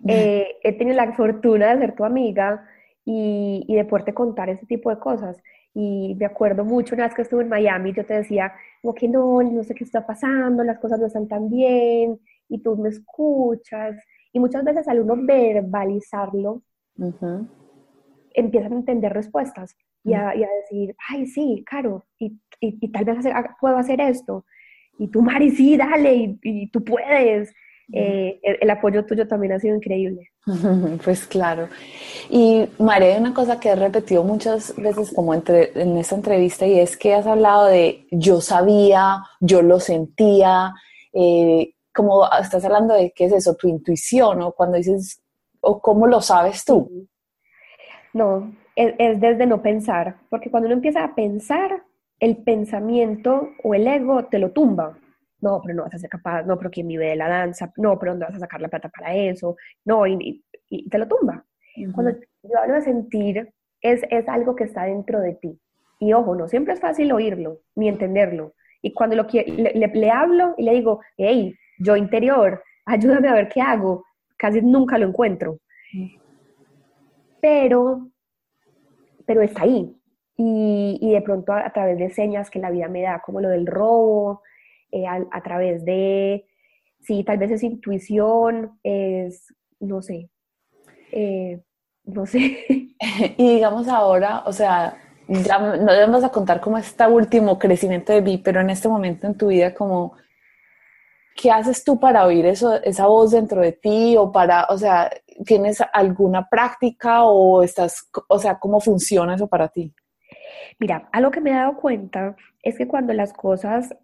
Eh, 0.07 0.57
he 0.63 0.77
tenido 0.77 0.97
la 0.99 1.15
fortuna 1.15 1.73
de 1.73 1.79
ser 1.79 1.95
tu 1.95 2.05
amiga 2.05 2.69
y, 3.07 3.65
y, 3.67 3.75
de 3.75 3.87
poderte 3.87 4.13
contar 4.13 4.51
ese 4.51 4.67
tipo 4.67 4.91
de 4.91 4.99
cosas. 4.99 5.39
Y 5.73 6.15
me 6.19 6.27
acuerdo 6.27 6.63
mucho 6.63 6.95
una 6.95 7.05
vez 7.05 7.15
que 7.15 7.23
estuve 7.23 7.43
en 7.43 7.49
Miami, 7.49 7.95
yo 7.95 8.05
te 8.05 8.13
decía, 8.13 8.53
como 8.83 8.95
que 8.95 9.09
no, 9.09 9.41
no 9.43 9.65
sé 9.65 9.75
qué 9.75 9.83
está 9.83 10.05
pasando, 10.05 10.63
las 10.63 10.79
cosas 10.79 11.01
no 11.01 11.07
están 11.07 11.27
tan 11.27 11.49
bien, 11.49 12.21
y 12.51 12.59
tú 12.59 12.77
me 12.77 12.91
escuchas. 12.91 13.97
Y 14.35 14.41
muchas 14.41 14.65
veces 14.65 14.87
al 14.89 15.01
uno 15.01 15.15
verbalizarlo, 15.17 16.63
empiezan 18.35 18.73
a 18.73 18.77
entender 18.77 19.13
respuestas 19.13 19.77
y 20.03 20.13
a, 20.13 20.35
decir, 20.35 20.95
ay, 21.09 21.27
sí, 21.27 21.65
claro, 21.67 22.05
y, 22.19 22.37
y, 22.61 22.89
tal 22.89 23.05
vez 23.05 23.19
puedo 23.61 23.77
hacer 23.77 24.01
esto. 24.01 24.45
Y 24.99 25.09
tú, 25.09 25.23
Mari, 25.23 25.51
sí, 25.51 25.77
dale, 25.77 26.37
y, 26.43 26.69
tú 26.69 26.85
puedes. 26.85 27.55
Eh, 27.93 28.41
el, 28.43 28.71
apoyo 28.71 29.05
tuyo 29.05 29.29
también 29.29 29.53
ha 29.53 29.61
sido 29.61 29.77
increíble. 29.77 30.31
Pues 31.05 31.27
claro. 31.27 31.69
Y 32.29 32.67
Mari, 32.79 33.07
hay 33.07 33.21
una 33.21 33.35
cosa 33.35 33.61
que 33.61 33.69
he 33.69 33.77
repetido 33.77 34.25
muchas 34.25 34.75
veces 34.77 35.13
como 35.15 35.33
entre, 35.33 35.71
en 35.81 35.97
esta 35.97 36.17
entrevista 36.17 36.67
y 36.67 36.81
es 36.81 36.97
que 36.97 37.15
has 37.15 37.27
hablado 37.27 37.67
de 37.67 38.07
yo 38.11 38.41
sabía, 38.41 39.23
yo 39.41 39.63
lo 39.63 39.81
sentía, 39.81 40.75
eh, 41.13 41.75
como 41.95 42.29
estás 42.41 42.65
hablando 42.65 42.95
de 42.95 43.13
qué 43.13 43.27
es 43.27 43.33
eso, 43.33 43.55
tu 43.55 43.69
intuición, 43.69 44.43
o 44.43 44.53
cuando 44.53 44.77
dices, 44.77 45.23
o 45.61 45.81
cómo 45.81 46.07
lo 46.07 46.21
sabes 46.21 46.65
tú. 46.65 47.09
No, 48.13 48.53
es, 48.77 49.21
desde 49.21 49.47
no 49.47 49.63
pensar, 49.63 50.17
porque 50.29 50.51
cuando 50.51 50.67
uno 50.67 50.75
empieza 50.75 51.05
a 51.05 51.15
pensar, 51.15 51.83
el 52.21 52.39
pensamiento 52.39 53.51
o 53.63 53.75
el 53.75 53.87
ego 53.87 54.25
te 54.27 54.39
lo 54.39 54.51
tumba. 54.51 54.99
No, 55.41 55.61
pero 55.63 55.75
no 55.75 55.83
vas 55.85 55.95
a 55.95 55.99
ser 55.99 56.11
capaz, 56.11 56.43
no, 56.43 56.57
pero 56.57 56.71
¿quién 56.71 56.89
vive 56.89 57.07
de 57.07 57.17
la 57.17 57.29
danza? 57.29 57.73
No, 57.77 57.99
pero 57.99 58.13
¿dónde 58.13 58.27
vas 58.27 58.37
a 58.37 58.41
sacar 58.41 58.61
la 58.61 58.69
plata 58.69 58.89
para 58.89 59.15
eso? 59.15 59.57
No, 59.85 60.07
y, 60.07 60.43
te 60.91 60.99
lo 60.99 61.07
tumba. 61.07 61.45
Cuando 61.93 62.13
yo 62.43 62.59
hablo 62.59 62.75
de 62.75 62.83
sentir, 62.83 63.53
es, 63.81 64.03
es 64.11 64.29
algo 64.29 64.57
que 64.57 64.65
está 64.65 64.85
dentro 64.85 65.21
de 65.21 65.35
ti. 65.35 65.61
Y 66.01 66.13
ojo, 66.13 66.35
no 66.35 66.49
siempre 66.49 66.75
es 66.75 66.81
fácil 66.81 67.13
oírlo 67.13 67.61
ni 67.75 67.89
entenderlo. 67.89 68.55
Y 68.81 68.93
cuando 68.93 69.17
lo, 69.17 69.27
le, 69.33 69.73
le, 69.75 69.87
le 69.87 70.11
hablo 70.11 70.55
y 70.57 70.65
le 70.65 70.73
digo, 70.73 71.01
hey, 71.17 71.55
yo 71.79 71.97
interior, 71.97 72.63
ayúdame 72.85 73.29
a 73.29 73.35
ver 73.35 73.49
qué 73.49 73.61
hago, 73.61 74.05
casi 74.37 74.61
nunca 74.63 74.99
lo 74.99 75.09
encuentro. 75.09 75.59
Pero 77.41 78.09
pero 79.27 79.43
está 79.43 79.63
ahí. 79.63 79.95
Y, 80.37 80.99
y 81.01 81.13
de 81.13 81.23
pronto 81.23 81.53
a, 81.53 81.71
través 81.73 81.99
de 81.99 82.11
señas 82.11 82.51
que 82.51 82.59
la 82.59 82.71
vida 82.71 82.89
me 82.89 83.03
da, 83.03 83.21
como 83.21 83.41
lo 83.41 83.49
del 83.49 83.67
robo, 83.67 84.43
eh, 84.91 85.07
a, 85.07 85.43
través 85.43 85.85
de, 85.85 86.47
sí, 87.01 87.23
tal 87.25 87.39
vez 87.39 87.53
es 87.53 87.63
intuición, 87.63 88.79
es 88.83 89.55
no 89.81 90.03
sé. 90.03 90.29
Eh, 91.13 91.61
no 92.05 92.27
sé. 92.27 92.59
Y 93.37 93.55
digamos 93.55 93.89
ahora, 93.89 94.43
o 94.47 94.53
sea, 94.53 94.97
no 95.29 95.93
debemos 95.93 96.25
a 96.25 96.31
contar 96.31 96.61
cómo 96.61 96.79
este 96.79 97.07
último 97.07 97.59
crecimiento 97.59 98.13
de 98.13 98.21
Vi, 98.21 98.39
pero 98.39 98.61
en 98.61 98.71
este 98.71 98.89
momento 98.89 99.27
en 99.27 99.37
tu 99.37 99.49
vida, 99.49 99.75
como, 99.75 100.15
¿qué 101.35 101.51
haces 101.51 101.85
tú 101.85 101.99
para 101.99 102.25
oír 102.25 102.47
eso, 102.47 102.81
esa 102.83 103.07
voz 103.07 103.33
dentro 103.33 103.61
de 103.61 103.73
ti? 103.73 104.17
O 104.17 104.31
para, 104.31 104.67
o 104.71 104.79
sea, 104.79 105.11
¿tienes 105.45 105.83
alguna 105.93 106.49
práctica 106.49 107.25
o 107.25 107.63
estás, 107.63 108.09
o 108.29 108.39
sea, 108.39 108.59
cómo 108.59 108.81
funciona 108.81 109.35
eso 109.35 109.49
para 109.49 109.69
ti? 109.69 109.95
Mira, 110.79 111.09
algo 111.13 111.31
que 111.31 111.41
me 111.41 111.51
he 111.51 111.55
dado 111.55 111.77
cuenta 111.77 112.37
es 112.63 112.77
que 112.79 112.89
cuando 112.89 113.13
las 113.13 113.33
cosas 113.33 113.95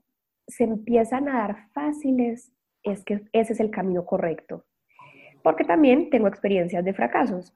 se 0.47 0.64
empiezan 0.64 1.29
a 1.29 1.38
dar 1.38 1.69
fáciles, 1.73 2.53
es 2.83 3.05
que 3.05 3.23
ese 3.33 3.53
es 3.53 3.61
el 3.61 3.71
camino 3.71 4.05
correcto. 4.05 4.64
Porque 5.43 5.64
también 5.64 6.11
tengo 6.11 6.29
experiencias 6.29 6.85
de 6.85 6.93
fracasos. 6.93 7.55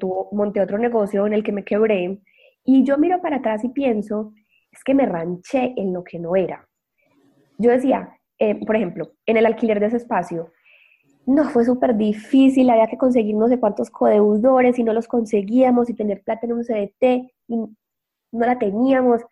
Tuvo, 0.00 0.28
monté 0.32 0.60
otro 0.60 0.78
negocio 0.78 1.26
en 1.26 1.32
el 1.32 1.44
que 1.44 1.52
me 1.52 1.64
quebré 1.64 2.20
y 2.64 2.84
yo 2.84 2.98
miro 2.98 3.20
para 3.20 3.36
atrás 3.36 3.62
y 3.62 3.68
pienso, 3.68 4.32
es 4.72 4.82
que 4.82 4.94
me 4.94 5.06
ranché 5.06 5.74
en 5.76 5.92
lo 5.92 6.02
que 6.02 6.18
no 6.18 6.34
era. 6.34 6.66
Yo 7.58 7.70
decía, 7.70 8.18
eh, 8.38 8.64
por 8.64 8.76
ejemplo, 8.76 9.12
en 9.26 9.36
el 9.36 9.46
alquiler 9.46 9.80
de 9.80 9.86
ese 9.86 9.98
espacio, 9.98 10.52
no, 11.26 11.48
fue 11.48 11.64
súper 11.64 11.96
difícil, 11.96 12.68
había 12.68 12.86
que 12.86 12.98
conseguir 12.98 13.34
no 13.34 13.48
sé 13.48 13.58
cuántos 13.58 13.90
codeudores 13.90 14.78
y 14.78 14.84
no 14.84 14.92
los 14.92 15.08
conseguíamos 15.08 15.88
y 15.88 15.94
tener 15.94 16.22
plata 16.22 16.46
en 16.46 16.52
un 16.52 16.64
CDT 16.64 17.32
y 17.48 17.56
no 17.56 18.46
la 18.46 18.58
teníamos. 18.58 19.22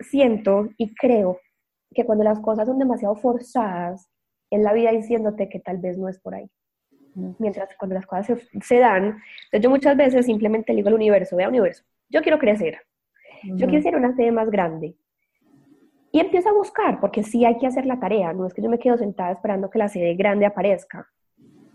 Siento 0.00 0.68
y 0.76 0.94
creo 0.94 1.40
que 1.92 2.04
cuando 2.04 2.22
las 2.22 2.38
cosas 2.40 2.68
son 2.68 2.78
demasiado 2.78 3.16
forzadas 3.16 4.08
en 4.50 4.62
la 4.62 4.72
vida 4.72 4.92
diciéndote 4.92 5.48
que 5.48 5.58
tal 5.58 5.78
vez 5.78 5.98
no 5.98 6.08
es 6.08 6.20
por 6.20 6.34
ahí. 6.34 6.48
Mientras 7.38 7.68
cuando 7.76 7.94
las 7.94 8.06
cosas 8.06 8.38
se, 8.62 8.78
dan, 8.78 9.04
entonces 9.46 9.60
yo 9.60 9.70
muchas 9.70 9.96
veces 9.96 10.26
simplemente 10.26 10.72
le 10.72 10.76
digo 10.76 10.88
al 10.88 10.94
universo, 10.94 11.34
vea 11.34 11.48
universo, 11.48 11.82
yo 12.08 12.22
quiero 12.22 12.38
crecer, 12.38 12.78
yo 13.42 13.66
quiero 13.66 13.82
ser 13.82 13.96
una 13.96 14.14
sede 14.14 14.30
más 14.30 14.50
grande. 14.50 14.94
Y 16.10 16.20
empiezo 16.20 16.48
a 16.48 16.54
buscar, 16.54 17.00
porque 17.00 17.22
sí 17.22 17.44
hay 17.44 17.58
que 17.58 17.66
hacer 17.66 17.84
la 17.86 18.00
tarea, 18.00 18.32
no 18.32 18.46
es 18.46 18.54
que 18.54 18.62
yo 18.62 18.70
me 18.70 18.78
quedo 18.78 18.96
sentada 18.96 19.32
esperando 19.32 19.68
que 19.68 19.78
la 19.78 19.88
sede 19.88 20.14
grande 20.14 20.46
aparezca, 20.46 21.06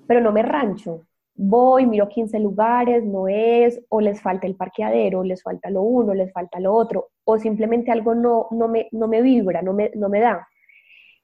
pero 0.07 0.21
no 0.21 0.31
me 0.31 0.41
rancho. 0.41 1.05
Voy, 1.35 1.85
miro 1.87 2.09
15 2.09 2.39
lugares, 2.39 3.03
no 3.03 3.27
es, 3.27 3.81
o 3.89 4.01
les 4.01 4.21
falta 4.21 4.45
el 4.47 4.55
parqueadero, 4.55 5.23
les 5.23 5.41
falta 5.41 5.69
lo 5.69 5.81
uno, 5.81 6.13
les 6.13 6.31
falta 6.31 6.59
lo 6.59 6.73
otro, 6.73 7.09
o 7.23 7.37
simplemente 7.37 7.91
algo 7.91 8.13
no, 8.15 8.47
no, 8.51 8.67
me, 8.67 8.87
no 8.91 9.07
me 9.07 9.21
vibra, 9.21 9.61
no 9.61 9.73
me, 9.73 9.91
no 9.95 10.09
me 10.09 10.19
da. 10.19 10.47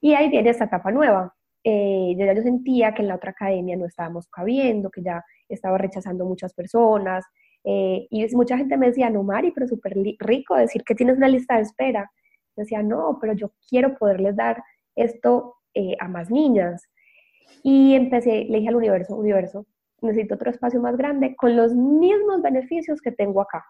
Y 0.00 0.14
ahí 0.14 0.28
viene 0.28 0.50
esta 0.50 0.64
etapa 0.64 0.90
nueva. 0.90 1.34
Eh, 1.62 2.14
yo 2.16 2.24
ya 2.24 2.32
yo 2.32 2.42
sentía 2.42 2.94
que 2.94 3.02
en 3.02 3.08
la 3.08 3.16
otra 3.16 3.32
academia 3.32 3.76
no 3.76 3.86
estábamos 3.86 4.28
cabiendo, 4.28 4.90
que 4.90 5.02
ya 5.02 5.22
estaba 5.48 5.78
rechazando 5.78 6.24
muchas 6.24 6.54
personas, 6.54 7.24
eh, 7.64 8.06
y 8.10 8.34
mucha 8.34 8.56
gente 8.56 8.76
me 8.76 8.86
decía, 8.86 9.10
no, 9.10 9.22
Mari, 9.22 9.50
pero 9.52 9.66
súper 9.66 9.94
rico 10.18 10.56
decir 10.56 10.82
que 10.84 10.94
tienes 10.94 11.16
una 11.16 11.28
lista 11.28 11.56
de 11.56 11.62
espera. 11.62 12.10
Decía, 12.60 12.82
no, 12.82 13.18
pero 13.20 13.32
yo 13.32 13.52
quiero 13.68 13.96
poderles 13.96 14.36
dar 14.36 14.62
esto 14.94 15.56
eh, 15.74 15.96
a 15.98 16.08
más 16.08 16.30
niñas. 16.30 16.88
Y 17.62 17.94
empecé, 17.94 18.44
le 18.44 18.58
dije 18.58 18.68
al 18.68 18.76
universo, 18.76 19.16
universo, 19.16 19.66
necesito 20.02 20.34
otro 20.34 20.50
espacio 20.50 20.80
más 20.80 20.96
grande 20.96 21.36
con 21.36 21.56
los 21.56 21.74
mismos 21.74 22.42
beneficios 22.42 23.00
que 23.00 23.12
tengo 23.12 23.40
acá. 23.40 23.64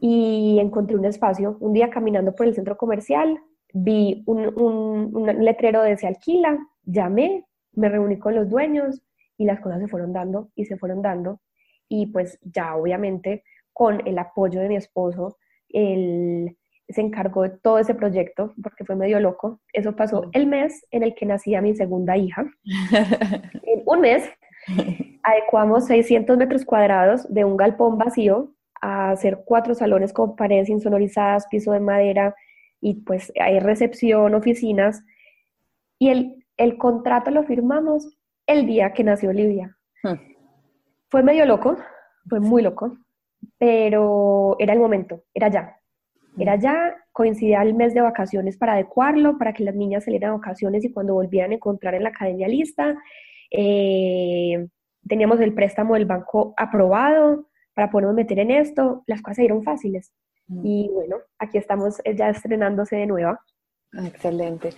Y 0.00 0.58
encontré 0.60 0.96
un 0.96 1.04
espacio, 1.04 1.56
un 1.60 1.72
día 1.72 1.90
caminando 1.90 2.34
por 2.34 2.46
el 2.46 2.54
centro 2.54 2.76
comercial, 2.76 3.38
vi 3.72 4.22
un, 4.26 4.52
un 4.56 5.26
letrero 5.44 5.82
de 5.82 5.96
se 5.96 6.06
alquila, 6.06 6.58
llamé, 6.84 7.44
me 7.72 7.88
reuní 7.88 8.18
con 8.18 8.34
los 8.34 8.48
dueños 8.48 9.02
y 9.36 9.44
las 9.44 9.60
cosas 9.60 9.80
se 9.80 9.88
fueron 9.88 10.12
dando 10.12 10.50
y 10.54 10.64
se 10.64 10.76
fueron 10.78 11.02
dando 11.02 11.40
y 11.88 12.06
pues 12.06 12.38
ya 12.42 12.76
obviamente 12.76 13.44
con 13.72 14.06
el 14.06 14.18
apoyo 14.18 14.60
de 14.60 14.68
mi 14.68 14.76
esposo, 14.76 15.38
él 15.68 16.57
se 16.88 17.00
encargó 17.00 17.42
de 17.42 17.50
todo 17.50 17.78
ese 17.78 17.94
proyecto 17.94 18.54
porque 18.62 18.84
fue 18.84 18.96
medio 18.96 19.20
loco. 19.20 19.60
Eso 19.72 19.94
pasó 19.94 20.28
el 20.32 20.46
mes 20.46 20.86
en 20.90 21.02
el 21.02 21.14
que 21.14 21.26
nacía 21.26 21.60
mi 21.60 21.74
segunda 21.74 22.16
hija. 22.16 22.46
en 23.62 23.82
un 23.84 24.00
mes 24.00 24.28
adecuamos 25.22 25.86
600 25.86 26.36
metros 26.36 26.64
cuadrados 26.64 27.32
de 27.32 27.44
un 27.44 27.56
galpón 27.56 27.98
vacío 27.98 28.52
a 28.80 29.10
hacer 29.10 29.42
cuatro 29.44 29.74
salones 29.74 30.12
con 30.12 30.36
paredes 30.36 30.68
insonorizadas, 30.68 31.46
piso 31.48 31.72
de 31.72 31.80
madera 31.80 32.34
y 32.80 32.94
pues 33.02 33.32
hay 33.40 33.58
recepción, 33.60 34.34
oficinas. 34.34 35.02
Y 35.98 36.10
el, 36.10 36.46
el 36.56 36.78
contrato 36.78 37.30
lo 37.30 37.42
firmamos 37.42 38.16
el 38.46 38.66
día 38.66 38.92
que 38.92 39.04
nació 39.04 39.30
Olivia. 39.30 39.76
Hmm. 40.02 40.14
Fue 41.10 41.22
medio 41.22 41.44
loco, 41.44 41.76
fue 42.28 42.40
muy 42.40 42.62
loco, 42.62 42.98
pero 43.58 44.56
era 44.58 44.72
el 44.72 44.78
momento, 44.78 45.24
era 45.34 45.48
ya. 45.48 45.77
Era 46.36 46.56
ya, 46.56 46.94
coincidía 47.12 47.62
el 47.62 47.74
mes 47.74 47.94
de 47.94 48.00
vacaciones 48.00 48.56
para 48.56 48.74
adecuarlo, 48.74 49.38
para 49.38 49.52
que 49.52 49.64
las 49.64 49.74
niñas 49.74 50.04
salieran 50.04 50.30
a 50.30 50.36
vacaciones 50.36 50.84
y 50.84 50.92
cuando 50.92 51.14
volvieran 51.14 51.50
a 51.50 51.54
encontrar 51.54 51.94
en 51.94 52.04
la 52.04 52.10
academia 52.10 52.48
lista. 52.48 52.96
Eh, 53.50 54.68
teníamos 55.08 55.40
el 55.40 55.54
préstamo 55.54 55.94
del 55.94 56.06
banco 56.06 56.54
aprobado 56.56 57.48
para 57.74 57.90
podernos 57.90 58.14
meter 58.14 58.38
en 58.38 58.50
esto. 58.50 59.02
Las 59.06 59.22
cosas 59.22 59.46
se 59.46 59.62
fáciles. 59.62 60.12
Mm. 60.46 60.66
Y 60.66 60.88
bueno, 60.92 61.16
aquí 61.38 61.58
estamos 61.58 62.00
ya 62.16 62.30
estrenándose 62.30 62.96
de 62.96 63.06
nueva. 63.06 63.40
Excelente. 63.92 64.74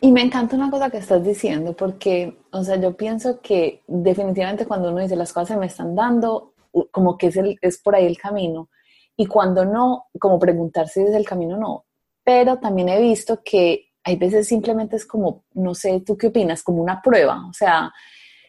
Y 0.00 0.10
me 0.10 0.22
encanta 0.22 0.56
una 0.56 0.70
cosa 0.70 0.90
que 0.90 0.98
estás 0.98 1.22
diciendo, 1.22 1.74
porque, 1.76 2.38
o 2.50 2.64
sea, 2.64 2.76
yo 2.76 2.96
pienso 2.96 3.40
que 3.40 3.82
definitivamente 3.86 4.66
cuando 4.66 4.90
uno 4.90 5.00
dice 5.00 5.16
las 5.16 5.32
cosas 5.32 5.48
se 5.48 5.56
me 5.56 5.66
están 5.66 5.94
dando, 5.94 6.54
como 6.90 7.18
que 7.18 7.26
es, 7.26 7.36
el, 7.36 7.58
es 7.60 7.78
por 7.78 7.94
ahí 7.94 8.06
el 8.06 8.18
camino. 8.18 8.70
Y 9.16 9.26
cuando 9.26 9.64
no, 9.64 10.06
como 10.18 10.38
preguntarse 10.38 11.02
si 11.02 11.06
es 11.08 11.14
el 11.14 11.24
camino 11.24 11.56
o 11.56 11.60
no. 11.60 11.84
Pero 12.24 12.58
también 12.58 12.88
he 12.88 13.00
visto 13.00 13.42
que 13.44 13.92
hay 14.02 14.16
veces 14.16 14.46
simplemente 14.48 14.96
es 14.96 15.06
como, 15.06 15.44
no 15.54 15.74
sé, 15.74 16.00
¿tú 16.00 16.16
qué 16.16 16.28
opinas? 16.28 16.62
Como 16.62 16.82
una 16.82 17.00
prueba. 17.00 17.46
O 17.48 17.52
sea, 17.52 17.92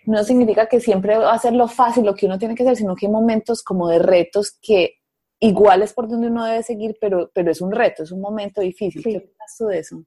no 0.06 0.24
significa 0.24 0.68
que 0.68 0.80
siempre 0.80 1.18
va 1.18 1.34
a 1.34 1.40
ser 1.40 1.54
lo 1.54 1.68
fácil, 1.68 2.06
lo 2.06 2.16
que 2.16 2.26
uno 2.26 2.38
tiene 2.38 2.56
que 2.56 2.64
hacer, 2.64 2.76
sino 2.76 2.96
que 2.96 3.06
hay 3.06 3.12
momentos 3.12 3.64
como 3.64 3.88
de 3.88 4.00
retos 4.00 4.58
que 4.62 4.96
igual 5.40 5.82
es 5.82 5.94
por 5.94 6.08
donde 6.08 6.28
uno 6.28 6.46
debe 6.46 6.64
seguir, 6.64 6.98
pero, 7.00 7.32
pero 7.34 7.52
es 7.52 7.62
un 7.62 7.72
reto, 7.72 8.04
es 8.04 8.12
un 8.12 8.22
momento 8.22 8.62
difícil. 8.62 9.04
¿Qué 9.04 9.18
opinas 9.18 9.56
tú 9.58 9.68
de 9.68 9.80
eso? 9.80 10.04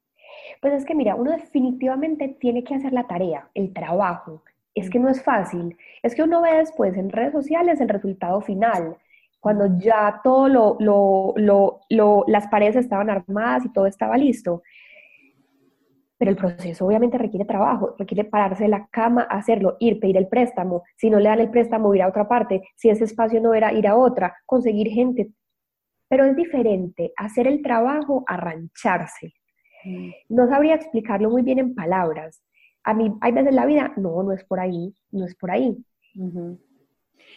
Pues 0.61 0.73
es 0.73 0.85
que 0.85 0.95
mira, 0.95 1.15
uno 1.15 1.31
definitivamente 1.31 2.37
tiene 2.39 2.63
que 2.63 2.75
hacer 2.75 2.93
la 2.93 3.07
tarea, 3.07 3.49
el 3.53 3.73
trabajo. 3.73 4.43
Es 4.75 4.89
que 4.89 4.99
no 4.99 5.09
es 5.09 5.23
fácil. 5.23 5.75
Es 6.03 6.15
que 6.15 6.23
uno 6.23 6.41
ve 6.41 6.57
después 6.57 6.95
en 6.95 7.09
redes 7.09 7.33
sociales 7.33 7.81
el 7.81 7.89
resultado 7.89 8.39
final, 8.41 8.97
cuando 9.39 9.77
ya 9.77 10.19
todo 10.23 10.49
lo, 10.49 10.77
lo, 10.79 11.33
lo, 11.37 11.81
lo, 11.89 12.23
las 12.27 12.47
paredes 12.47 12.75
estaban 12.75 13.09
armadas 13.09 13.65
y 13.65 13.71
todo 13.71 13.85
estaba 13.85 14.17
listo. 14.17 14.63
Pero 16.17 16.31
el 16.31 16.37
proceso 16.37 16.85
obviamente 16.85 17.17
requiere 17.17 17.45
trabajo, 17.45 17.95
requiere 17.97 18.25
pararse 18.25 18.63
de 18.63 18.69
la 18.69 18.87
cama, 18.87 19.21
hacerlo, 19.21 19.77
ir, 19.79 20.01
pedir 20.01 20.17
el 20.17 20.27
préstamo. 20.27 20.83
Si 20.97 21.09
no 21.09 21.17
le 21.17 21.29
dan 21.29 21.39
el 21.39 21.49
préstamo, 21.49 21.95
ir 21.95 22.01
a 22.01 22.09
otra 22.09 22.27
parte. 22.27 22.61
Si 22.75 22.89
ese 22.89 23.05
espacio 23.05 23.39
no 23.39 23.53
era, 23.53 23.71
ir 23.71 23.87
a 23.87 23.95
otra, 23.95 24.35
conseguir 24.45 24.89
gente. 24.89 25.31
Pero 26.09 26.25
es 26.25 26.35
diferente 26.35 27.13
hacer 27.15 27.47
el 27.47 27.61
trabajo, 27.61 28.25
arrancharse. 28.27 29.33
Mm. 29.85 30.09
No 30.27 30.49
sabría 30.49 30.75
explicarlo 30.75 31.29
muy 31.29 31.41
bien 31.41 31.59
en 31.59 31.73
palabras. 31.73 32.43
A 32.83 32.93
mí, 32.93 33.13
hay 33.21 33.31
veces 33.31 33.49
en 33.49 33.55
la 33.55 33.65
vida, 33.65 33.93
no, 33.95 34.21
no 34.21 34.33
es 34.33 34.43
por 34.43 34.59
ahí, 34.59 34.93
no 35.11 35.25
es 35.25 35.35
por 35.35 35.51
ahí. 35.51 35.77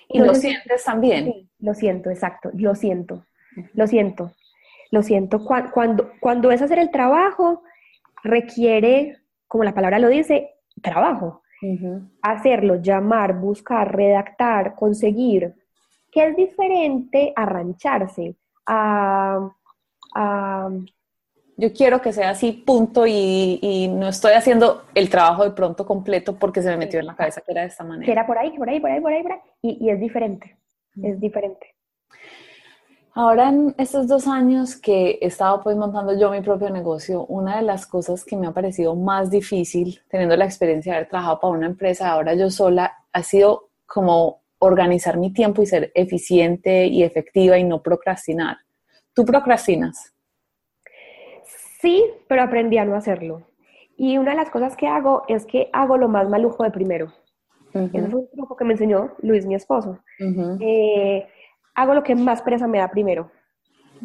Y 0.09 0.19
lo 0.19 0.35
sientes 0.35 0.85
también. 0.85 1.25
Sí, 1.25 1.49
lo 1.59 1.75
siento, 1.75 2.11
exacto, 2.11 2.51
lo 2.55 2.75
siento, 2.75 3.25
lo 3.75 3.87
siento, 3.87 4.33
lo 4.91 5.03
siento. 5.03 5.45
Cuando, 5.45 6.13
cuando 6.21 6.51
es 6.51 6.63
hacer 6.63 6.79
el 6.79 6.91
trabajo, 6.91 7.63
requiere, 8.23 9.19
como 9.49 9.65
la 9.65 9.75
palabra 9.75 9.99
lo 9.99 10.09
dice, 10.09 10.51
trabajo. 10.81 11.43
Hacerlo, 12.23 12.83
llamar, 12.83 13.39
buscar, 13.39 13.95
redactar, 13.95 14.75
conseguir, 14.75 15.55
que 16.11 16.27
es 16.27 16.37
diferente 16.37 17.33
a 17.37 17.47
rancharse, 17.47 18.35
a, 18.67 19.49
yo 21.57 21.73
quiero 21.73 22.01
que 22.01 22.13
sea 22.13 22.31
así, 22.31 22.53
punto, 22.53 23.07
y, 23.07 23.89
no 23.93 24.09
estoy 24.09 24.33
haciendo 24.33 24.85
el 24.95 25.11
trabajo 25.11 25.45
de 25.45 25.51
pronto 25.51 25.87
completo 25.87 26.37
porque 26.39 26.63
se 26.63 26.71
me 26.71 26.77
metió 26.77 27.01
en 27.01 27.07
la 27.07 27.15
cabeza 27.15 27.41
que 27.41 27.53
era 27.53 27.63
de 27.63 27.69
esta 27.69 27.85
manera. 27.85 28.07
Que 28.07 28.13
era 28.13 28.27
por 28.27 28.39
ahí, 28.39 28.57
por 28.57 28.69
ahí, 28.69 28.81
por 28.81 28.91
ahí, 28.91 29.01
por 29.01 29.13
ahí, 29.13 29.23
por 29.23 29.33
ahí, 29.33 29.41
y, 29.63 29.91
es 29.91 30.01
diferente, 30.01 30.57
es 31.03 31.21
diferente. 31.21 31.75
Ahora 33.15 33.51
en 33.51 33.75
estos 33.77 34.09
dos 34.09 34.27
años 34.27 34.75
que 34.75 35.19
he 35.21 35.27
estado 35.27 35.63
pues 35.63 35.77
montando 35.77 36.19
yo 36.19 36.31
mi 36.31 36.41
propio 36.41 36.71
negocio, 36.71 37.27
una 37.27 37.57
de 37.57 37.63
las 37.63 37.87
cosas 37.87 38.25
que 38.25 38.39
me 38.39 38.47
ha 38.47 38.53
parecido 38.53 38.97
más 38.97 39.31
difícil, 39.31 40.01
teniendo 40.09 40.35
la 40.35 40.47
experiencia 40.47 40.93
de 40.93 40.99
haber 40.99 41.11
trabajado 41.11 41.41
para 41.41 41.53
una 41.53 41.67
empresa, 41.67 42.11
ahora 42.11 42.35
yo 42.35 42.49
sola, 42.49 43.05
ha 43.13 43.23
sido 43.23 43.69
como 43.85 44.41
organizar 44.59 45.19
mi 45.19 45.31
tiempo 45.31 45.61
y 45.61 45.67
ser 45.67 45.93
eficiente 45.95 46.87
y 46.87 47.03
efectiva 47.03 47.59
y 47.59 47.65
no 47.65 47.83
procrastinar. 47.83 48.57
¿Tú 49.13 49.27
procrastinas? 49.27 50.12
Sí, 51.83 52.05
pero 52.29 52.43
aprendí 52.43 52.79
a 52.79 52.85
no 52.85 52.95
hacerlo. 52.95 53.43
Y 53.97 54.17
una 54.17 54.31
de 54.31 54.37
las 54.37 54.51
cosas 54.51 54.77
que 54.77 54.87
hago 54.87 55.25
es 55.27 55.45
que 55.45 55.69
hago 55.73 55.97
lo 55.97 56.09
más 56.09 56.29
malujo 56.29 56.63
de 56.63 56.71
primero. 56.71 57.13
Ese 57.75 58.09
fue 58.09 58.21
un 58.21 58.31
truco 58.31 58.57
que 58.57 58.65
me 58.65 58.75
enseñó 58.75 59.15
Luis, 59.21 59.47
mi 59.47 59.57
esposo. 59.57 59.99
Eh, 60.61 61.27
hago 61.75 61.95
lo 61.95 62.05
que 62.05 62.15
más 62.15 62.41
pereza 62.43 62.69
me 62.69 62.79
da 62.79 62.89
primero, 62.89 63.33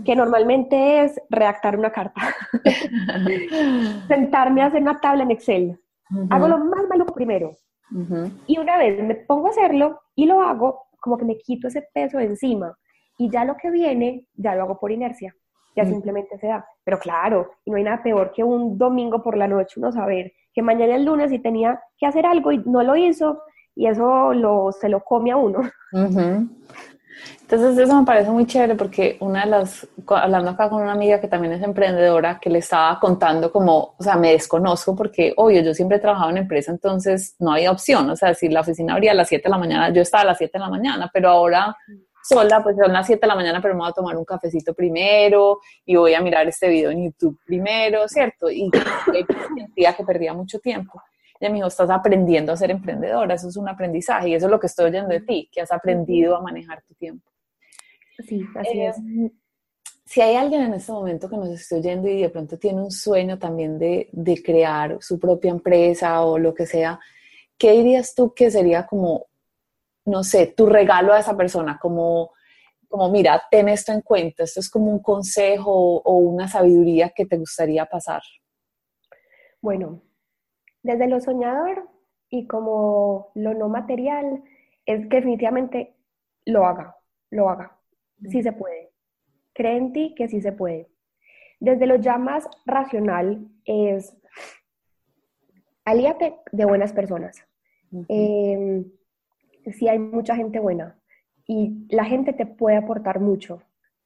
que 0.03 0.15
normalmente 0.15 1.03
es 1.03 1.21
redactar 1.29 1.77
una 1.77 1.91
carta. 1.91 2.19
Sentarme 4.07 4.63
a 4.63 4.67
hacer 4.67 4.81
una 4.81 4.99
tabla 4.99 5.23
en 5.23 5.31
Excel. 5.31 5.79
Hago 6.31 6.47
lo 6.47 6.57
más 6.57 6.87
malo 6.89 7.05
primero. 7.05 7.51
Y 8.47 8.57
una 8.57 8.77
vez 8.79 9.03
me 9.03 9.15
pongo 9.15 9.47
a 9.47 9.51
hacerlo 9.51 10.01
y 10.15 10.25
lo 10.25 10.41
hago, 10.41 10.87
como 10.99 11.17
que 11.17 11.25
me 11.25 11.37
quito 11.37 11.67
ese 11.67 11.87
peso 11.93 12.17
de 12.17 12.25
encima. 12.25 12.75
Y 13.19 13.29
ya 13.29 13.45
lo 13.45 13.55
que 13.55 13.69
viene, 13.69 14.25
ya 14.33 14.55
lo 14.55 14.63
hago 14.63 14.79
por 14.79 14.91
inercia. 14.91 15.35
Ya 15.77 15.85
simplemente 15.85 16.37
se 16.39 16.47
da. 16.47 16.67
Pero 16.83 16.97
claro, 16.97 17.51
y 17.63 17.71
no 17.71 17.77
hay 17.77 17.83
nada 17.83 18.01
peor 18.01 18.31
que 18.33 18.43
un 18.43 18.77
domingo 18.77 19.21
por 19.21 19.37
la 19.37 19.47
noche 19.47 19.79
uno 19.79 19.91
saber 19.91 20.33
que 20.53 20.63
mañana 20.63 20.95
es 20.95 21.05
lunes 21.05 21.31
y 21.31 21.37
tenía 21.37 21.79
que 21.97 22.07
hacer 22.07 22.25
algo 22.25 22.51
y 22.51 22.57
no 22.65 22.81
lo 22.81 22.95
hizo 22.95 23.43
y 23.75 23.85
eso 23.85 24.33
lo, 24.33 24.71
se 24.71 24.89
lo 24.89 25.01
come 25.01 25.31
a 25.31 25.37
uno. 25.37 25.59
Entonces 27.41 27.77
eso 27.77 27.95
me 27.95 28.05
parece 28.05 28.29
muy 28.29 28.45
chévere 28.45 28.75
porque 28.75 29.17
una 29.21 29.45
de 29.45 29.51
las, 29.51 29.87
hablando 30.07 30.51
acá 30.51 30.69
con 30.69 30.81
una 30.81 30.91
amiga 30.91 31.21
que 31.21 31.27
también 31.27 31.53
es 31.53 31.63
emprendedora, 31.63 32.39
que 32.41 32.49
le 32.49 32.59
estaba 32.59 32.99
contando 32.99 33.51
como, 33.51 33.95
o 33.97 34.03
sea, 34.03 34.15
me 34.17 34.31
desconozco 34.31 34.95
porque, 34.95 35.33
obvio, 35.37 35.61
yo 35.61 35.73
siempre 35.73 35.97
he 35.97 36.01
trabajado 36.01 36.31
en 36.31 36.37
empresa, 36.37 36.71
entonces 36.71 37.35
no 37.39 37.53
había 37.53 37.71
opción, 37.71 38.09
o 38.09 38.15
sea, 38.15 38.33
si 38.33 38.49
la 38.49 38.61
oficina 38.61 38.93
abría 38.93 39.11
a 39.11 39.15
las 39.15 39.29
7 39.29 39.43
de 39.43 39.49
la 39.49 39.57
mañana, 39.57 39.93
yo 39.93 40.01
estaba 40.01 40.23
a 40.23 40.27
las 40.27 40.37
7 40.37 40.51
de 40.53 40.59
la 40.59 40.69
mañana, 40.69 41.09
pero 41.13 41.29
ahora 41.29 41.75
sola, 42.27 42.61
pues 42.61 42.75
son 42.75 42.91
las 42.91 43.05
7 43.05 43.21
de 43.21 43.27
la 43.27 43.35
mañana, 43.35 43.61
pero 43.61 43.73
me 43.73 43.81
voy 43.81 43.89
a 43.89 43.93
tomar 43.93 44.17
un 44.17 44.25
cafecito 44.25 44.73
primero 44.73 45.59
y 45.85 45.95
voy 45.95 46.13
a 46.13 46.21
mirar 46.21 46.47
este 46.47 46.67
video 46.67 46.91
en 46.91 47.05
YouTube 47.05 47.39
primero, 47.45 48.07
¿cierto? 48.07 48.49
Y, 48.49 48.69
sentía 49.55 49.93
que 49.93 50.03
perdía 50.03 50.33
mucho 50.33 50.59
tiempo. 50.59 51.01
Ella 51.39 51.51
me 51.51 51.55
dijo, 51.57 51.67
estás 51.67 51.89
aprendiendo 51.89 52.51
a 52.51 52.57
ser 52.57 52.71
emprendedora, 52.71 53.35
eso 53.35 53.47
es 53.47 53.57
un 53.57 53.69
aprendizaje 53.69 54.29
y 54.29 54.35
eso 54.35 54.47
es 54.47 54.51
lo 54.51 54.59
que 54.59 54.67
estoy 54.67 54.85
oyendo 54.85 55.09
de 55.09 55.21
ti, 55.21 55.49
que 55.51 55.61
has 55.61 55.71
aprendido 55.71 56.35
a 56.35 56.41
manejar 56.41 56.81
tu 56.83 56.93
tiempo. 56.95 57.29
Sí, 58.27 58.43
así 58.55 58.81
es. 58.81 58.97
Eh, 58.97 59.31
si 60.05 60.21
hay 60.21 60.35
alguien 60.35 60.63
en 60.63 60.73
este 60.73 60.91
momento 60.91 61.29
que 61.29 61.37
nos 61.37 61.49
esté 61.49 61.75
oyendo 61.75 62.07
y 62.07 62.21
de 62.21 62.29
pronto 62.29 62.57
tiene 62.57 62.81
un 62.81 62.91
sueño 62.91 63.37
también 63.37 63.77
de, 63.77 64.09
de 64.11 64.41
crear 64.41 64.97
su 65.01 65.19
propia 65.19 65.51
empresa 65.51 66.21
o 66.21 66.39
lo 66.39 66.53
que 66.53 66.65
sea, 66.65 66.99
¿qué 67.57 67.73
dirías 67.73 68.15
tú 68.15 68.33
que 68.33 68.49
sería 68.49 68.85
como, 68.87 69.27
no 70.07 70.23
sé, 70.23 70.47
tu 70.47 70.65
regalo 70.65 71.13
a 71.13 71.19
esa 71.19 71.35
persona? 71.35 71.77
Como, 71.79 72.31
como, 72.87 73.09
mira, 73.11 73.43
ten 73.51 73.69
esto 73.69 73.91
en 73.91 74.01
cuenta, 74.01 74.43
esto 74.43 74.59
es 74.59 74.69
como 74.69 74.89
un 74.91 75.01
consejo 75.01 76.01
o 76.01 76.17
una 76.17 76.47
sabiduría 76.47 77.11
que 77.15 77.25
te 77.25 77.37
gustaría 77.37 77.85
pasar. 77.85 78.21
Bueno, 79.61 80.01
desde 80.81 81.07
lo 81.07 81.19
soñador 81.19 81.89
y 82.29 82.47
como 82.47 83.31
lo 83.35 83.53
no 83.53 83.69
material, 83.69 84.43
es 84.85 85.07
que 85.07 85.17
definitivamente 85.17 85.95
lo 86.45 86.65
haga, 86.65 86.95
lo 87.29 87.49
haga. 87.49 87.77
Sí 88.29 88.41
se 88.41 88.53
puede. 88.53 88.91
Cree 89.53 89.77
en 89.77 89.91
ti 89.91 90.15
que 90.15 90.27
sí 90.29 90.41
se 90.41 90.53
puede. 90.53 90.89
Desde 91.59 91.85
lo 91.85 91.95
ya 91.97 92.17
más 92.17 92.47
racional 92.65 93.47
es 93.65 94.15
alíate 95.83 96.35
de 96.51 96.65
buenas 96.65 96.93
personas. 96.93 97.37
Si 99.71 99.87
hay 99.87 99.99
mucha 99.99 100.35
gente 100.35 100.59
buena 100.59 100.97
y 101.45 101.85
la 101.89 102.05
gente 102.05 102.33
te 102.33 102.45
puede 102.45 102.77
aportar 102.77 103.19
mucho, 103.19 103.61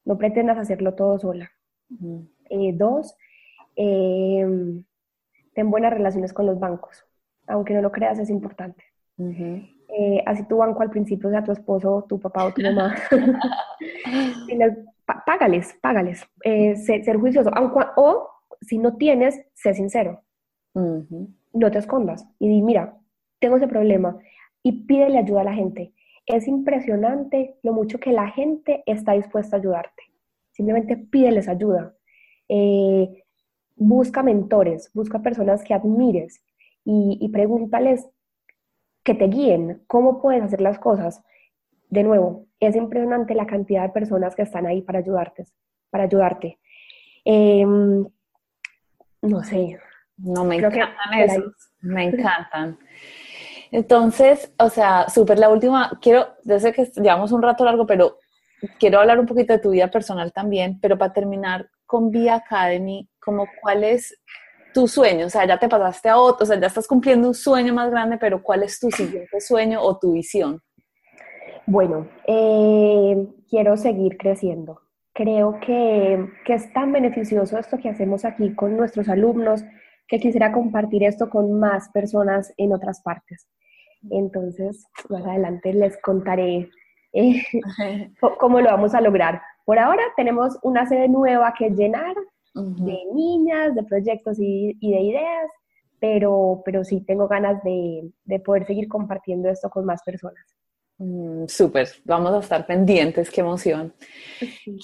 no 0.05 0.17
pretendas 0.17 0.57
hacerlo 0.57 0.93
todo 0.93 1.19
sola. 1.19 1.51
Eh, 2.49 2.73
dos, 2.73 3.15
eh, 3.75 4.45
ten 5.53 5.71
buenas 5.71 5.93
relaciones 5.93 6.33
con 6.33 6.45
los 6.45 6.59
bancos. 6.59 7.05
Aunque 7.47 7.73
no 7.73 7.81
lo 7.81 7.91
creas, 7.91 8.19
es 8.19 8.29
importante. 8.29 8.83
Eh, 9.17 10.23
así 10.25 10.47
tu 10.47 10.57
banco 10.57 10.81
al 10.81 10.89
principio 10.89 11.29
sea 11.29 11.43
tu 11.43 11.51
esposo, 11.51 12.05
tu 12.07 12.19
papá 12.19 12.45
o 12.45 12.53
tu 12.53 12.61
mamá. 12.61 12.95
págales, 15.25 15.77
págales. 15.81 16.25
Ser, 16.43 17.17
juicioso. 17.17 17.51
o 17.95 18.29
si 18.61 18.77
no 18.77 18.97
tienes, 18.97 19.41
sé 19.53 19.73
sincero. 19.73 20.21
No 20.73 21.71
te 21.71 21.77
escondas. 21.77 22.25
Y 22.39 22.47
di, 22.47 22.61
mira, 22.61 22.97
tengo 23.39 23.57
ese 23.57 23.67
problema. 23.67 24.17
Y 24.63 24.83
pídele 24.83 25.19
ayuda 25.19 25.41
a 25.41 25.45
la 25.45 25.53
gente. 25.53 25.93
Es 26.25 26.47
impresionante 26.47 27.55
lo 27.63 27.73
mucho 27.73 27.99
que 27.99 28.11
la 28.11 28.29
gente 28.29 28.83
está 28.85 29.13
dispuesta 29.13 29.55
a 29.55 29.59
ayudarte. 29.59 30.03
Simplemente 30.51 30.97
pídeles 30.97 31.47
ayuda. 31.47 31.95
Eh, 32.47 33.23
busca 33.75 34.21
mentores, 34.21 34.91
busca 34.93 35.21
personas 35.21 35.63
que 35.63 35.73
admires 35.73 36.43
y, 36.83 37.29
pregúntales 37.29 38.07
que 39.03 39.15
te 39.15 39.25
guíen, 39.27 39.83
cómo 39.87 40.21
puedes 40.21 40.43
hacer 40.43 40.61
las 40.61 40.77
cosas. 40.77 41.23
De 41.89 42.03
nuevo, 42.03 42.45
es 42.59 42.75
impresionante 42.75 43.33
la 43.33 43.47
cantidad 43.47 43.83
de 43.83 43.89
personas 43.89 44.35
que 44.35 44.43
están 44.43 44.65
ahí 44.65 44.81
para 44.81 44.99
ayudarte, 44.99 45.45
para 45.89 46.03
ayudarte. 46.03 46.59
Em, 47.25 48.05
no 49.21 49.43
sé. 49.43 49.79
No, 50.17 50.45
me 50.45 50.57
encantan 50.57 51.13
esos, 51.17 51.71
me 51.81 52.05
encantan. 52.05 52.77
Entonces, 53.71 54.51
o 54.59 54.69
sea, 54.69 55.07
súper 55.09 55.39
la 55.39 55.49
última, 55.49 55.97
quiero, 56.01 56.27
desde 56.43 56.73
que 56.73 56.91
llevamos 56.97 57.31
un 57.31 57.41
rato 57.41 57.63
largo, 57.63 57.85
pero 57.85 58.17
quiero 58.79 58.99
hablar 58.99 59.19
un 59.19 59.25
poquito 59.25 59.53
de 59.53 59.59
tu 59.59 59.71
vida 59.71 59.89
personal 59.89 60.33
también, 60.33 60.77
pero 60.81 60.97
para 60.97 61.13
terminar 61.13 61.69
con 61.85 62.11
Via 62.11 62.35
Academy, 62.35 63.09
como 63.19 63.47
cuál 63.61 63.85
es 63.85 64.21
tu 64.73 64.87
sueño, 64.87 65.25
o 65.25 65.29
sea, 65.29 65.45
ya 65.45 65.57
te 65.57 65.69
pasaste 65.69 66.09
a 66.09 66.17
otro, 66.17 66.43
o 66.43 66.45
sea, 66.45 66.59
ya 66.59 66.67
estás 66.67 66.87
cumpliendo 66.87 67.29
un 67.29 67.33
sueño 67.33 67.73
más 67.73 67.89
grande, 67.89 68.17
pero 68.17 68.43
¿cuál 68.43 68.63
es 68.63 68.79
tu 68.79 68.91
siguiente 68.91 69.39
sueño 69.39 69.81
o 69.81 69.97
tu 69.97 70.13
visión? 70.13 70.61
Bueno, 71.65 72.07
eh, 72.27 73.25
quiero 73.49 73.77
seguir 73.77 74.17
creciendo. 74.17 74.81
Creo 75.13 75.59
que, 75.59 76.25
que, 76.45 76.53
es 76.53 76.71
tan 76.73 76.91
beneficioso 76.91 77.57
esto 77.57 77.77
que 77.77 77.89
hacemos 77.89 78.23
aquí 78.23 78.53
con 78.55 78.77
nuestros 78.77 79.09
alumnos 79.09 79.63
que 80.07 80.19
quisiera 80.19 80.51
compartir 80.51 81.03
esto 81.03 81.29
con 81.29 81.59
más 81.59 81.89
personas 81.89 82.53
en 82.57 82.73
otras 82.73 83.01
partes. 83.01 83.47
Entonces, 84.09 84.85
más 85.09 85.25
adelante 85.25 85.73
les 85.73 85.99
contaré 86.01 86.69
eh, 87.13 87.43
cómo 88.39 88.61
lo 88.61 88.69
vamos 88.69 88.93
a 88.93 89.01
lograr. 89.01 89.41
Por 89.65 89.79
ahora 89.79 90.03
tenemos 90.15 90.57
una 90.63 90.87
sede 90.87 91.07
nueva 91.07 91.53
que 91.57 91.69
llenar 91.69 92.15
de 92.53 92.99
niñas, 93.13 93.75
de 93.75 93.83
proyectos 93.83 94.37
y, 94.39 94.73
de 94.81 95.01
ideas, 95.01 95.49
pero, 95.99 96.61
pero 96.65 96.83
sí 96.83 97.01
tengo 97.01 97.27
ganas 97.27 97.63
de, 97.63 98.11
poder 98.43 98.65
seguir 98.65 98.87
compartiendo 98.87 99.49
esto 99.49 99.69
con 99.69 99.85
más 99.85 100.01
personas. 100.03 100.43
Mm, 100.97 101.45
súper, 101.47 101.87
vamos 102.03 102.33
a 102.33 102.39
estar 102.39 102.65
pendientes, 102.65 103.29
qué 103.29 103.41
emoción. 103.41 103.93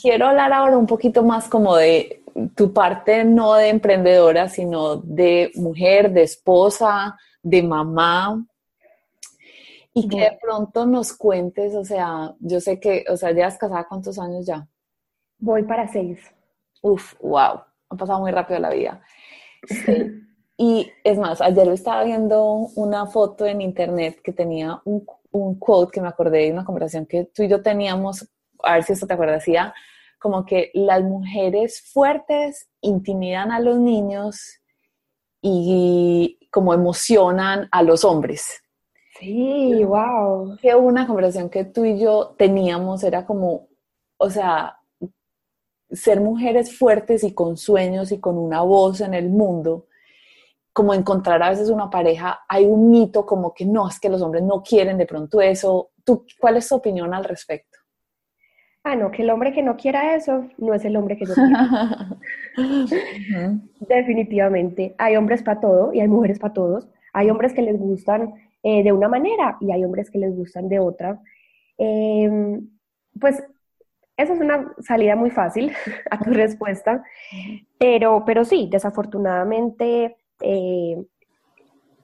Quiero 0.02 0.28
hablar 0.28 0.54
ahora 0.54 0.78
un 0.78 0.88
poquito 0.88 1.24
más 1.24 1.50
como 1.50 1.76
de 1.76 2.24
tu 2.56 2.72
parte 2.72 3.24
no 3.26 3.56
de 3.56 3.70
emprendedora, 3.70 4.48
sino 4.48 4.98
de 4.98 5.52
mujer, 5.56 6.12
de 6.12 6.24
esposa, 6.24 7.18
de 7.44 7.64
mamá. 7.64 8.46
Y 9.98 10.08
que 10.08 10.22
de 10.22 10.40
pronto 10.42 10.86
nos 10.86 11.14
cuentes, 11.14 11.74
o 11.76 11.84
sea, 11.84 12.36
yo 12.40 12.60
sé 12.60 12.80
que, 12.80 13.06
o 13.10 13.18
sea, 13.18 13.32
ya 13.32 13.48
has 13.48 13.58
casada 13.58 13.88
cuántos 13.88 14.20
años 14.20 14.46
ya. 14.46 14.68
Voy 15.40 15.64
para 15.64 15.88
seis. 15.88 16.20
Uf, 16.82 17.14
wow, 17.22 17.62
ha 17.90 17.96
pasado 17.98 18.20
muy 18.20 18.32
rápido 18.32 18.60
la 18.60 18.70
vida. 18.70 19.02
Y 20.60 20.92
es 21.04 21.20
más, 21.20 21.40
ayer 21.40 21.68
estaba 21.68 22.04
viendo 22.04 22.44
una 22.74 23.06
foto 23.06 23.46
en 23.46 23.62
internet 23.62 24.20
que 24.24 24.34
tenía 24.34 24.82
un, 24.86 25.06
un, 25.30 25.60
quote 25.60 25.92
que 25.92 26.02
me 26.02 26.08
acordé 26.08 26.46
de 26.46 26.52
una 26.52 26.66
conversación 26.66 27.06
que 27.06 27.26
tú 27.26 27.44
y 27.44 27.48
yo 27.48 27.62
teníamos, 27.62 28.28
a 28.64 28.74
ver 28.74 28.84
si 28.84 28.94
esto 28.94 29.06
te 29.06 29.14
acuerdas, 29.14 29.46
decía 29.46 29.72
como 30.20 30.46
que 30.46 30.72
las 30.74 31.04
mujeres 31.04 31.82
fuertes 31.94 32.68
intimidan 32.82 33.52
a 33.52 33.60
los 33.60 33.78
niños 33.78 34.60
y 35.42 36.50
como 36.52 36.74
emocionan 36.74 37.68
a 37.72 37.84
los 37.84 38.04
hombres. 38.04 38.64
Sí, 39.20 39.84
wow. 39.84 40.58
Que 40.62 40.76
una 40.76 41.08
conversación 41.08 41.50
que 41.50 41.66
tú 41.66 41.86
y 41.86 42.00
yo 42.00 42.36
teníamos 42.38 43.04
era 43.04 43.26
como, 43.26 43.68
o 44.18 44.30
sea, 44.30 44.78
ser 45.90 46.22
mujeres 46.22 46.78
fuertes 46.78 47.24
y 47.24 47.34
con 47.34 47.58
sueños 47.58 48.12
y 48.12 48.20
con 48.20 48.38
una 48.38 48.62
voz 48.62 49.02
en 49.02 49.14
el 49.14 49.30
mundo, 49.30 49.88
como 50.74 50.94
encontrar 50.94 51.42
a 51.42 51.50
veces 51.50 51.70
una 51.70 51.90
pareja, 51.90 52.42
hay 52.48 52.66
un 52.66 52.92
mito 52.92 53.26
como 53.26 53.54
que 53.54 53.66
no, 53.66 53.90
es 53.90 54.00
que 54.00 54.10
los 54.10 54.22
hombres 54.22 54.44
no 54.44 54.62
quieren 54.62 54.98
de 54.98 55.08
pronto 55.08 55.42
eso. 55.42 55.92
¿Tú, 56.04 56.26
¿Cuál 56.40 56.58
es 56.58 56.68
tu 56.68 56.76
opinión 56.76 57.14
al 57.14 57.24
respecto? 57.24 57.78
Ah, 58.84 58.96
no, 58.96 59.12
que 59.12 59.24
el 59.24 59.30
hombre 59.32 59.52
que 59.52 59.64
no 59.64 59.76
quiera 59.76 60.16
eso 60.16 60.46
no 60.58 60.74
es 60.74 60.86
el 60.86 60.96
hombre 60.96 61.18
que 61.18 61.26
yo 61.26 61.34
quiero. 61.34 61.58
Definitivamente. 63.80 64.96
Hay 64.98 65.18
hombres 65.18 65.44
para 65.44 65.60
todo 65.60 65.92
y 65.94 66.00
hay 66.00 66.08
mujeres 66.08 66.40
para 66.40 66.54
todos. 66.54 66.88
Hay 67.12 67.30
hombres 67.30 67.54
que 67.54 67.64
les 67.64 67.78
gustan 67.78 68.36
eh, 68.64 68.84
de 68.84 68.92
una 68.92 69.08
manera 69.08 69.58
y 69.62 69.72
hay 69.72 69.84
hombres 69.84 70.10
que 70.12 70.20
les 70.20 70.36
gustan 70.36 70.70
de 70.70 70.80
otra. 70.80 71.22
Em, 71.78 72.70
pues 73.20 73.44
esa 74.18 74.34
es 74.34 74.40
una 74.40 74.74
salida 74.80 75.16
muy 75.16 75.30
fácil 75.30 75.72
a 76.12 76.20
tu 76.20 76.32
respuesta, 76.32 77.04
pero, 77.78 78.24
pero 78.26 78.46
sí, 78.46 78.68
desafortunadamente 78.72 80.18
eh, 80.42 81.06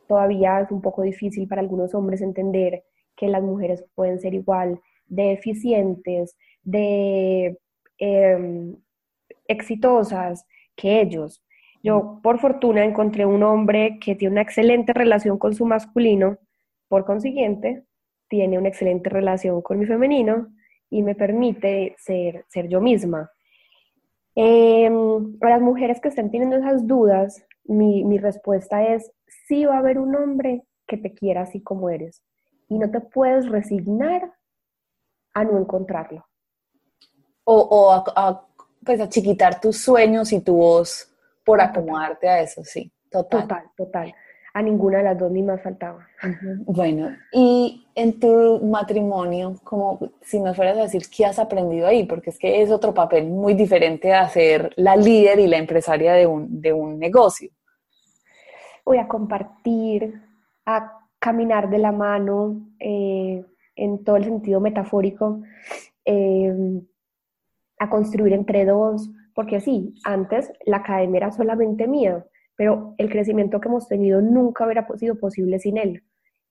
todavía 0.07 0.61
es 0.61 0.71
un 0.71 0.81
poco 0.81 1.01
difícil 1.01 1.47
para 1.47 1.61
algunos 1.61 1.93
hombres 1.95 2.21
entender 2.21 2.83
que 3.15 3.27
las 3.27 3.43
mujeres 3.43 3.85
pueden 3.95 4.19
ser 4.19 4.33
igual 4.33 4.79
de 5.07 5.33
eficientes, 5.33 6.37
de 6.63 7.59
em, 7.97 8.75
exitosas 9.47 10.45
que 10.75 11.01
ellos. 11.01 11.42
Yo, 11.83 12.21
por 12.23 12.39
fortuna, 12.39 12.85
encontré 12.85 13.25
un 13.25 13.43
hombre 13.43 13.99
que 13.99 14.15
tiene 14.15 14.31
una 14.31 14.41
excelente 14.41 14.93
relación 14.93 15.37
con 15.37 15.53
su 15.53 15.65
masculino, 15.65 16.37
por 16.87 17.03
consiguiente, 17.03 17.83
tiene 18.29 18.57
una 18.57 18.69
excelente 18.69 19.09
relación 19.09 19.61
con 19.61 19.79
mi 19.79 19.85
femenino 19.85 20.47
y 20.89 21.03
me 21.03 21.13
permite 21.13 21.95
ser, 21.99 22.45
ser 22.47 22.69
yo 22.69 22.79
misma. 22.79 23.29
Em, 24.33 25.37
a 25.41 25.49
las 25.49 25.61
mujeres 25.61 25.99
que 25.99 26.07
estén 26.07 26.31
teniendo 26.31 26.55
esas 26.55 26.87
dudas, 26.87 27.45
mi, 27.65 28.05
mi 28.05 28.17
respuesta 28.17 28.81
es, 28.83 29.11
sí 29.47 29.65
va 29.65 29.75
a 29.75 29.79
haber 29.79 29.99
un 29.99 30.15
hombre 30.15 30.63
que 30.87 30.97
te 30.97 31.13
quiera 31.13 31.41
así 31.41 31.61
como 31.61 31.89
eres 31.89 32.23
y 32.69 32.79
no 32.79 32.89
te 32.89 33.01
puedes 33.01 33.49
resignar 33.49 34.33
a 35.33 35.43
no 35.43 35.57
encontrarlo. 35.59 36.25
O, 37.43 37.57
o 37.57 37.91
a, 37.91 38.47
pues 38.85 39.01
a 39.01 39.09
chiquitar 39.09 39.59
tus 39.59 39.77
sueños 39.77 40.31
y 40.31 40.39
tu 40.39 40.55
voz 40.55 41.12
por 41.43 41.61
acomodarte 41.61 42.27
a 42.27 42.41
eso, 42.41 42.63
sí, 42.63 42.91
total. 43.09 43.41
Total, 43.41 43.63
total. 43.75 44.15
A 44.55 44.61
ninguna 44.61 44.99
de 44.99 45.03
las 45.05 45.17
dos 45.17 45.31
ni 45.31 45.41
más 45.41 45.61
faltaba. 45.63 46.07
Bueno, 46.65 47.09
y 47.31 47.87
en 47.95 48.19
tu 48.19 48.61
matrimonio, 48.63 49.55
como 49.63 49.99
si 50.21 50.39
nos 50.39 50.55
fueras 50.55 50.77
a 50.77 50.83
decir 50.83 51.03
qué 51.15 51.25
has 51.25 51.39
aprendido 51.39 51.87
ahí, 51.87 52.05
porque 52.05 52.29
es 52.29 52.37
que 52.37 52.61
es 52.61 52.69
otro 52.69 52.93
papel 52.93 53.27
muy 53.29 53.55
diferente 53.55 54.13
a 54.13 54.29
ser 54.29 54.71
la 54.75 54.95
líder 54.95 55.39
y 55.39 55.47
la 55.47 55.57
empresaria 55.57 56.13
de 56.13 56.27
un, 56.27 56.61
de 56.61 56.71
un 56.71 56.99
negocio. 56.99 57.49
Voy 58.85 58.97
a 58.99 59.07
compartir, 59.07 60.21
a 60.65 60.99
caminar 61.17 61.69
de 61.69 61.77
la 61.79 61.91
mano 61.91 62.67
eh, 62.79 63.43
en 63.75 64.03
todo 64.03 64.17
el 64.17 64.25
sentido 64.25 64.59
metafórico, 64.59 65.41
eh, 66.05 66.53
a 67.79 67.89
construir 67.89 68.33
entre 68.33 68.65
dos, 68.65 69.09
porque 69.33 69.59
sí, 69.59 69.95
antes 70.03 70.51
la 70.65 70.77
academia 70.77 71.17
era 71.17 71.31
solamente 71.31 71.87
mía, 71.87 72.25
pero 72.55 72.95
el 72.97 73.09
crecimiento 73.09 73.59
que 73.59 73.67
hemos 73.67 73.87
tenido 73.87 74.21
nunca 74.21 74.65
hubiera 74.65 74.87
sido 74.95 75.15
posible 75.15 75.59
sin 75.59 75.77
él. 75.77 76.03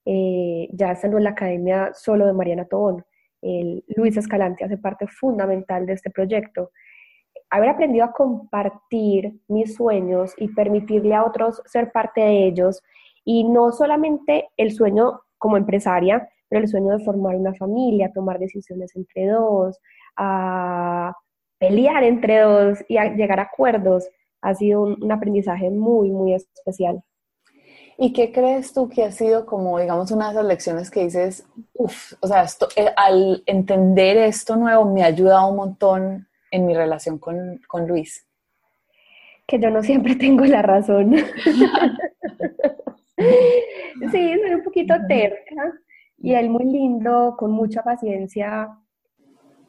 Eh, 0.04 0.68
ya 0.72 0.92
esta 0.92 1.08
no 1.08 1.18
es 1.18 1.24
la 1.24 1.30
academia 1.30 1.90
solo 1.94 2.26
de 2.26 2.32
Mariana 2.32 2.66
Tobón. 2.66 3.04
El, 3.40 3.84
Luis 3.96 4.16
Escalante 4.16 4.64
hace 4.64 4.78
parte 4.78 5.06
fundamental 5.06 5.86
de 5.86 5.92
este 5.92 6.10
proyecto. 6.10 6.70
Haber 7.50 7.70
aprendido 7.70 8.04
a 8.04 8.12
compartir 8.12 9.40
mis 9.48 9.74
sueños 9.74 10.34
y 10.38 10.48
permitirle 10.48 11.14
a 11.14 11.24
otros 11.24 11.62
ser 11.66 11.92
parte 11.92 12.20
de 12.20 12.46
ellos, 12.46 12.82
y 13.24 13.44
no 13.44 13.70
solamente 13.72 14.48
el 14.56 14.72
sueño 14.72 15.20
como 15.38 15.56
empresaria, 15.56 16.28
pero 16.48 16.62
el 16.62 16.68
sueño 16.68 16.96
de 16.96 17.04
formar 17.04 17.36
una 17.36 17.54
familia, 17.54 18.12
tomar 18.12 18.38
decisiones 18.38 18.94
entre 18.96 19.28
dos, 19.28 19.78
a 20.16 21.12
pelear 21.62 22.02
entre 22.02 22.40
dos 22.40 22.84
y 22.88 22.96
a 22.96 23.14
llegar 23.14 23.38
a 23.38 23.44
acuerdos, 23.44 24.08
ha 24.40 24.52
sido 24.52 24.82
un, 24.82 25.12
aprendizaje 25.12 25.70
muy, 25.70 26.10
muy 26.10 26.34
especial. 26.34 27.04
¿Y 27.96 28.12
qué 28.12 28.32
crees 28.32 28.72
tú 28.72 28.88
que 28.88 29.04
ha 29.04 29.12
sido 29.12 29.46
como, 29.46 29.78
digamos, 29.78 30.10
una 30.10 30.26
de 30.26 30.32
esas 30.32 30.44
lecciones 30.44 30.90
que 30.90 31.04
dices, 31.04 31.46
uff, 31.74 32.14
o 32.18 32.26
sea, 32.26 32.42
esto, 32.42 32.66
eh, 32.74 32.88
al 32.96 33.44
entender 33.46 34.16
esto 34.16 34.56
nuevo 34.56 34.92
me 34.92 35.04
ha 35.04 35.06
ayudado 35.06 35.50
un 35.50 35.56
montón 35.56 36.26
en 36.50 36.66
mi 36.66 36.74
relación 36.74 37.18
con, 37.18 37.60
con 37.68 37.86
Luis? 37.86 38.26
Que 39.46 39.60
yo 39.60 39.70
no 39.70 39.84
siempre 39.84 40.16
tengo 40.24 40.44
la 40.44 40.62
razón. 40.62 41.14
sí, 43.16 44.10
soy 44.10 44.52
un 44.52 44.64
poquito 44.64 44.96
terca 45.06 45.72
y 46.18 46.34
él 46.34 46.50
muy 46.50 46.64
lindo, 46.64 47.36
con 47.38 47.52
mucha 47.52 47.84
paciencia, 47.84 48.68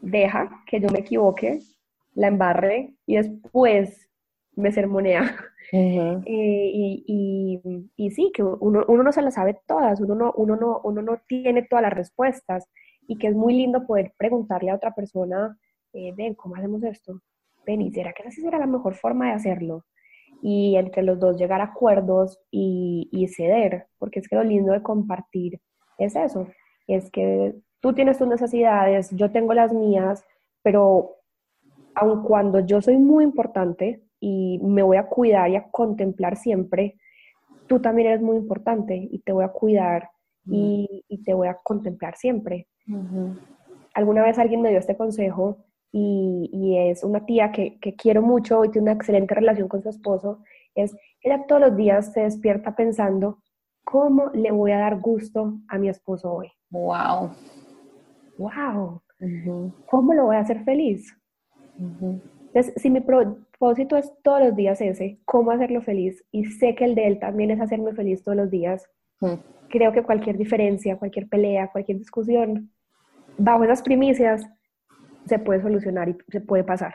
deja 0.01 0.63
que 0.65 0.79
yo 0.79 0.89
me 0.89 0.99
equivoque, 0.99 1.59
la 2.15 2.27
embarre 2.27 2.95
y 3.05 3.15
después 3.15 4.09
me 4.55 4.71
sermonea. 4.71 5.21
y, 5.71 7.61
y, 7.95 8.11
sí, 8.11 8.31
que 8.33 8.43
uno, 8.43 8.83
uno, 8.87 9.03
no 9.03 9.11
se 9.11 9.21
las 9.21 9.35
sabe 9.35 9.59
todas, 9.65 9.99
uno 10.01 10.15
no, 10.15 10.33
uno, 10.35 10.55
no, 10.55 10.81
uno 10.83 11.01
no 11.01 11.21
tiene 11.27 11.63
todas 11.63 11.83
las 11.83 11.93
respuestas 11.93 12.69
y 13.07 13.17
que 13.17 13.27
es 13.27 13.35
muy 13.35 13.53
lindo 13.53 13.87
poder 13.87 14.13
preguntarle 14.17 14.71
a 14.71 14.75
otra 14.75 14.93
persona, 14.93 15.57
eh, 15.93 16.13
ven, 16.15 16.35
¿cómo 16.35 16.55
hacemos 16.55 16.83
esto? 16.83 17.21
Ven, 17.65 17.81
¿y 17.81 17.91
será 17.91 18.13
que 18.13 18.23
esa 18.23 18.41
será 18.41 18.59
la 18.59 18.67
mejor 18.67 18.95
forma 18.95 19.27
de 19.27 19.33
hacerlo? 19.33 19.85
Y 20.41 20.75
entre 20.75 21.03
los 21.03 21.19
dos 21.19 21.37
llegar 21.37 21.61
a 21.61 21.65
acuerdos 21.65 22.39
y, 22.51 23.09
y 23.11 23.27
ceder, 23.29 23.87
porque 23.97 24.19
es 24.19 24.27
que 24.27 24.35
lo 24.35 24.43
lindo 24.43 24.73
de 24.73 24.83
compartir 24.83 25.61
es 25.97 26.15
eso, 26.15 26.47
es 26.87 27.09
que 27.11 27.55
tú 27.79 27.93
tienes 27.93 28.17
tus 28.17 28.27
necesidades, 28.27 29.09
yo 29.11 29.31
tengo 29.31 29.53
las 29.53 29.73
mías, 29.73 30.25
pero 30.61 31.17
aun 31.95 32.23
cuando 32.23 32.59
yo 32.59 32.81
soy 32.81 32.97
muy 32.97 33.23
importante 33.23 34.03
y 34.19 34.59
me 34.63 34.83
voy 34.83 34.97
a 34.97 35.07
cuidar 35.07 35.49
y 35.49 35.55
a 35.55 35.69
contemplar 35.69 36.37
siempre, 36.37 36.97
tú 37.67 37.79
también 37.81 38.09
eres 38.09 38.21
muy 38.21 38.37
importante 38.37 38.95
y 38.95 39.19
te 39.19 39.31
voy 39.31 39.43
a 39.43 39.49
cuidar 39.49 40.09
y, 40.45 41.05
te 41.25 41.33
voy 41.33 41.47
a 41.47 41.57
contemplar 41.63 42.15
siempre. 42.15 42.67
Alguna 43.93 44.23
vez 44.23 44.37
alguien 44.37 44.61
me 44.61 44.69
dio 44.69 44.79
este 44.79 44.97
consejo 44.97 45.65
y, 45.91 46.75
es 46.77 47.03
una 47.03 47.25
tía 47.25 47.51
que, 47.51 47.79
que, 47.79 47.95
quiero 47.95 48.21
mucho 48.21 48.65
y 48.65 48.69
tiene 48.69 48.83
una 48.83 48.93
excelente 48.93 49.35
relación 49.35 49.67
con 49.67 49.81
su 49.81 49.89
esposo, 49.89 50.39
es, 50.75 50.95
ella 51.21 51.45
todos 51.47 51.61
los 51.61 51.75
días 51.75 52.13
se 52.13 52.21
despierta 52.21 52.75
pensando, 52.75 53.39
¿cómo 53.83 54.31
le 54.33 54.51
voy 54.51 54.71
a 54.71 54.79
dar 54.79 54.99
gusto 54.99 55.59
a 55.67 55.77
mi 55.77 55.89
esposo 55.89 56.33
hoy? 56.33 56.51
¡Wow! 56.69 57.31
¡Wow! 58.37 59.01
¿Cómo 59.85 60.13
lo 60.13 60.25
voy 60.25 60.35
a 60.35 60.39
hacer 60.39 60.63
feliz? 60.63 61.15
Entonces, 61.77 62.73
si 62.77 62.89
mi 62.89 63.01
propósito 63.01 63.97
es 63.97 64.11
todos 64.21 64.41
los 64.41 64.55
días 64.55 64.79
ese, 64.81 65.19
cómo 65.25 65.51
hacerlo 65.51 65.81
feliz, 65.81 66.23
y 66.31 66.45
sé 66.45 66.75
que 66.75 66.85
el 66.85 66.95
de 66.95 67.07
él 67.07 67.19
también 67.19 67.51
es 67.51 67.59
hacerme 67.59 67.93
feliz 67.93 68.23
todos 68.23 68.37
los 68.37 68.49
días, 68.49 68.87
creo 69.69 69.91
que 69.91 70.03
cualquier 70.03 70.37
diferencia, 70.37 70.97
cualquier 70.97 71.27
pelea, 71.27 71.71
cualquier 71.71 71.97
discusión, 71.97 72.71
bajo 73.37 73.63
esas 73.63 73.81
primicias, 73.81 74.43
se 75.25 75.39
puede 75.39 75.61
solucionar 75.61 76.09
y 76.09 76.17
se 76.29 76.41
puede 76.41 76.63
pasar. 76.63 76.93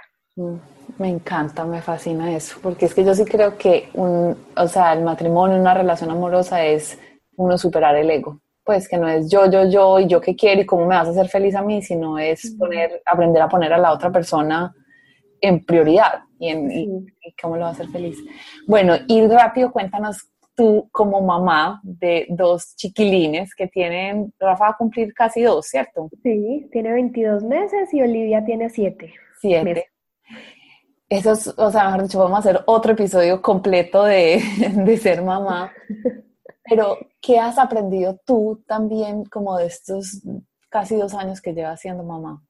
Me 0.98 1.08
encanta, 1.08 1.64
me 1.64 1.80
fascina 1.80 2.34
eso, 2.34 2.58
porque 2.62 2.86
es 2.86 2.94
que 2.94 3.04
yo 3.04 3.14
sí 3.14 3.24
creo 3.24 3.58
que 3.58 3.88
un, 3.94 4.36
o 4.56 4.68
sea, 4.68 4.92
el 4.92 5.02
matrimonio, 5.02 5.58
una 5.58 5.74
relación 5.74 6.10
amorosa 6.10 6.64
es 6.64 6.98
uno 7.36 7.58
superar 7.58 7.96
el 7.96 8.10
ego. 8.10 8.40
Pues 8.68 8.86
que 8.86 8.98
no 8.98 9.08
es 9.08 9.30
yo, 9.30 9.50
yo, 9.50 9.66
yo 9.66 9.98
y 9.98 10.06
yo 10.06 10.20
qué 10.20 10.36
quiero 10.36 10.60
y 10.60 10.66
cómo 10.66 10.82
me 10.82 10.94
vas 10.94 11.08
a 11.08 11.12
hacer 11.12 11.30
feliz 11.30 11.54
a 11.54 11.62
mí, 11.62 11.80
sino 11.80 12.18
es 12.18 12.54
poner, 12.58 13.00
aprender 13.06 13.40
a 13.40 13.48
poner 13.48 13.72
a 13.72 13.78
la 13.78 13.94
otra 13.94 14.12
persona 14.12 14.74
en 15.40 15.64
prioridad 15.64 16.24
y, 16.38 16.48
en, 16.48 17.06
cómo 17.40 17.56
lo 17.56 17.62
va 17.62 17.68
a 17.68 17.72
hacer 17.72 17.88
feliz. 17.88 18.18
Bueno, 18.66 18.94
y 19.06 19.26
rápido 19.26 19.72
cuéntanos 19.72 20.28
tú 20.54 20.86
como 20.92 21.22
mamá 21.22 21.80
de 21.82 22.26
dos 22.28 22.76
chiquilines 22.76 23.54
que 23.54 23.68
tienen, 23.68 24.34
Rafa 24.38 24.64
va 24.64 24.70
a 24.72 24.76
cumplir 24.76 25.14
casi 25.14 25.40
dos, 25.40 25.64
¿cierto? 25.66 26.10
Sí, 26.22 26.68
tiene 26.70 26.92
22 26.92 27.44
meses 27.44 27.88
y 27.94 28.02
Olivia 28.02 28.44
tiene 28.44 28.68
7. 28.68 29.14
7. 29.40 29.86
Eso 31.08 31.32
es, 31.32 31.54
o 31.56 31.70
sea, 31.70 31.86
mejor 31.86 32.02
dicho, 32.02 32.18
vamos 32.18 32.36
a 32.36 32.40
hacer 32.40 32.60
otro 32.66 32.92
episodio 32.92 33.40
completo 33.40 34.04
de, 34.04 34.42
de 34.74 34.96
ser 34.98 35.22
mamá. 35.22 35.72
Pero, 36.68 36.98
¿qué 37.20 37.38
has 37.38 37.58
aprendido 37.58 38.18
tú 38.24 38.62
también 38.66 39.24
como 39.24 39.56
de 39.56 39.66
estos 39.66 40.22
casi 40.68 40.96
dos 40.96 41.14
años 41.14 41.40
que 41.40 41.54
llevas 41.54 41.80
siendo 41.80 42.04
mamá? 42.04 42.42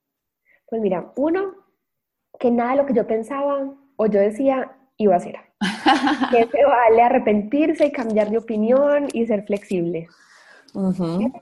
Pues 0.66 0.82
mira, 0.82 1.12
uno, 1.16 1.54
que 2.38 2.50
nada 2.50 2.72
de 2.72 2.76
lo 2.76 2.86
que 2.86 2.94
yo 2.94 3.06
pensaba 3.06 3.72
o 3.96 4.06
yo 4.06 4.20
decía 4.20 4.76
iba 4.96 5.16
a 5.16 5.20
ser. 5.20 5.36
que 6.30 6.46
se 6.46 6.64
vale 6.64 7.02
arrepentirse 7.02 7.86
y 7.86 7.92
cambiar 7.92 8.30
de 8.30 8.38
opinión 8.38 9.08
y 9.12 9.26
ser 9.26 9.44
flexible. 9.44 10.08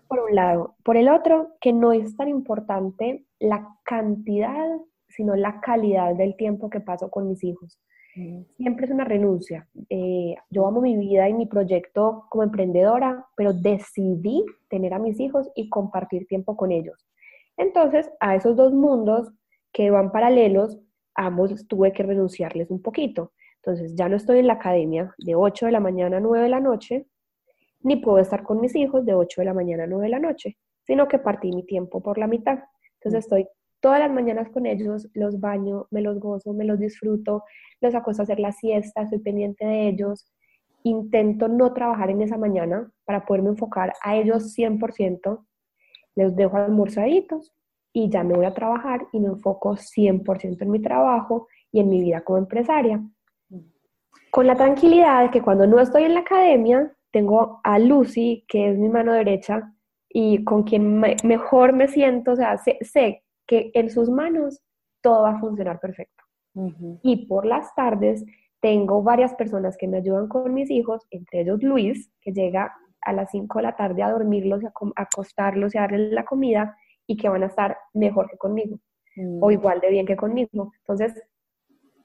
Por 0.08 0.20
un 0.20 0.34
lado. 0.34 0.76
Por 0.84 0.96
el 0.96 1.08
otro, 1.08 1.56
que 1.60 1.72
no 1.72 1.92
es 1.92 2.16
tan 2.16 2.28
importante 2.28 3.26
la 3.38 3.76
cantidad, 3.84 4.68
sino 5.08 5.34
la 5.34 5.60
calidad 5.60 6.14
del 6.14 6.36
tiempo 6.36 6.70
que 6.70 6.80
paso 6.80 7.10
con 7.10 7.28
mis 7.28 7.42
hijos. 7.44 7.78
Siempre 8.56 8.86
es 8.86 8.90
una 8.90 9.04
renuncia. 9.04 9.68
Eh, 9.90 10.36
yo 10.48 10.66
amo 10.66 10.80
mi 10.80 10.96
vida 10.96 11.28
y 11.28 11.34
mi 11.34 11.44
proyecto 11.44 12.24
como 12.30 12.44
emprendedora, 12.44 13.26
pero 13.36 13.52
decidí 13.52 14.42
tener 14.70 14.94
a 14.94 14.98
mis 14.98 15.20
hijos 15.20 15.50
y 15.54 15.68
compartir 15.68 16.26
tiempo 16.26 16.56
con 16.56 16.72
ellos. 16.72 17.06
Entonces, 17.58 18.10
a 18.20 18.34
esos 18.34 18.56
dos 18.56 18.72
mundos 18.72 19.30
que 19.70 19.90
van 19.90 20.12
paralelos, 20.12 20.78
ambos 21.14 21.68
tuve 21.68 21.92
que 21.92 22.04
renunciarles 22.04 22.70
un 22.70 22.80
poquito. 22.80 23.32
Entonces, 23.56 23.94
ya 23.94 24.08
no 24.08 24.16
estoy 24.16 24.38
en 24.38 24.46
la 24.46 24.54
academia 24.54 25.14
de 25.18 25.34
8 25.34 25.66
de 25.66 25.72
la 25.72 25.80
mañana 25.80 26.16
a 26.16 26.20
9 26.20 26.44
de 26.44 26.50
la 26.50 26.60
noche, 26.60 27.06
ni 27.80 27.96
puedo 27.96 28.18
estar 28.18 28.44
con 28.44 28.62
mis 28.62 28.74
hijos 28.76 29.04
de 29.04 29.12
8 29.12 29.42
de 29.42 29.44
la 29.44 29.54
mañana 29.54 29.84
a 29.84 29.88
9 29.88 30.04
de 30.04 30.10
la 30.10 30.20
noche, 30.20 30.56
sino 30.84 31.06
que 31.06 31.18
partí 31.18 31.52
mi 31.52 31.66
tiempo 31.66 32.02
por 32.02 32.16
la 32.16 32.28
mitad. 32.28 32.60
Entonces, 32.94 33.24
estoy 33.24 33.46
todas 33.80 34.00
las 34.00 34.10
mañanas 34.10 34.48
con 34.50 34.66
ellos, 34.66 35.08
los 35.14 35.40
baño, 35.40 35.86
me 35.90 36.00
los 36.00 36.18
gozo, 36.18 36.52
me 36.52 36.64
los 36.64 36.78
disfruto, 36.78 37.44
los 37.80 37.94
acuesto 37.94 38.22
a 38.22 38.24
hacer 38.24 38.40
la 38.40 38.52
siesta, 38.52 39.02
estoy 39.02 39.18
pendiente 39.18 39.64
de 39.64 39.88
ellos 39.88 40.30
intento 40.88 41.48
no 41.48 41.72
trabajar 41.72 42.10
en 42.10 42.22
esa 42.22 42.38
mañana 42.38 42.90
para 43.04 43.24
poderme 43.26 43.50
enfocar 43.50 43.92
a 44.02 44.16
ellos 44.16 44.56
100%. 44.56 45.44
Les 46.14 46.34
dejo 46.36 46.56
almorzaditos 46.56 47.52
y 47.92 48.08
ya 48.08 48.22
me 48.22 48.34
voy 48.34 48.46
a 48.46 48.54
trabajar 48.54 49.06
y 49.12 49.20
me 49.20 49.28
enfoco 49.28 49.76
100% 49.76 50.62
en 50.62 50.70
mi 50.70 50.80
trabajo 50.80 51.48
y 51.72 51.80
en 51.80 51.88
mi 51.88 52.00
vida 52.00 52.22
como 52.22 52.38
empresaria. 52.38 53.02
Con 54.30 54.46
la 54.46 54.54
tranquilidad 54.54 55.24
de 55.24 55.30
que 55.30 55.42
cuando 55.42 55.66
no 55.66 55.80
estoy 55.80 56.04
en 56.04 56.14
la 56.14 56.20
academia, 56.20 56.92
tengo 57.10 57.60
a 57.64 57.78
Lucy, 57.78 58.44
que 58.48 58.70
es 58.70 58.78
mi 58.78 58.88
mano 58.88 59.12
derecha, 59.12 59.72
y 60.08 60.44
con 60.44 60.62
quien 60.62 61.00
mejor 61.24 61.72
me 61.72 61.88
siento, 61.88 62.32
o 62.32 62.36
sea, 62.36 62.58
sé, 62.58 63.24
que 63.46 63.70
en 63.74 63.90
sus 63.90 64.08
manos 64.08 64.62
todo 65.02 65.22
va 65.22 65.30
a 65.30 65.40
funcionar 65.40 65.80
perfecto. 65.80 66.24
Y 67.02 67.26
por 67.26 67.44
las 67.44 67.74
tardes 67.74 68.24
tengo 68.60 69.02
varias 69.02 69.34
personas 69.34 69.76
que 69.76 69.86
me 69.86 69.98
ayudan 69.98 70.26
con 70.26 70.54
mis 70.54 70.70
hijos, 70.70 71.06
entre 71.10 71.42
ellos 71.42 71.62
Luis, 71.62 72.10
que 72.22 72.32
llega 72.32 72.74
a 73.02 73.12
las 73.12 73.30
5 73.30 73.58
de 73.58 73.62
la 73.62 73.76
tarde 73.76 74.02
a 74.02 74.10
dormirlos, 74.10 74.64
a, 74.64 74.72
acostarlos 74.96 75.74
y 75.74 75.78
a 75.78 75.82
darles 75.82 76.12
la 76.12 76.24
comida 76.24 76.76
y 77.06 77.16
que 77.16 77.28
van 77.28 77.42
a 77.42 77.46
estar 77.46 77.76
mejor 77.92 78.28
que 78.30 78.38
conmigo 78.38 78.78
o 79.40 79.48
mm. 79.48 79.52
igual 79.52 79.80
de 79.80 79.90
bien 79.90 80.06
que 80.06 80.16
conmigo. 80.16 80.72
Entonces, 80.78 81.22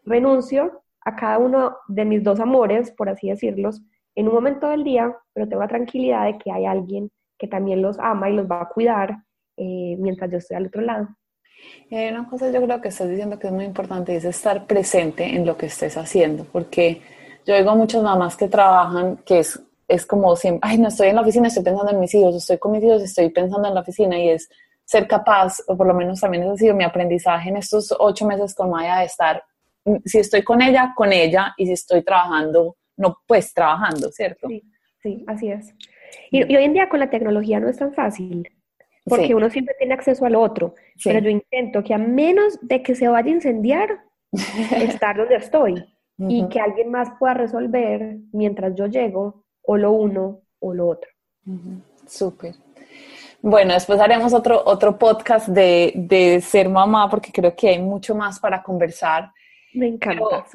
renuncio 0.05 0.83
a 1.03 1.15
cada 1.15 1.37
uno 1.39 1.77
de 1.87 2.05
mis 2.05 2.23
dos 2.23 2.39
amores, 2.39 2.91
por 2.91 3.09
así 3.09 3.29
decirlos, 3.29 3.81
en 4.15 4.27
un 4.27 4.33
momento 4.33 4.69
del 4.69 4.83
día, 4.83 5.15
pero 5.33 5.47
tengo 5.47 5.61
la 5.61 5.67
tranquilidad 5.67 6.25
de 6.25 6.37
que 6.37 6.51
hay 6.51 6.65
alguien 6.65 7.09
que 7.37 7.47
también 7.47 7.81
los 7.81 7.97
ama 7.99 8.29
y 8.29 8.35
los 8.35 8.49
va 8.49 8.61
a 8.61 8.69
cuidar 8.69 9.23
eh, 9.57 9.95
mientras 9.99 10.29
yo 10.29 10.37
estoy 10.37 10.57
al 10.57 10.67
otro 10.67 10.81
lado. 10.81 11.07
Y 11.89 11.95
hay 11.95 12.09
una 12.09 12.27
cosa 12.27 12.49
yo 12.51 12.61
creo 12.61 12.81
que 12.81 12.87
estás 12.87 13.09
diciendo 13.09 13.37
que 13.37 13.47
es 13.47 13.53
muy 13.53 13.65
importante 13.65 14.15
es 14.15 14.23
estar 14.23 14.65
presente 14.65 15.25
en 15.25 15.45
lo 15.45 15.57
que 15.57 15.65
estés 15.67 15.97
haciendo, 15.97 16.45
porque 16.45 17.01
yo 17.45 17.55
oigo 17.55 17.75
muchas 17.75 18.01
mamás 18.03 18.37
que 18.37 18.47
trabajan 18.47 19.17
que 19.25 19.39
es, 19.39 19.61
es 19.87 20.05
como 20.05 20.35
siempre, 20.35 20.69
ay, 20.69 20.77
no 20.77 20.87
estoy 20.87 21.09
en 21.09 21.15
la 21.15 21.21
oficina, 21.21 21.47
estoy 21.47 21.63
pensando 21.63 21.91
en 21.91 21.99
mis 21.99 22.13
hijos, 22.13 22.35
estoy 22.35 22.57
con 22.57 22.71
mis 22.71 22.83
hijos, 22.83 23.01
estoy 23.01 23.29
pensando 23.29 23.67
en 23.67 23.73
la 23.75 23.81
oficina 23.81 24.17
y 24.17 24.29
es 24.29 24.49
ser 24.85 25.07
capaz, 25.07 25.57
o 25.67 25.75
por 25.77 25.87
lo 25.87 25.93
menos 25.93 26.19
también 26.19 26.43
ha 26.43 26.55
sido 26.55 26.75
mi 26.75 26.83
aprendizaje 26.83 27.49
en 27.49 27.57
estos 27.57 27.93
ocho 27.97 28.25
meses 28.25 28.53
con 28.53 28.69
Maya, 28.69 28.97
de 28.97 29.05
estar, 29.05 29.43
mm, 29.85 29.97
si 30.05 30.19
estoy 30.19 30.43
con 30.43 30.61
ella, 30.61 30.93
con 30.95 31.11
ella, 31.11 31.53
y 31.57 31.65
si 31.65 31.73
estoy 31.73 32.03
trabajando, 32.03 32.77
no, 32.97 33.17
pues 33.27 33.53
trabajando, 33.53 34.11
¿cierto? 34.11 34.47
Sí, 34.47 34.63
sí 35.01 35.23
así 35.27 35.49
es. 35.49 35.73
Y, 36.29 36.51
y 36.51 36.55
hoy 36.55 36.63
en 36.63 36.73
día 36.73 36.89
con 36.89 36.99
la 36.99 37.09
tecnología 37.09 37.59
no 37.59 37.69
es 37.69 37.77
tan 37.77 37.93
fácil 37.93 38.49
porque 39.05 39.35
uno 39.35 39.49
siempre 39.49 39.75
tiene 39.77 39.93
acceso 39.93 40.25
al 40.25 40.35
otro. 40.35 40.75
Pero 41.03 41.19
yo 41.19 41.29
intento 41.29 41.83
que 41.83 41.93
a 41.93 41.97
menos 41.97 42.59
de 42.61 42.83
que 42.83 42.95
se 42.95 43.07
vaya 43.07 43.31
a 43.31 43.35
incendiar, 43.35 43.99
estar 44.71 45.17
donde 45.17 45.35
estoy 45.35 45.83
y 46.17 46.47
que 46.49 46.59
alguien 46.59 46.91
más 46.91 47.09
pueda 47.19 47.33
resolver 47.33 48.17
mientras 48.31 48.75
yo 48.75 48.85
llego 48.85 49.43
o 49.63 49.75
lo 49.77 49.91
uno 49.91 50.41
o 50.59 50.73
lo 50.73 50.89
otro. 50.89 51.09
Súper. 52.05 52.55
Bueno, 53.41 53.73
después 53.73 53.99
haremos 53.99 54.33
otro, 54.33 54.61
otro 54.65 54.99
podcast 54.99 55.47
de, 55.47 55.93
de, 55.95 56.41
ser 56.41 56.69
mamá 56.69 57.09
porque 57.09 57.31
creo 57.31 57.55
que 57.55 57.69
hay 57.69 57.79
mucho 57.79 58.13
más 58.13 58.39
para 58.39 58.61
conversar. 58.61 59.31
Me 59.73 59.87
encanta. 59.87 60.45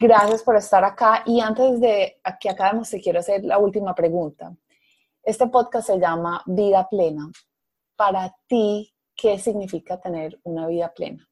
Gracias 0.00 0.42
por 0.42 0.56
estar 0.56 0.82
acá. 0.84 1.22
Y 1.26 1.40
antes 1.40 1.80
de 1.80 2.16
que 2.40 2.48
acabemos, 2.48 2.88
te 2.88 2.98
quiero 2.98 3.18
hacer 3.18 3.44
la 3.44 3.58
última 3.58 3.94
pregunta. 3.94 4.54
Este 5.22 5.46
podcast 5.48 5.88
se 5.88 5.98
llama 5.98 6.42
Vida 6.46 6.88
Plena 6.88 7.30
para 7.96 8.34
ti, 8.46 8.94
¿qué 9.16 9.38
significa 9.38 10.00
tener 10.00 10.38
una 10.44 10.66
vida 10.66 10.92
plena? 10.94 11.28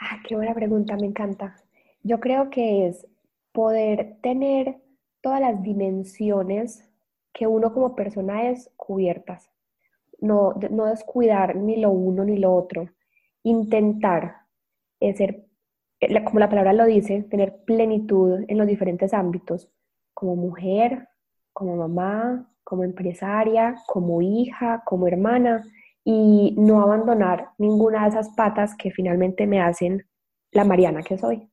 Ah, 0.00 0.18
qué 0.26 0.34
buena 0.34 0.54
pregunta, 0.54 0.96
me 0.96 1.06
encanta. 1.06 1.56
Yo 2.02 2.20
creo 2.20 2.50
que 2.50 2.86
es 2.86 3.06
poder 3.52 4.16
tener 4.20 4.80
todas 5.20 5.40
las 5.40 5.62
dimensiones 5.62 6.88
que 7.32 7.46
uno 7.46 7.72
como 7.72 7.94
persona 7.94 8.50
es 8.50 8.70
cubiertas. 8.76 9.50
No, 10.18 10.54
no 10.70 10.86
descuidar 10.86 11.56
ni 11.56 11.76
lo 11.76 11.90
uno 11.90 12.24
ni 12.24 12.38
lo 12.38 12.54
otro. 12.54 12.88
Intentar 13.42 14.42
ser, 15.00 15.46
como 16.24 16.38
la 16.38 16.48
palabra 16.48 16.72
lo 16.72 16.84
dice, 16.86 17.22
tener 17.24 17.64
plenitud 17.64 18.44
en 18.46 18.58
los 18.58 18.66
diferentes 18.66 19.12
ámbitos, 19.14 19.70
como 20.14 20.36
mujer, 20.36 21.08
como 21.52 21.76
mamá, 21.76 22.51
como 22.64 22.84
empresaria, 22.84 23.76
como 23.86 24.22
hija, 24.22 24.82
como 24.84 25.06
hermana 25.06 25.64
y 26.04 26.54
no 26.58 26.82
abandonar 26.82 27.50
ninguna 27.58 28.02
de 28.02 28.08
esas 28.08 28.30
patas 28.30 28.74
que 28.76 28.90
finalmente 28.90 29.46
me 29.46 29.60
hacen 29.60 30.06
la 30.50 30.64
Mariana 30.64 31.02
que 31.02 31.18
soy. 31.18 31.48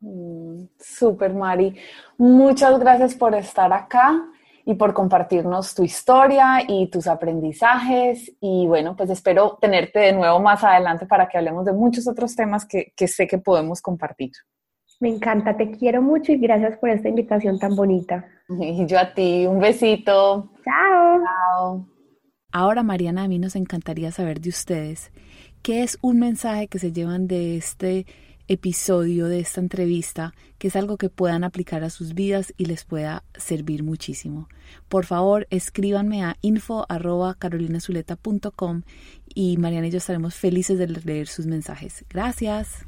Mm, 0.00 0.66
super 0.78 1.32
Mari. 1.34 1.76
Muchas 2.18 2.78
gracias 2.78 3.14
por 3.14 3.34
estar 3.34 3.72
acá 3.72 4.22
y 4.66 4.74
por 4.74 4.94
compartirnos 4.94 5.74
tu 5.74 5.84
historia 5.84 6.60
y 6.66 6.88
tus 6.88 7.06
aprendizajes. 7.06 8.32
Y 8.40 8.66
bueno, 8.66 8.96
pues 8.96 9.10
espero 9.10 9.58
tenerte 9.60 10.00
de 10.00 10.12
nuevo 10.12 10.40
más 10.40 10.62
adelante 10.64 11.06
para 11.06 11.28
que 11.28 11.38
hablemos 11.38 11.64
de 11.64 11.72
muchos 11.72 12.06
otros 12.06 12.34
temas 12.34 12.66
que, 12.66 12.92
que 12.96 13.08
sé 13.08 13.26
que 13.26 13.38
podemos 13.38 13.80
compartir. 13.80 14.32
Me 15.00 15.08
encanta, 15.08 15.56
te 15.56 15.70
quiero 15.70 16.00
mucho 16.00 16.32
y 16.32 16.38
gracias 16.38 16.78
por 16.78 16.88
esta 16.88 17.08
invitación 17.08 17.58
tan 17.58 17.74
bonita. 17.74 18.26
Y 18.48 18.86
yo 18.86 18.98
a 18.98 19.12
ti, 19.14 19.46
un 19.46 19.58
besito. 19.58 20.50
Chao. 20.64 21.20
Chao. 21.24 21.88
Ahora, 22.52 22.82
Mariana, 22.82 23.24
a 23.24 23.28
mí 23.28 23.38
nos 23.38 23.56
encantaría 23.56 24.12
saber 24.12 24.40
de 24.40 24.50
ustedes. 24.50 25.10
¿Qué 25.62 25.82
es 25.82 25.98
un 26.02 26.20
mensaje 26.20 26.68
que 26.68 26.78
se 26.78 26.92
llevan 26.92 27.26
de 27.26 27.56
este 27.56 28.06
episodio, 28.46 29.26
de 29.26 29.40
esta 29.40 29.60
entrevista, 29.60 30.34
que 30.58 30.68
es 30.68 30.76
algo 30.76 30.98
que 30.98 31.08
puedan 31.08 31.42
aplicar 31.42 31.82
a 31.82 31.90
sus 31.90 32.14
vidas 32.14 32.54
y 32.56 32.66
les 32.66 32.84
pueda 32.84 33.24
servir 33.34 33.82
muchísimo? 33.82 34.48
Por 34.88 35.06
favor, 35.06 35.48
escríbanme 35.50 36.22
a 36.22 36.36
info.carolinazuleta.com 36.42 38.82
y 39.34 39.56
Mariana 39.56 39.88
y 39.88 39.90
yo 39.90 39.98
estaremos 39.98 40.34
felices 40.34 40.78
de 40.78 40.86
leer 40.86 41.26
sus 41.26 41.46
mensajes. 41.46 42.04
Gracias. 42.08 42.86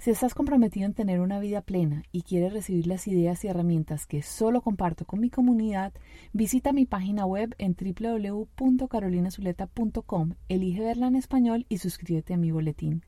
Si 0.00 0.10
estás 0.10 0.32
comprometido 0.32 0.86
en 0.86 0.94
tener 0.94 1.20
una 1.20 1.38
vida 1.40 1.60
plena 1.60 2.04
y 2.10 2.22
quieres 2.22 2.54
recibir 2.54 2.86
las 2.86 3.06
ideas 3.06 3.44
y 3.44 3.48
herramientas 3.48 4.06
que 4.06 4.22
solo 4.22 4.62
comparto 4.62 5.04
con 5.04 5.20
mi 5.20 5.28
comunidad, 5.28 5.92
visita 6.32 6.72
mi 6.72 6.86
página 6.86 7.26
web 7.26 7.54
en 7.58 7.76
www.carolinazuleta.com, 7.78 10.36
elige 10.48 10.80
verla 10.80 11.08
en 11.08 11.16
español 11.16 11.66
y 11.68 11.76
suscríbete 11.76 12.32
a 12.32 12.38
mi 12.38 12.50
boletín. 12.50 13.04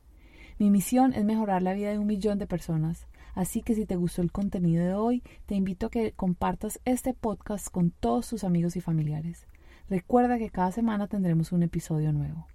Mi 0.59 0.69
misión 0.69 1.13
es 1.13 1.25
mejorar 1.25 1.63
la 1.63 1.73
vida 1.73 1.89
de 1.89 1.97
un 1.97 2.05
millón 2.05 2.37
de 2.37 2.45
personas, 2.45 3.07
así 3.33 3.63
que 3.63 3.73
si 3.73 3.87
te 3.87 3.95
gustó 3.95 4.21
el 4.21 4.31
contenido 4.31 4.85
de 4.85 4.93
hoy, 4.93 5.23
te 5.47 5.55
invito 5.55 5.87
a 5.87 5.89
que 5.89 6.11
compartas 6.11 6.79
este 6.85 7.15
podcast 7.15 7.69
con 7.69 7.89
todos 7.89 8.29
tus 8.29 8.43
amigos 8.43 8.75
y 8.75 8.81
familiares. 8.81 9.47
Recuerda 9.89 10.37
que 10.37 10.51
cada 10.51 10.71
semana 10.71 11.07
tendremos 11.07 11.53
un 11.53 11.63
episodio 11.63 12.13
nuevo. 12.13 12.45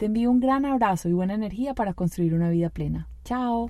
Te 0.00 0.06
envío 0.06 0.30
un 0.30 0.40
gran 0.40 0.64
abrazo 0.64 1.10
y 1.10 1.12
buena 1.12 1.34
energía 1.34 1.74
para 1.74 1.92
construir 1.92 2.32
una 2.32 2.48
vida 2.48 2.70
plena. 2.70 3.06
Chao. 3.22 3.68